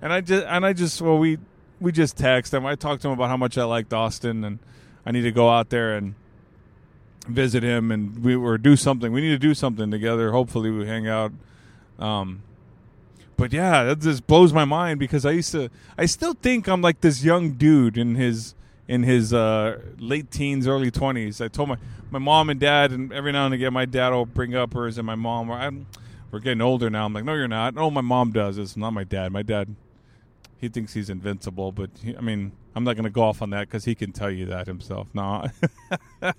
And 0.00 0.12
I 0.12 0.20
just 0.20 0.46
and 0.46 0.64
I 0.64 0.72
just 0.72 1.02
well 1.02 1.18
we 1.18 1.38
we 1.80 1.92
just 1.92 2.16
text 2.16 2.54
him. 2.54 2.64
I 2.64 2.74
talked 2.74 3.02
to 3.02 3.08
him 3.08 3.14
about 3.14 3.28
how 3.28 3.36
much 3.36 3.58
I 3.58 3.64
liked 3.64 3.92
Austin 3.92 4.44
and 4.44 4.58
I 5.04 5.10
need 5.12 5.22
to 5.22 5.32
go 5.32 5.50
out 5.50 5.70
there 5.70 5.96
and 5.96 6.14
visit 7.28 7.62
him 7.62 7.90
and 7.90 8.24
we 8.24 8.34
or 8.34 8.56
do 8.56 8.76
something. 8.76 9.12
We 9.12 9.20
need 9.20 9.30
to 9.30 9.38
do 9.38 9.54
something 9.54 9.90
together. 9.90 10.32
Hopefully 10.32 10.70
we 10.70 10.86
hang 10.86 11.08
out. 11.08 11.32
Um 11.98 12.42
but 13.36 13.52
yeah, 13.52 13.84
that 13.84 14.00
just 14.00 14.26
blows 14.26 14.52
my 14.52 14.64
mind 14.64 14.98
because 14.98 15.26
I 15.26 15.32
used 15.32 15.52
to 15.52 15.70
I 15.96 16.06
still 16.06 16.34
think 16.34 16.68
I'm 16.68 16.82
like 16.82 17.00
this 17.00 17.24
young 17.24 17.52
dude 17.52 17.98
in 17.98 18.14
his 18.14 18.54
in 18.88 19.02
his 19.02 19.32
uh, 19.34 19.80
late 19.98 20.30
teens, 20.30 20.66
early 20.66 20.90
twenties. 20.90 21.40
I 21.40 21.48
told 21.48 21.68
my 21.68 21.76
my 22.10 22.18
mom 22.18 22.50
and 22.50 22.60
dad, 22.60 22.92
and 22.92 23.12
every 23.12 23.32
now 23.32 23.46
and 23.46 23.54
again, 23.54 23.72
my 23.72 23.84
dad 23.84 24.10
will 24.10 24.26
bring 24.26 24.54
up 24.54 24.72
hers 24.74 24.98
and 24.98 25.06
my 25.06 25.14
mom. 25.14 25.50
I'm, 25.50 25.86
we're 26.30 26.40
getting 26.40 26.60
older 26.60 26.90
now. 26.90 27.04
I'm 27.04 27.12
like, 27.12 27.24
no, 27.24 27.34
you're 27.34 27.48
not. 27.48 27.74
No, 27.74 27.90
my 27.90 28.00
mom 28.00 28.32
does. 28.32 28.58
It's 28.58 28.76
not 28.76 28.92
my 28.92 29.04
dad. 29.04 29.32
My 29.32 29.42
dad, 29.42 29.74
he 30.58 30.68
thinks 30.68 30.94
he's 30.94 31.10
invincible, 31.10 31.72
but 31.72 31.90
he, 32.02 32.16
I 32.16 32.20
mean, 32.20 32.52
I'm 32.74 32.84
not 32.84 32.94
going 32.94 33.04
to 33.04 33.10
go 33.10 33.22
off 33.22 33.42
on 33.42 33.50
that 33.50 33.68
because 33.68 33.84
he 33.84 33.94
can 33.94 34.12
tell 34.12 34.30
you 34.30 34.46
that 34.46 34.66
himself. 34.66 35.08
No, 35.14 35.46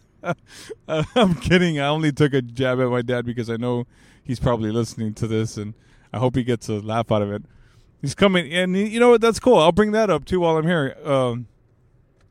I'm 0.87 1.35
kidding. 1.35 1.79
I 1.79 1.87
only 1.87 2.11
took 2.11 2.33
a 2.33 2.41
jab 2.41 2.79
at 2.79 2.89
my 2.89 3.01
dad 3.01 3.25
because 3.25 3.49
I 3.49 3.57
know 3.57 3.87
he's 4.23 4.39
probably 4.39 4.71
listening 4.71 5.13
to 5.15 5.27
this, 5.27 5.57
and 5.57 5.73
I 6.13 6.19
hope 6.19 6.35
he 6.35 6.43
gets 6.43 6.69
a 6.69 6.79
laugh 6.79 7.11
out 7.11 7.21
of 7.21 7.31
it. 7.31 7.43
He's 8.01 8.15
coming, 8.15 8.51
and 8.53 8.75
he, 8.75 8.87
you 8.87 8.99
know 8.99 9.09
what? 9.09 9.21
That's 9.21 9.39
cool. 9.39 9.57
I'll 9.57 9.71
bring 9.71 9.91
that 9.91 10.09
up 10.09 10.25
too 10.25 10.39
while 10.39 10.57
I'm 10.57 10.67
here. 10.67 10.95
Um, 11.03 11.47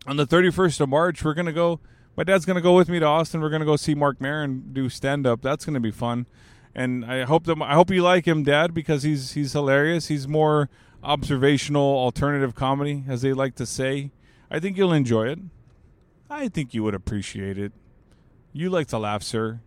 on 0.07 0.17
the 0.17 0.27
31st 0.27 0.81
of 0.81 0.89
March, 0.89 1.25
we're 1.25 1.35
gonna 1.35 1.53
go. 1.53 1.81
My 2.17 2.25
dad's 2.25 2.45
gonna 2.47 2.61
go 2.61 2.75
with 2.75 2.89
me 2.89 2.99
to 3.01 3.07
Austin. 3.07 3.41
We're 3.41 3.51
gonna 3.51 3.65
go 3.65 3.77
see 3.77 3.95
Marc 3.95 4.21
Maron 4.21 4.71
do 4.73 4.89
stand 4.89 5.27
up. 5.27 5.43
That's 5.43 5.65
gonna 5.65 5.81
be 5.81 5.91
fun 5.91 6.27
and 6.77 7.07
I 7.07 7.25
hope 7.25 7.47
that 7.47 7.61
I 7.63 7.75
hope 7.75 7.91
you 7.91 8.03
like 8.03 8.29
him, 8.29 8.43
Dad, 8.45 8.75
because 8.75 9.03
he's 9.03 9.33
he's 9.33 9.55
hilarious. 9.55 10.09
He's 10.09 10.29
more 10.29 10.69
observational, 11.03 11.83
alternative 11.83 12.55
comedy, 12.55 13.03
as 13.09 13.23
they 13.23 13.33
like 13.33 13.55
to 13.57 13.65
say. 13.65 14.13
I 14.51 14.61
think 14.61 14.77
you'll 14.77 14.93
enjoy 14.93 15.29
it. 15.29 15.39
I 16.29 16.49
think 16.49 16.75
you 16.75 16.85
would 16.85 16.95
appreciate 16.95 17.57
it. 17.57 17.73
You 18.53 18.69
like 18.69 18.89
to 18.89 18.99
laugh, 18.99 19.23
sir. 19.23 19.61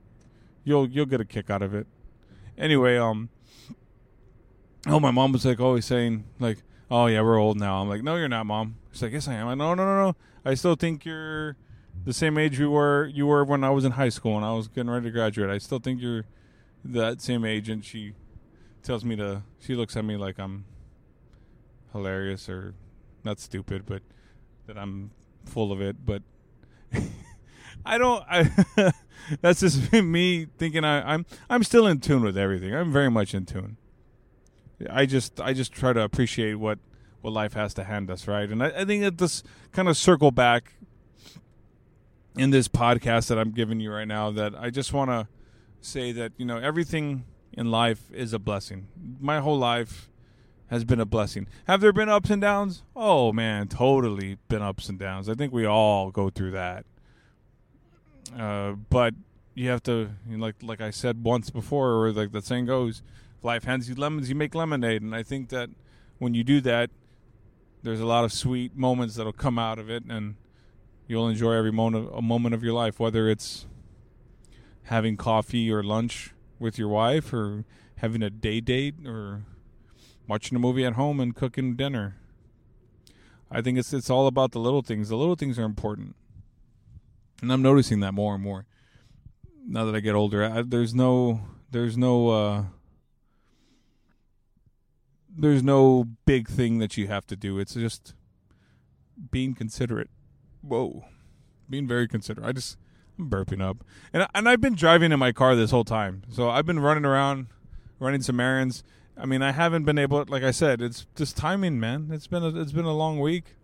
You'll 0.64 0.88
you'll 0.88 1.08
get 1.08 1.20
a 1.20 1.26
kick 1.26 1.50
out 1.50 1.64
of 1.64 1.74
it. 1.74 1.88
Anyway, 2.56 2.96
um, 2.98 3.30
oh, 4.88 5.00
my 5.00 5.12
mom 5.12 5.32
was 5.32 5.46
like 5.46 5.60
always 5.60 5.86
saying 5.86 6.26
like, 6.40 6.60
"Oh 6.90 7.08
yeah, 7.08 7.22
we're 7.22 7.38
old 7.38 7.58
now." 7.58 7.82
I'm 7.82 7.90
like, 7.90 8.04
"No, 8.04 8.16
you're 8.16 8.28
not, 8.28 8.46
mom." 8.46 8.76
She's 8.92 9.02
like, 9.02 9.12
"Yes, 9.12 9.28
I 9.28 9.34
am." 9.36 9.48
Like, 9.48 9.58
no, 9.58 9.74
no, 9.74 9.86
no, 9.86 10.06
no. 10.06 10.16
I 10.46 10.54
still 10.54 10.76
think 10.76 11.06
you're 11.06 11.58
the 12.06 12.14
same 12.14 12.38
age 12.38 12.60
you 12.60 12.72
were 12.72 13.06
you 13.08 13.28
were 13.28 13.44
when 13.44 13.64
I 13.64 13.70
was 13.70 13.86
in 13.86 13.94
high 13.94 14.10
school 14.10 14.36
and 14.36 14.46
I 14.46 14.54
was 14.54 14.68
getting 14.68 14.90
ready 14.90 15.06
to 15.06 15.12
graduate. 15.12 15.50
I 15.50 15.58
still 15.58 15.80
think 15.80 16.02
you're 16.02 16.26
that 16.84 17.22
same 17.22 17.46
age. 17.46 17.70
And 17.70 17.84
she 17.84 18.14
tells 18.84 19.04
me 19.04 19.16
to. 19.18 19.44
She 19.60 19.76
looks 19.76 19.98
at 19.98 20.06
me 20.06 20.18
like 20.18 20.40
I'm 20.40 20.66
hilarious 21.92 22.48
or 22.50 22.74
not 23.24 23.40
stupid, 23.40 23.86
but 23.86 24.02
that 24.68 24.78
I'm 24.78 25.12
full 25.46 25.72
of 25.72 25.82
it. 25.82 26.06
But 26.06 26.24
I 27.86 27.98
don't. 27.98 28.24
I 28.30 28.92
that's 29.42 29.60
just 29.60 29.92
me 29.94 30.48
thinking 30.58 30.84
I, 30.84 31.14
I'm 31.14 31.26
I'm 31.50 31.64
still 31.64 31.86
in 31.88 32.00
tune 32.00 32.24
with 32.24 32.38
everything. 32.38 32.74
I'm 32.74 32.92
very 32.92 33.12
much 33.12 33.34
in 33.34 33.46
tune. 33.46 33.78
I 34.90 35.06
just 35.06 35.40
I 35.42 35.54
just 35.54 35.72
try 35.72 35.94
to 35.94 36.02
appreciate 36.02 36.56
what 36.56 36.80
what 37.22 37.34
life 37.34 37.54
has 37.54 37.74
to 37.76 37.84
hand 37.84 38.10
us, 38.10 38.28
right? 38.28 38.50
And 38.50 38.64
I, 38.64 38.68
I 38.68 38.86
think 38.86 39.04
that 39.04 39.18
this 39.18 39.44
kind 39.72 39.88
of 39.88 39.98
circle 39.98 40.32
back 40.32 40.74
in 42.38 42.52
this 42.52 42.68
podcast 42.68 43.28
that 43.28 43.38
I'm 43.38 43.52
giving 43.52 43.80
you 43.80 43.92
right 43.92 44.08
now. 44.08 44.32
That 44.32 44.56
I 44.56 44.70
just 44.70 44.94
want 44.94 45.10
to 45.12 45.28
say 45.82 46.12
that 46.14 46.34
you 46.38 46.46
know 46.46 46.58
everything 46.58 47.26
in 47.54 47.72
life 47.72 48.12
is 48.12 48.34
a 48.34 48.40
blessing. 48.40 48.88
My 49.20 49.40
whole 49.40 49.58
life 49.58 50.10
has 50.68 50.84
been 50.86 51.00
a 51.00 51.06
blessing. 51.06 51.48
Have 51.66 51.82
there 51.82 51.94
been 51.94 52.10
ups 52.10 52.30
and 52.30 52.42
downs? 52.42 52.84
Oh 52.96 53.34
man, 53.34 53.68
totally 53.68 54.38
been 54.48 54.62
ups 54.62 54.88
and 54.88 55.00
downs. 55.00 55.28
I 55.28 55.34
think 55.34 55.52
we 55.52 55.66
all 55.66 56.12
go 56.12 56.30
through 56.30 56.52
that. 56.52 56.86
Uh, 58.38 58.74
but 58.90 59.16
you 59.56 59.70
have 59.70 59.82
to, 59.84 60.12
you 60.30 60.38
know, 60.38 60.46
like 60.46 60.56
like 60.62 60.82
I 60.82 60.92
said 60.92 61.24
once 61.24 61.50
before, 61.50 62.06
or 62.06 62.12
like 62.12 62.32
the 62.32 62.42
saying 62.42 62.68
goes, 62.68 63.02
life 63.42 63.64
hands 63.64 63.90
you 63.90 63.96
lemons, 63.96 64.30
you 64.30 64.36
make 64.36 64.56
lemonade. 64.56 65.02
And 65.02 65.16
I 65.16 65.24
think 65.24 65.50
that 65.50 65.70
when 66.18 66.34
you 66.34 66.44
do 66.44 66.62
that, 66.62 66.90
there's 67.84 68.00
a 68.00 68.06
lot 68.06 68.26
of 68.26 68.34
sweet 68.34 68.76
moments 68.76 69.16
that'll 69.16 69.32
come 69.32 69.58
out 69.58 69.80
of 69.80 69.90
it, 69.90 70.04
and 70.06 70.36
you'll 71.08 71.28
enjoy 71.28 71.54
every 71.54 71.72
moment 71.72 72.10
a 72.14 72.22
moment 72.22 72.54
of 72.54 72.64
your 72.64 72.74
life, 72.74 73.00
whether 73.00 73.30
it's 73.30 73.66
having 74.84 75.16
coffee 75.16 75.72
or 75.72 75.82
lunch 75.84 76.34
with 76.60 76.78
your 76.78 76.90
wife 76.90 77.32
or 77.32 77.64
having 77.98 78.22
a 78.22 78.30
day 78.30 78.60
date 78.60 78.96
or 79.06 79.44
watching 80.28 80.56
a 80.56 80.60
movie 80.60 80.86
at 80.86 80.94
home 80.94 81.20
and 81.20 81.36
cooking 81.36 81.76
dinner. 81.76 82.18
I 83.52 83.62
think 83.62 83.78
it's 83.78 83.94
it's 83.94 84.10
all 84.10 84.28
about 84.28 84.52
the 84.52 84.60
little 84.60 84.82
things. 84.82 85.10
The 85.10 85.16
little 85.16 85.36
things 85.36 85.58
are 85.58 85.64
important. 85.64 86.16
And 87.42 87.52
I'm 87.52 87.62
noticing 87.62 88.02
that 88.02 88.14
more 88.14 88.36
and 88.36 88.44
more. 88.44 88.66
Now 89.66 89.86
that 89.86 89.96
I 89.96 90.02
get 90.02 90.16
older, 90.16 90.44
I, 90.44 90.62
there's 90.62 90.94
no 90.94 91.42
there's 91.72 91.98
no 91.98 92.30
uh 92.30 92.64
there's 95.36 95.64
no 95.64 96.06
big 96.26 96.48
thing 96.48 96.80
that 96.80 96.98
you 96.98 97.08
have 97.08 97.26
to 97.28 97.36
do. 97.36 97.60
It's 97.60 97.74
just 97.74 98.14
being 99.32 99.54
considerate. 99.54 100.10
Whoa. 100.62 101.06
Being 101.70 101.88
very 101.88 102.08
considerate. 102.08 102.48
I 102.48 102.52
just 102.52 102.78
I'm 103.20 103.30
burping 103.30 103.62
up, 103.62 103.84
and 104.14 104.26
and 104.34 104.48
I've 104.48 104.62
been 104.62 104.76
driving 104.76 105.12
in 105.12 105.20
my 105.20 105.32
car 105.32 105.56
this 105.56 105.72
whole 105.72 105.84
time. 105.84 106.24
So 106.30 106.50
I've 106.50 106.66
been 106.66 106.80
running 106.80 107.06
around, 107.06 107.48
running 108.00 108.22
some 108.22 108.40
errands. 108.40 108.84
I 109.18 109.26
mean, 109.26 109.42
I 109.42 109.52
haven't 109.52 109.84
been 109.84 109.98
able. 109.98 110.24
Like 110.28 110.44
I 110.44 110.52
said, 110.52 110.82
it's 110.82 111.06
just 111.16 111.36
timing, 111.36 111.80
man. 111.80 112.10
It's 112.12 112.28
been 112.28 112.44
a, 112.44 112.62
it's 112.62 112.72
been 112.72 112.86
a 112.86 112.94
long 112.94 113.20
week. 113.20 113.56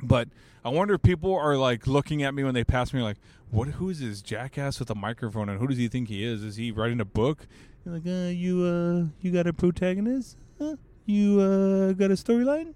But 0.00 0.28
I 0.64 0.68
wonder 0.68 0.94
if 0.94 1.02
people 1.02 1.34
are 1.34 1.56
like 1.56 1.86
looking 1.86 2.22
at 2.22 2.32
me 2.32 2.44
when 2.44 2.54
they 2.54 2.64
pass 2.64 2.92
me, 2.94 3.02
like, 3.02 3.18
"What? 3.50 3.68
Who 3.68 3.90
is 3.90 4.00
this 4.00 4.22
jackass 4.22 4.78
with 4.78 4.88
a 4.90 4.94
microphone? 4.94 5.48
And 5.48 5.58
who 5.58 5.66
does 5.66 5.78
he 5.78 5.88
think 5.88 6.08
he 6.08 6.24
is? 6.24 6.44
Is 6.44 6.56
he 6.56 6.70
writing 6.70 7.00
a 7.00 7.04
book?" 7.04 7.48
You're 7.86 7.94
like, 7.94 8.06
uh, 8.06 8.30
"You, 8.30 8.64
uh, 8.64 9.04
you 9.20 9.30
got 9.30 9.46
a 9.46 9.52
protagonist? 9.52 10.36
Huh? 10.58 10.74
You, 11.04 11.38
uh, 11.38 11.92
got 11.92 12.10
a 12.10 12.14
storyline? 12.14 12.74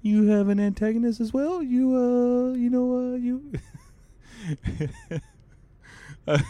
You 0.00 0.28
have 0.28 0.48
an 0.48 0.58
antagonist 0.58 1.20
as 1.20 1.34
well? 1.34 1.62
You, 1.62 1.94
uh, 1.94 2.54
you 2.54 2.70
know, 2.70 2.96
uh, 2.96 3.16
you." 3.16 3.52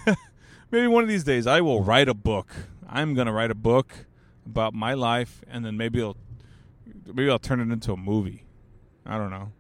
maybe 0.71 0.87
one 0.87 1.03
of 1.03 1.09
these 1.09 1.25
days 1.25 1.49
I 1.49 1.61
will 1.61 1.83
write 1.83 2.09
a 2.09 2.15
book. 2.15 2.55
I'm 2.89 3.15
gonna 3.15 3.33
write 3.33 3.51
a 3.51 3.57
book 3.57 4.07
about 4.47 4.73
my 4.73 4.95
life, 4.95 5.43
and 5.49 5.65
then 5.65 5.77
maybe 5.77 6.01
I'll 6.01 6.17
maybe 7.07 7.29
I'll 7.29 7.41
turn 7.41 7.59
it 7.59 7.73
into 7.73 7.93
a 7.93 7.97
movie. 7.97 8.45
I 9.05 9.19
don't 9.19 9.31
know. 9.31 9.51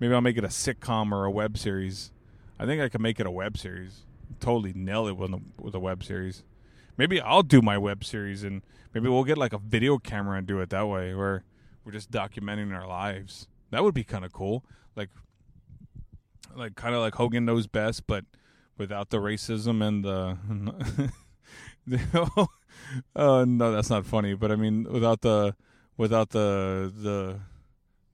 Maybe 0.00 0.14
I'll 0.14 0.22
make 0.22 0.38
it 0.38 0.44
a 0.44 0.48
sitcom 0.48 1.12
or 1.12 1.26
a 1.26 1.30
web 1.30 1.58
series. 1.58 2.12
I 2.58 2.64
think 2.64 2.80
I 2.80 2.88
can 2.88 3.02
make 3.02 3.20
it 3.20 3.26
a 3.26 3.30
web 3.30 3.58
series. 3.58 4.06
Totally 4.40 4.72
nail 4.72 5.06
it 5.06 5.18
with 5.18 5.34
with 5.60 5.74
a 5.74 5.80
web 5.80 6.02
series. 6.02 6.44
Maybe 6.96 7.20
I'll 7.20 7.42
do 7.42 7.62
my 7.62 7.78
web 7.78 8.04
series, 8.04 8.42
and 8.44 8.62
maybe 8.94 9.08
we'll 9.08 9.24
get 9.24 9.38
like 9.38 9.52
a 9.52 9.58
video 9.58 9.98
camera 9.98 10.38
and 10.38 10.46
do 10.46 10.60
it 10.60 10.70
that 10.70 10.86
way, 10.86 11.14
where 11.14 11.44
we're 11.84 11.92
just 11.92 12.10
documenting 12.10 12.74
our 12.74 12.86
lives. 12.86 13.48
That 13.70 13.82
would 13.82 13.94
be 13.94 14.04
kind 14.04 14.24
of 14.24 14.32
cool. 14.32 14.64
Like, 14.94 15.08
like 16.54 16.76
kind 16.76 16.94
of 16.94 17.00
like 17.00 17.14
Hogan 17.14 17.44
knows 17.44 17.66
best, 17.66 18.06
but 18.06 18.24
without 18.76 19.10
the 19.10 19.18
racism 19.18 19.86
and 19.86 20.04
the. 20.04 21.08
oh 23.16 23.44
no, 23.44 23.72
that's 23.72 23.90
not 23.90 24.06
funny. 24.06 24.34
But 24.34 24.52
I 24.52 24.56
mean, 24.56 24.84
without 24.84 25.22
the 25.22 25.54
without 25.96 26.30
the 26.30 26.92
the 26.94 27.40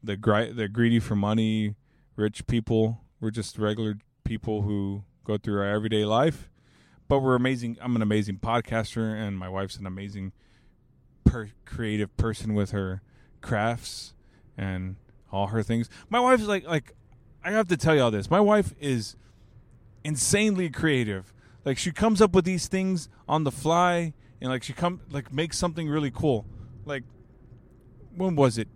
the 0.03 0.17
gri- 0.17 0.53
the 0.53 0.69
greedy 0.69 1.01
for 1.01 1.17
money, 1.17 1.75
rich 2.17 2.47
people. 2.47 3.01
We're 3.21 3.31
just 3.31 3.59
regular 3.59 3.97
people 4.25 4.63
who 4.63 5.03
go 5.25 5.39
through 5.39 5.59
our 5.61 5.67
everyday 5.67 6.05
life, 6.05 6.49
but 7.09 7.21
we're 7.21 7.35
amazing. 7.35 7.77
I'm 7.81 7.97
an 7.97 8.03
amazing 8.03 8.39
podcaster, 8.39 9.15
and 9.15 9.39
my 9.39 9.49
wife's 9.49 9.77
an 9.77 9.87
amazing, 9.87 10.33
per- 11.25 11.51
creative 11.65 12.17
person 12.17 12.55
with 12.55 12.71
her 12.71 13.03
crafts 13.41 14.15
and 14.57 14.97
all 15.33 15.49
her 15.49 15.63
things. 15.63 15.89
My 16.09 16.21
wife's 16.21 16.45
like 16.45 16.67
like 16.67 16.95
I 17.45 17.53
have 17.53 17.69
to 17.69 17.77
tell 17.77 17.95
you 17.95 18.03
all 18.03 18.11
this. 18.11 18.31
My 18.31 18.41
wife 18.41 18.75
is 18.81 19.17
insanely 20.05 20.71
creative. 20.71 21.33
Like 21.65 21.79
she 21.79 21.91
comes 21.93 22.21
up 22.21 22.33
with 22.33 22.45
these 22.45 22.69
things 22.69 23.09
on 23.29 23.45
the 23.45 23.53
fly, 23.53 24.15
and 24.41 24.51
like 24.51 24.63
she 24.63 24.73
come 24.73 25.01
like 25.11 25.33
makes 25.33 25.59
something 25.59 25.89
really 25.89 26.11
cool. 26.11 26.47
Like 26.85 27.05
when 28.15 28.37
was 28.37 28.59
it? 28.59 28.69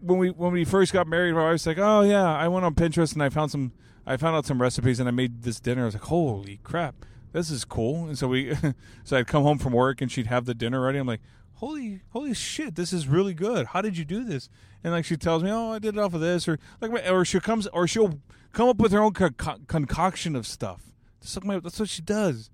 when 0.00 0.18
we 0.18 0.30
when 0.30 0.52
we 0.52 0.64
first 0.64 0.92
got 0.92 1.06
married, 1.06 1.34
my 1.34 1.50
wife's 1.50 1.66
like, 1.66 1.78
"Oh 1.78 2.02
yeah, 2.02 2.24
I 2.24 2.48
went 2.48 2.64
on 2.64 2.74
Pinterest 2.74 3.12
and 3.12 3.22
I 3.22 3.28
found 3.28 3.50
some, 3.50 3.72
I 4.06 4.16
found 4.16 4.36
out 4.36 4.46
some 4.46 4.60
recipes 4.60 4.98
and 4.98 5.08
I 5.08 5.12
made 5.12 5.42
this 5.42 5.60
dinner." 5.60 5.82
I 5.82 5.86
was 5.86 5.94
like, 5.94 6.04
"Holy 6.04 6.60
crap, 6.62 7.04
this 7.32 7.50
is 7.50 7.64
cool!" 7.64 8.06
And 8.06 8.18
so 8.18 8.28
we, 8.28 8.54
so 9.04 9.16
I'd 9.16 9.26
come 9.26 9.42
home 9.42 9.58
from 9.58 9.72
work 9.72 10.00
and 10.00 10.10
she'd 10.10 10.26
have 10.26 10.44
the 10.44 10.54
dinner 10.54 10.80
ready. 10.80 10.98
I'm 10.98 11.06
like, 11.06 11.22
"Holy, 11.54 12.02
holy 12.10 12.34
shit, 12.34 12.74
this 12.74 12.92
is 12.92 13.06
really 13.06 13.34
good! 13.34 13.66
How 13.68 13.80
did 13.80 13.96
you 13.96 14.04
do 14.04 14.24
this?" 14.24 14.48
And 14.82 14.92
like 14.92 15.04
she 15.04 15.16
tells 15.16 15.42
me, 15.42 15.50
"Oh, 15.50 15.72
I 15.72 15.78
did 15.78 15.96
it 15.96 16.00
off 16.00 16.14
of 16.14 16.20
this," 16.20 16.48
or 16.48 16.58
like, 16.80 16.90
or 17.08 17.24
she 17.24 17.40
comes, 17.40 17.66
or 17.68 17.86
she'll 17.86 18.20
come 18.52 18.68
up 18.68 18.78
with 18.78 18.92
her 18.92 19.00
own 19.00 19.12
co- 19.12 19.30
concoction 19.66 20.36
of 20.36 20.46
stuff. 20.46 20.92
That's, 21.20 21.42
my, 21.44 21.58
that's 21.58 21.78
what 21.78 21.88
she 21.88 22.02
does, 22.02 22.50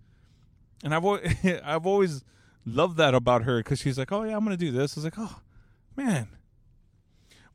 and 0.82 0.94
I've 0.94 1.04
always, 1.04 1.34
I've 1.64 1.86
always 1.86 2.24
loved 2.64 2.96
that 2.96 3.14
about 3.14 3.44
her 3.44 3.58
because 3.58 3.80
she's 3.80 3.98
like, 3.98 4.12
"Oh 4.12 4.24
yeah, 4.24 4.36
I'm 4.36 4.44
gonna 4.44 4.56
do 4.56 4.72
this." 4.72 4.96
I 4.96 5.00
was 5.00 5.04
like, 5.04 5.18
"Oh 5.18 5.40
man." 5.96 6.28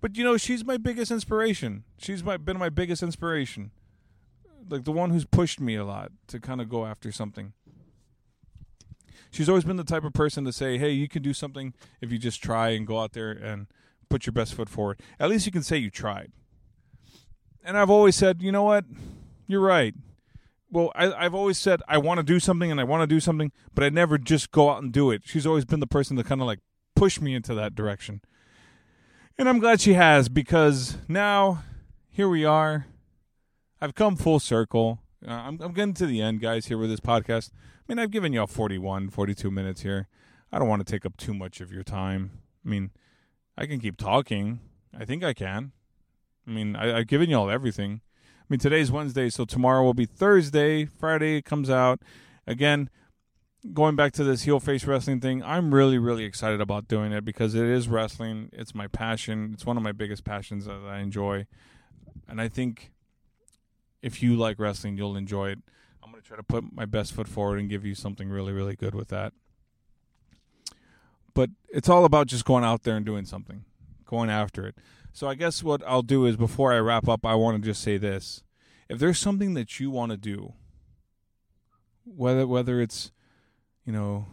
But 0.01 0.17
you 0.17 0.23
know, 0.23 0.35
she's 0.35 0.65
my 0.65 0.77
biggest 0.77 1.11
inspiration. 1.11 1.83
She's 1.97 2.23
my 2.23 2.37
been 2.37 2.57
my 2.57 2.69
biggest 2.69 3.03
inspiration. 3.03 3.71
Like 4.69 4.83
the 4.83 4.91
one 4.91 5.09
who's 5.09 5.25
pushed 5.25 5.59
me 5.59 5.75
a 5.75 5.85
lot 5.85 6.11
to 6.27 6.39
kind 6.39 6.61
of 6.61 6.69
go 6.69 6.85
after 6.85 7.11
something. 7.11 7.53
She's 9.31 9.47
always 9.47 9.63
been 9.63 9.77
the 9.77 9.83
type 9.83 10.03
of 10.03 10.13
person 10.13 10.43
to 10.45 10.51
say, 10.51 10.77
"Hey, 10.77 10.91
you 10.91 11.07
can 11.07 11.21
do 11.21 11.33
something 11.33 11.73
if 12.01 12.11
you 12.11 12.17
just 12.17 12.43
try 12.43 12.69
and 12.69 12.85
go 12.85 12.99
out 12.99 13.13
there 13.13 13.31
and 13.31 13.67
put 14.09 14.25
your 14.25 14.33
best 14.33 14.53
foot 14.53 14.69
forward. 14.69 14.99
At 15.19 15.29
least 15.29 15.45
you 15.45 15.51
can 15.51 15.63
say 15.63 15.77
you 15.77 15.89
tried." 15.89 16.31
And 17.63 17.77
I've 17.77 17.89
always 17.89 18.15
said, 18.15 18.41
"You 18.41 18.51
know 18.51 18.63
what? 18.63 18.85
You're 19.47 19.61
right." 19.61 19.93
Well, 20.69 20.91
I, 20.95 21.11
I've 21.13 21.35
always 21.35 21.57
said 21.57 21.81
I 21.87 21.97
want 21.97 22.19
to 22.19 22.23
do 22.23 22.39
something 22.39 22.71
and 22.71 22.79
I 22.79 22.85
want 22.85 23.01
to 23.01 23.07
do 23.07 23.19
something, 23.19 23.51
but 23.75 23.83
I 23.83 23.89
never 23.89 24.17
just 24.17 24.51
go 24.51 24.69
out 24.69 24.81
and 24.81 24.91
do 24.91 25.11
it. 25.11 25.23
She's 25.25 25.45
always 25.45 25.65
been 25.65 25.81
the 25.81 25.87
person 25.87 26.15
to 26.17 26.23
kind 26.23 26.39
of 26.39 26.47
like 26.47 26.59
push 26.95 27.19
me 27.19 27.35
into 27.35 27.53
that 27.55 27.75
direction. 27.75 28.21
And 29.37 29.49
I'm 29.49 29.59
glad 29.59 29.81
she 29.81 29.93
has 29.93 30.29
because 30.29 30.97
now 31.07 31.63
here 32.09 32.29
we 32.29 32.45
are. 32.45 32.85
I've 33.83 33.95
come 33.95 34.15
full 34.15 34.39
circle. 34.39 34.99
Uh, 35.27 35.31
I'm, 35.31 35.59
I'm 35.59 35.73
getting 35.73 35.95
to 35.95 36.05
the 36.05 36.21
end, 36.21 36.39
guys, 36.39 36.67
here 36.67 36.77
with 36.77 36.91
this 36.91 36.99
podcast. 36.99 37.49
I 37.53 37.81
mean, 37.87 37.97
I've 37.97 38.11
given 38.11 38.31
y'all 38.31 38.45
41, 38.45 39.09
42 39.09 39.49
minutes 39.49 39.81
here. 39.81 40.07
I 40.51 40.59
don't 40.59 40.67
want 40.67 40.85
to 40.85 40.91
take 40.91 41.03
up 41.03 41.17
too 41.17 41.33
much 41.33 41.61
of 41.61 41.71
your 41.71 41.81
time. 41.81 42.29
I 42.63 42.69
mean, 42.69 42.91
I 43.57 43.65
can 43.65 43.79
keep 43.79 43.97
talking. 43.97 44.59
I 44.97 45.03
think 45.03 45.23
I 45.23 45.33
can. 45.33 45.71
I 46.47 46.51
mean, 46.51 46.75
I, 46.75 46.99
I've 46.99 47.07
given 47.07 47.31
y'all 47.31 47.49
everything. 47.49 48.01
I 48.15 48.45
mean, 48.49 48.59
today's 48.59 48.91
Wednesday, 48.91 49.29
so 49.29 49.45
tomorrow 49.45 49.83
will 49.83 49.95
be 49.95 50.05
Thursday. 50.05 50.85
Friday 50.85 51.41
comes 51.41 51.69
out. 51.69 52.03
Again, 52.45 52.87
going 53.73 53.95
back 53.95 54.11
to 54.13 54.23
this 54.23 54.43
heel 54.43 54.59
face 54.59 54.85
wrestling 54.85 55.21
thing, 55.21 55.41
I'm 55.41 55.73
really, 55.73 55.97
really 55.97 56.25
excited 56.25 56.61
about 56.61 56.87
doing 56.87 57.13
it 57.13 57.25
because 57.25 57.55
it 57.55 57.65
is 57.65 57.87
wrestling. 57.87 58.49
It's 58.53 58.75
my 58.75 58.85
passion. 58.85 59.51
It's 59.55 59.65
one 59.65 59.77
of 59.77 59.81
my 59.81 59.91
biggest 59.91 60.23
passions 60.23 60.65
that 60.65 60.83
I 60.85 60.99
enjoy. 60.99 61.47
And 62.27 62.39
I 62.39 62.47
think 62.47 62.91
if 64.01 64.21
you 64.21 64.35
like 64.35 64.59
wrestling, 64.59 64.97
you'll 64.97 65.15
enjoy 65.15 65.49
it. 65.49 65.59
I'm 66.03 66.11
going 66.11 66.21
to 66.21 66.27
try 66.27 66.37
to 66.37 66.43
put 66.43 66.73
my 66.73 66.85
best 66.85 67.13
foot 67.13 67.27
forward 67.27 67.59
and 67.59 67.69
give 67.69 67.85
you 67.85 67.95
something 67.95 68.29
really, 68.29 68.53
really 68.53 68.75
good 68.75 68.95
with 68.95 69.09
that. 69.09 69.33
But 71.33 71.49
it's 71.69 71.87
all 71.87 72.03
about 72.05 72.27
just 72.27 72.43
going 72.43 72.63
out 72.63 72.83
there 72.83 72.97
and 72.97 73.05
doing 73.05 73.25
something, 73.25 73.63
going 74.05 74.29
after 74.29 74.67
it. 74.67 74.75
So 75.13 75.27
I 75.27 75.35
guess 75.35 75.63
what 75.63 75.81
I'll 75.87 76.01
do 76.01 76.25
is 76.25 76.35
before 76.35 76.73
I 76.73 76.79
wrap 76.79 77.07
up, 77.07 77.25
I 77.25 77.35
want 77.35 77.61
to 77.61 77.69
just 77.69 77.81
say 77.81 77.97
this. 77.97 78.43
If 78.89 78.99
there's 78.99 79.19
something 79.19 79.53
that 79.53 79.79
you 79.79 79.89
want 79.89 80.11
to 80.11 80.17
do, 80.17 80.53
whether 82.03 82.45
whether 82.47 82.81
it's 82.81 83.11
you 83.85 83.93
know, 83.93 84.25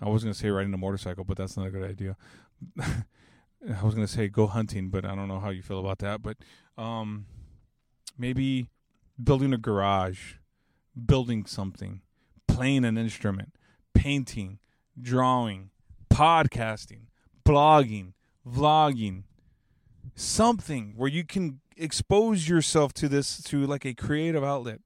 I 0.00 0.08
was 0.08 0.22
going 0.22 0.32
to 0.32 0.38
say 0.38 0.48
riding 0.50 0.74
a 0.74 0.78
motorcycle, 0.78 1.24
but 1.24 1.36
that's 1.36 1.56
not 1.56 1.66
a 1.66 1.70
good 1.70 1.88
idea. 1.88 2.16
I 2.78 3.82
was 3.82 3.94
going 3.94 4.06
to 4.06 4.12
say 4.12 4.28
go 4.28 4.46
hunting, 4.46 4.88
but 4.88 5.04
I 5.04 5.14
don't 5.14 5.28
know 5.28 5.40
how 5.40 5.50
you 5.50 5.62
feel 5.62 5.80
about 5.80 5.98
that. 5.98 6.22
But 6.22 6.38
um, 6.78 7.26
maybe 8.18 8.68
building 9.22 9.52
a 9.52 9.58
garage, 9.58 10.34
building 11.06 11.46
something, 11.46 12.02
playing 12.46 12.84
an 12.84 12.96
instrument, 12.96 13.54
painting, 13.94 14.58
drawing, 15.00 15.70
podcasting, 16.12 17.06
blogging, 17.44 18.12
vlogging, 18.46 19.24
something 20.14 20.94
where 20.96 21.08
you 21.08 21.24
can 21.24 21.60
expose 21.76 22.48
yourself 22.48 22.92
to 22.92 23.08
this 23.08 23.42
to 23.42 23.66
like 23.66 23.84
a 23.84 23.94
creative 23.94 24.44
outlet, 24.44 24.80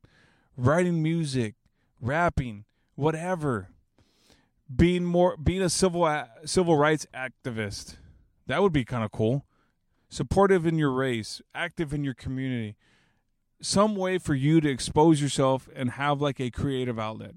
writing 0.57 1.03
music, 1.03 1.55
rapping, 2.01 2.65
whatever 2.95 3.69
being 4.75 5.05
more 5.05 5.37
being 5.37 5.63
a 5.63 5.71
civil 5.71 6.27
civil 6.45 6.77
rights 6.77 7.07
activist. 7.15 7.97
That 8.47 8.63
would 8.63 8.73
be 8.73 8.85
kind 8.85 9.05
of 9.05 9.13
cool. 9.13 9.47
Supportive 10.09 10.67
in 10.67 10.79
your 10.79 10.93
race, 10.93 11.43
active 11.55 11.93
in 11.93 12.05
your 12.05 12.15
community. 12.15 12.77
Some 13.65 13.97
way 13.97 14.19
for 14.19 14.35
you 14.35 14.61
to 14.61 14.69
expose 14.69 15.23
yourself 15.23 15.69
and 15.75 15.93
have 15.93 16.21
like 16.21 16.39
a 16.39 16.51
creative 16.51 16.99
outlet. 16.99 17.35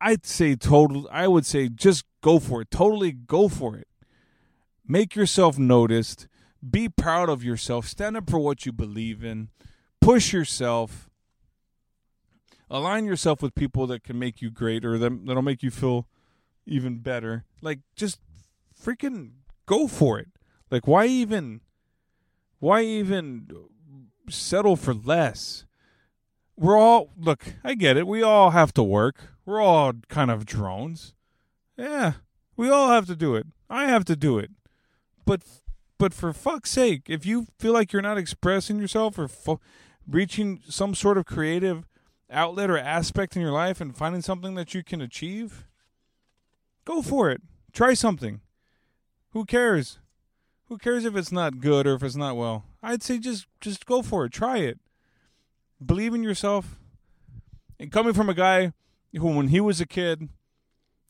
I'd 0.00 0.26
say 0.26 0.56
total 0.56 1.08
I 1.10 1.26
would 1.26 1.46
say 1.46 1.68
just 1.68 2.04
go 2.20 2.38
for 2.38 2.60
it. 2.60 2.70
Totally 2.70 3.12
go 3.12 3.48
for 3.48 3.76
it. 3.76 3.88
Make 4.86 5.16
yourself 5.16 5.58
noticed. 5.58 6.28
Be 6.68 6.88
proud 6.88 7.30
of 7.30 7.42
yourself. 7.42 7.86
Stand 7.86 8.16
up 8.16 8.28
for 8.28 8.38
what 8.38 8.66
you 8.66 8.72
believe 8.72 9.24
in. 9.24 9.48
Push 10.00 10.32
yourself 10.32 11.08
align 12.70 13.04
yourself 13.04 13.42
with 13.42 13.54
people 13.54 13.86
that 13.86 14.02
can 14.02 14.18
make 14.18 14.42
you 14.42 14.50
great 14.50 14.84
or 14.84 14.98
that, 14.98 15.26
that'll 15.26 15.42
make 15.42 15.62
you 15.62 15.70
feel 15.70 16.08
even 16.66 16.98
better. 16.98 17.44
Like 17.62 17.80
just 17.94 18.18
freaking 18.78 19.30
go 19.66 19.86
for 19.86 20.18
it. 20.18 20.28
Like 20.70 20.86
why 20.86 21.06
even 21.06 21.60
why 22.58 22.82
even 22.82 23.46
settle 24.28 24.76
for 24.76 24.94
less? 24.94 25.64
We're 26.56 26.78
all 26.78 27.10
look, 27.18 27.44
I 27.64 27.74
get 27.74 27.96
it. 27.96 28.06
We 28.06 28.22
all 28.22 28.50
have 28.50 28.72
to 28.74 28.82
work. 28.82 29.16
We're 29.44 29.60
all 29.60 29.92
kind 30.08 30.30
of 30.30 30.46
drones. 30.46 31.14
Yeah, 31.76 32.14
we 32.56 32.70
all 32.70 32.90
have 32.90 33.06
to 33.06 33.16
do 33.16 33.34
it. 33.34 33.46
I 33.68 33.86
have 33.86 34.04
to 34.06 34.16
do 34.16 34.38
it. 34.38 34.50
But 35.24 35.42
but 35.98 36.14
for 36.14 36.32
fuck's 36.32 36.70
sake, 36.70 37.02
if 37.08 37.26
you 37.26 37.46
feel 37.58 37.72
like 37.72 37.92
you're 37.92 38.02
not 38.02 38.18
expressing 38.18 38.78
yourself 38.78 39.18
or 39.18 39.28
fo- 39.28 39.60
reaching 40.08 40.60
some 40.68 40.94
sort 40.94 41.18
of 41.18 41.24
creative 41.24 41.86
outlet 42.30 42.70
or 42.70 42.78
aspect 42.78 43.36
in 43.36 43.42
your 43.42 43.52
life 43.52 43.80
and 43.80 43.96
finding 43.96 44.22
something 44.22 44.54
that 44.54 44.74
you 44.74 44.82
can 44.82 45.00
achieve, 45.00 45.66
go 46.84 47.02
for 47.02 47.30
it. 47.30 47.42
Try 47.72 47.94
something. 47.94 48.40
Who 49.30 49.44
cares? 49.44 49.98
Who 50.68 50.78
cares 50.78 51.04
if 51.04 51.16
it's 51.16 51.32
not 51.32 51.60
good 51.60 51.86
or 51.86 51.94
if 51.94 52.02
it's 52.02 52.16
not 52.16 52.36
well? 52.36 52.64
I'd 52.84 53.02
say 53.02 53.18
just 53.18 53.46
just 53.60 53.86
go 53.86 54.02
for 54.02 54.24
it. 54.24 54.32
Try 54.32 54.58
it. 54.58 54.78
Believe 55.84 56.14
in 56.14 56.22
yourself. 56.22 56.78
And 57.80 57.90
coming 57.90 58.12
from 58.12 58.28
a 58.28 58.34
guy 58.34 58.72
who, 59.12 59.34
when 59.34 59.48
he 59.48 59.60
was 59.60 59.80
a 59.80 59.86
kid, 59.86 60.28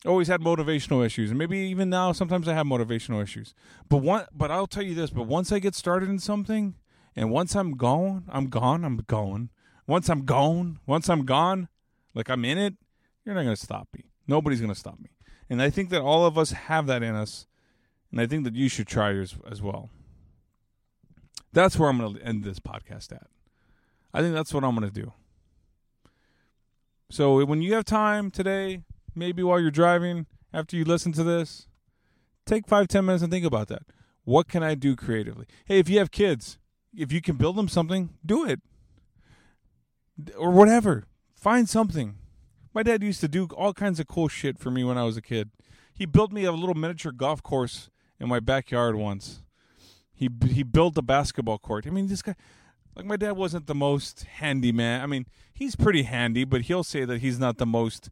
always 0.07 0.29
had 0.29 0.41
motivational 0.41 1.05
issues, 1.05 1.31
and 1.31 1.39
maybe 1.39 1.59
even 1.59 1.91
now, 1.91 2.13
sometimes 2.13 2.49
I 2.49 2.55
have 2.55 2.67
motivational 2.67 3.23
issues. 3.23 3.55
But 3.89 3.99
one, 3.99 4.27
but 4.33 4.51
I'll 4.51 4.67
tell 4.67 4.83
you 4.83 4.95
this: 4.95 5.11
but 5.11 5.25
once 5.25 5.53
I 5.53 5.59
get 5.59 5.75
started 5.75 6.09
in 6.09 6.19
something, 6.19 6.75
and 7.17 7.31
once 7.31 7.55
I'm 7.55 7.77
gone, 7.77 8.25
I'm 8.29 8.49
gone. 8.49 8.85
I'm 8.85 8.99
going. 9.07 9.51
Once 9.87 10.09
I'm 10.09 10.25
gone, 10.25 10.79
once 10.87 11.09
I'm 11.09 11.25
gone, 11.25 11.69
like 12.15 12.31
I'm 12.31 12.45
in 12.45 12.59
it, 12.59 12.75
you're 13.25 13.35
not 13.35 13.43
gonna 13.43 13.57
stop 13.57 13.89
me. 13.95 14.05
Nobody's 14.27 14.61
gonna 14.61 14.75
stop 14.75 14.99
me. 14.99 15.11
And 15.51 15.61
I 15.61 15.71
think 15.71 15.91
that 15.91 16.01
all 16.01 16.25
of 16.25 16.39
us 16.39 16.53
have 16.53 16.87
that 16.87 17.03
in 17.03 17.15
us, 17.15 17.47
and 18.11 18.21
I 18.21 18.27
think 18.27 18.45
that 18.45 18.55
you 18.55 18.69
should 18.69 18.87
try 18.87 19.11
yours 19.11 19.37
as 19.51 19.61
well. 19.61 19.91
That's 21.55 21.79
where 21.79 21.89
I'm 21.89 21.99
gonna 21.99 22.19
end 22.19 22.43
this 22.43 22.59
podcast 22.59 23.13
at. 23.13 23.29
I 24.13 24.21
think 24.21 24.35
that's 24.35 24.53
what 24.53 24.65
I'm 24.65 24.75
gonna 24.75 24.91
do. 24.91 25.13
So 27.09 27.45
when 27.45 27.63
you 27.63 27.75
have 27.75 27.85
time 27.85 28.33
today, 28.33 28.83
maybe 29.15 29.41
while 29.45 29.61
you're 29.61 29.71
driving, 29.71 30.27
after 30.53 30.77
you 30.77 30.85
listen 30.85 31.13
to 31.13 31.23
this, 31.23 31.69
take 32.45 32.67
five, 32.67 32.89
ten 32.89 33.05
minutes 33.05 33.23
and 33.23 33.33
think 33.33 33.47
about 33.47 33.69
that. 33.69 33.83
What 34.25 34.49
can 34.49 34.65
I 34.65 34.75
do 34.75 34.97
creatively? 34.97 35.47
Hey, 35.65 35.79
if 35.79 35.89
you 35.89 36.01
have 36.01 36.11
kids, 36.11 36.59
if 36.93 37.13
you 37.13 37.21
can 37.21 37.37
build 37.37 37.55
them 37.55 37.69
something, 37.69 38.11
do 38.27 38.45
it. 38.45 38.61
Or 40.37 40.51
whatever. 40.51 41.05
Find 41.37 41.69
something. 41.69 42.17
My 42.73 42.83
dad 42.83 43.05
used 43.05 43.21
to 43.21 43.29
do 43.29 43.47
all 43.57 43.73
kinds 43.73 44.01
of 44.01 44.09
cool 44.09 44.27
shit 44.27 44.59
for 44.59 44.73
me 44.73 44.83
when 44.83 44.99
I 44.99 45.05
was 45.05 45.17
a 45.17 45.23
kid. 45.23 45.51
He 45.95 46.05
built 46.05 46.33
me 46.33 46.45
a 46.45 46.51
little 46.53 46.75
miniature 46.75 47.13
golf 47.13 47.45
course 47.45 47.91
in 48.19 48.29
my 48.29 48.41
backyard 48.41 48.97
once. 48.97 49.44
He 50.15 50.31
he 50.49 50.63
built 50.63 50.97
a 50.97 51.03
basketball 51.03 51.59
court. 51.59 51.87
I 51.87 51.91
mean, 51.91 52.07
this 52.07 52.23
guy 52.23 52.35
like 52.97 53.07
my 53.07 53.17
dad 53.17 53.33
wasn't 53.33 53.67
the 53.67 53.75
most 53.75 54.25
handy 54.25 54.73
man. 54.73 55.01
I 55.01 55.07
mean, 55.07 55.27
he's 55.53 55.77
pretty 55.77 56.05
handy, 56.05 56.45
but 56.45 56.63
he'll 56.63 56.85
say 56.85 57.05
that 57.05 57.21
he's 57.21 57.39
not 57.39 57.59
the 57.59 57.67
most 57.67 58.11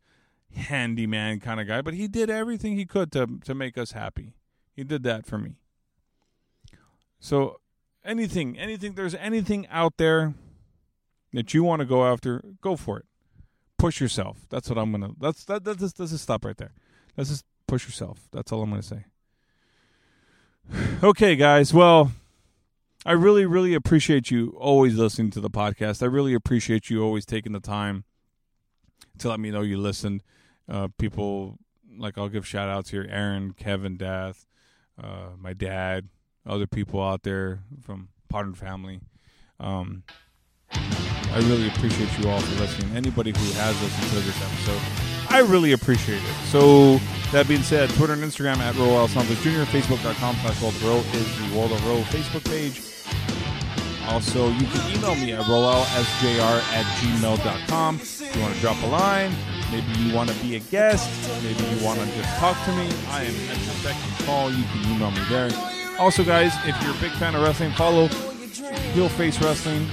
handyman 0.54 1.40
kind 1.40 1.60
of 1.60 1.66
guy, 1.66 1.80
but 1.80 1.94
he 1.94 2.08
did 2.08 2.28
everything 2.28 2.76
he 2.76 2.84
could 2.84 3.12
to 3.12 3.38
to 3.44 3.54
make 3.54 3.78
us 3.78 3.92
happy. 3.92 4.34
He 4.74 4.84
did 4.84 5.02
that 5.04 5.26
for 5.26 5.38
me. 5.38 5.56
So 7.20 7.60
anything, 8.04 8.58
anything 8.58 8.94
there's 8.94 9.14
anything 9.14 9.66
out 9.68 9.96
there 9.96 10.34
that 11.32 11.54
you 11.54 11.62
want 11.62 11.80
to 11.80 11.86
go 11.86 12.04
after, 12.04 12.42
go 12.60 12.76
for 12.76 12.98
it. 12.98 13.06
Push 13.78 14.00
yourself. 14.00 14.38
That's 14.50 14.68
what 14.68 14.78
I'm 14.78 14.90
gonna. 14.92 15.12
That's 15.20 15.44
that. 15.44 15.64
That 15.64 15.80
let's, 15.80 15.98
let's 15.98 16.12
just 16.12 16.24
stop 16.24 16.44
right 16.44 16.56
there. 16.56 16.72
Let's 17.16 17.30
just 17.30 17.44
push 17.66 17.86
yourself. 17.86 18.28
That's 18.32 18.52
all 18.52 18.62
I'm 18.62 18.70
gonna 18.70 18.82
say. 18.82 19.04
Okay, 21.02 21.36
guys. 21.36 21.72
Well, 21.72 22.12
I 23.04 23.12
really, 23.12 23.46
really 23.46 23.74
appreciate 23.74 24.30
you 24.30 24.56
always 24.58 24.94
listening 24.94 25.30
to 25.32 25.40
the 25.40 25.50
podcast. 25.50 26.02
I 26.02 26.06
really 26.06 26.34
appreciate 26.34 26.88
you 26.88 27.02
always 27.02 27.26
taking 27.26 27.52
the 27.52 27.60
time 27.60 28.04
to 29.18 29.28
let 29.28 29.40
me 29.40 29.50
know 29.50 29.62
you 29.62 29.78
listened. 29.78 30.22
Uh, 30.68 30.88
people 30.98 31.58
like 31.98 32.16
I'll 32.16 32.28
give 32.28 32.46
shout 32.46 32.68
outs 32.68 32.90
here: 32.90 33.06
Aaron, 33.10 33.52
Kevin, 33.52 33.96
Dath, 33.96 34.46
uh, 35.02 35.30
my 35.38 35.52
dad, 35.52 36.08
other 36.46 36.66
people 36.66 37.02
out 37.02 37.22
there 37.22 37.60
from 37.84 38.08
Modern 38.32 38.54
Family. 38.54 39.00
Um, 39.58 40.04
I 40.70 41.38
really 41.44 41.68
appreciate 41.68 42.16
you 42.18 42.28
all 42.28 42.40
for 42.40 42.60
listening. 42.60 42.96
Anybody 42.96 43.30
who 43.30 43.52
has 43.54 43.80
listened 43.82 44.08
to 44.10 44.20
this 44.20 44.42
episode, 44.42 45.01
I 45.32 45.40
really 45.40 45.72
appreciate 45.72 46.22
it. 46.22 46.34
So 46.44 46.98
that 47.32 47.48
being 47.48 47.62
said, 47.62 47.88
Twitter 47.90 48.12
and 48.12 48.22
Instagram 48.22 48.58
at 48.58 48.74
Roel 48.76 49.08
Santos 49.08 49.42
Jr., 49.42 49.64
Facebook.com 49.64 50.36
slash 50.36 50.60
World 50.60 50.74
of 50.74 50.84
Row 50.84 50.98
is 51.18 51.50
the 51.50 51.56
World 51.56 51.72
of 51.72 51.86
Row 51.86 52.00
Facebook 52.02 52.44
page. 52.44 52.82
Also, 54.08 54.50
you 54.50 54.66
can 54.66 54.94
email 54.94 55.14
me 55.14 55.32
at 55.32 55.40
roelsjr 55.44 56.60
at 56.74 56.84
gmail.com. 57.00 57.96
If 57.96 58.36
you 58.36 58.42
want 58.42 58.54
to 58.54 58.60
drop 58.60 58.82
a 58.82 58.86
line, 58.86 59.32
maybe 59.70 59.86
you 60.00 60.14
want 60.14 60.28
to 60.28 60.36
be 60.42 60.56
a 60.56 60.58
guest, 60.58 61.08
maybe 61.42 61.62
you 61.64 61.82
want 61.82 61.98
to 61.98 62.06
just 62.14 62.38
talk 62.38 62.62
to 62.66 62.72
me, 62.72 62.90
I 63.08 63.22
am 63.22 63.34
at 63.48 63.64
your 63.64 63.74
beck 63.82 63.96
and 63.96 64.26
call. 64.26 64.50
You 64.52 64.64
can 64.64 64.92
email 64.92 65.10
me 65.12 65.22
there. 65.30 65.50
Also, 65.98 66.24
guys, 66.24 66.52
if 66.66 66.80
you're 66.82 66.94
a 66.94 67.00
big 67.00 67.12
fan 67.12 67.34
of 67.34 67.42
wrestling, 67.42 67.72
follow 67.72 68.08
Heel 68.92 69.08
Face 69.08 69.40
Wrestling. 69.40 69.88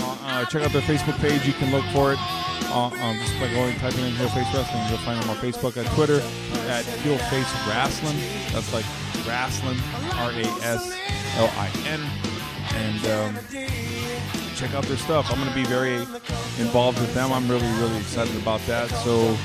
Uh, 0.00 0.18
uh, 0.22 0.44
check 0.44 0.62
out 0.62 0.72
their 0.72 0.82
Facebook 0.82 1.18
page. 1.20 1.46
You 1.46 1.54
can 1.54 1.70
look 1.72 1.84
for 1.94 2.12
it. 2.12 2.18
Uh, 2.70 2.86
um, 2.86 3.18
just 3.18 3.38
by 3.40 3.52
going 3.52 3.76
typing 3.78 4.04
in 4.04 4.12
Heel 4.12 4.28
Face 4.28 4.46
Wrestling, 4.54 4.82
you'll 4.88 4.98
find 4.98 5.20
them 5.20 5.28
on 5.30 5.36
Facebook, 5.36 5.76
at 5.76 5.86
Twitter, 5.94 6.20
at 6.70 6.84
Heel 7.02 7.18
Face 7.28 7.52
Wrestling. 7.66 8.16
That's 8.52 8.72
like 8.72 8.84
wrestling, 9.26 9.78
R 10.14 10.30
A 10.30 10.44
S 10.62 10.96
L 11.36 11.50
I 11.56 11.70
N. 11.86 12.00
And 12.74 13.06
um, 13.06 13.38
check 14.54 14.72
out 14.74 14.84
their 14.84 14.96
stuff. 14.96 15.30
I'm 15.30 15.38
going 15.38 15.48
to 15.48 15.54
be 15.54 15.64
very 15.64 15.96
involved 16.58 17.00
with 17.00 17.12
them. 17.12 17.32
I'm 17.32 17.48
really, 17.48 17.66
really 17.80 17.96
excited 17.98 18.36
about 18.36 18.60
that. 18.66 18.88
So 19.04 19.36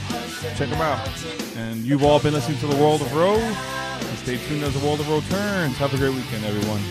check 0.56 0.70
them 0.70 0.82
out. 0.82 1.08
And 1.56 1.78
you've 1.78 2.04
all 2.04 2.20
been 2.20 2.34
listening 2.34 2.60
to 2.60 2.68
the 2.68 2.76
World 2.76 3.02
of 3.02 3.14
Row. 3.16 3.40
Stay 4.18 4.38
tuned 4.48 4.64
as 4.64 4.74
the 4.74 4.86
World 4.86 5.00
of 5.00 5.10
Row 5.10 5.22
turns. 5.30 5.78
Have 5.78 5.94
a 5.94 5.98
great 5.98 6.14
weekend, 6.14 6.46
everyone. 6.46 6.82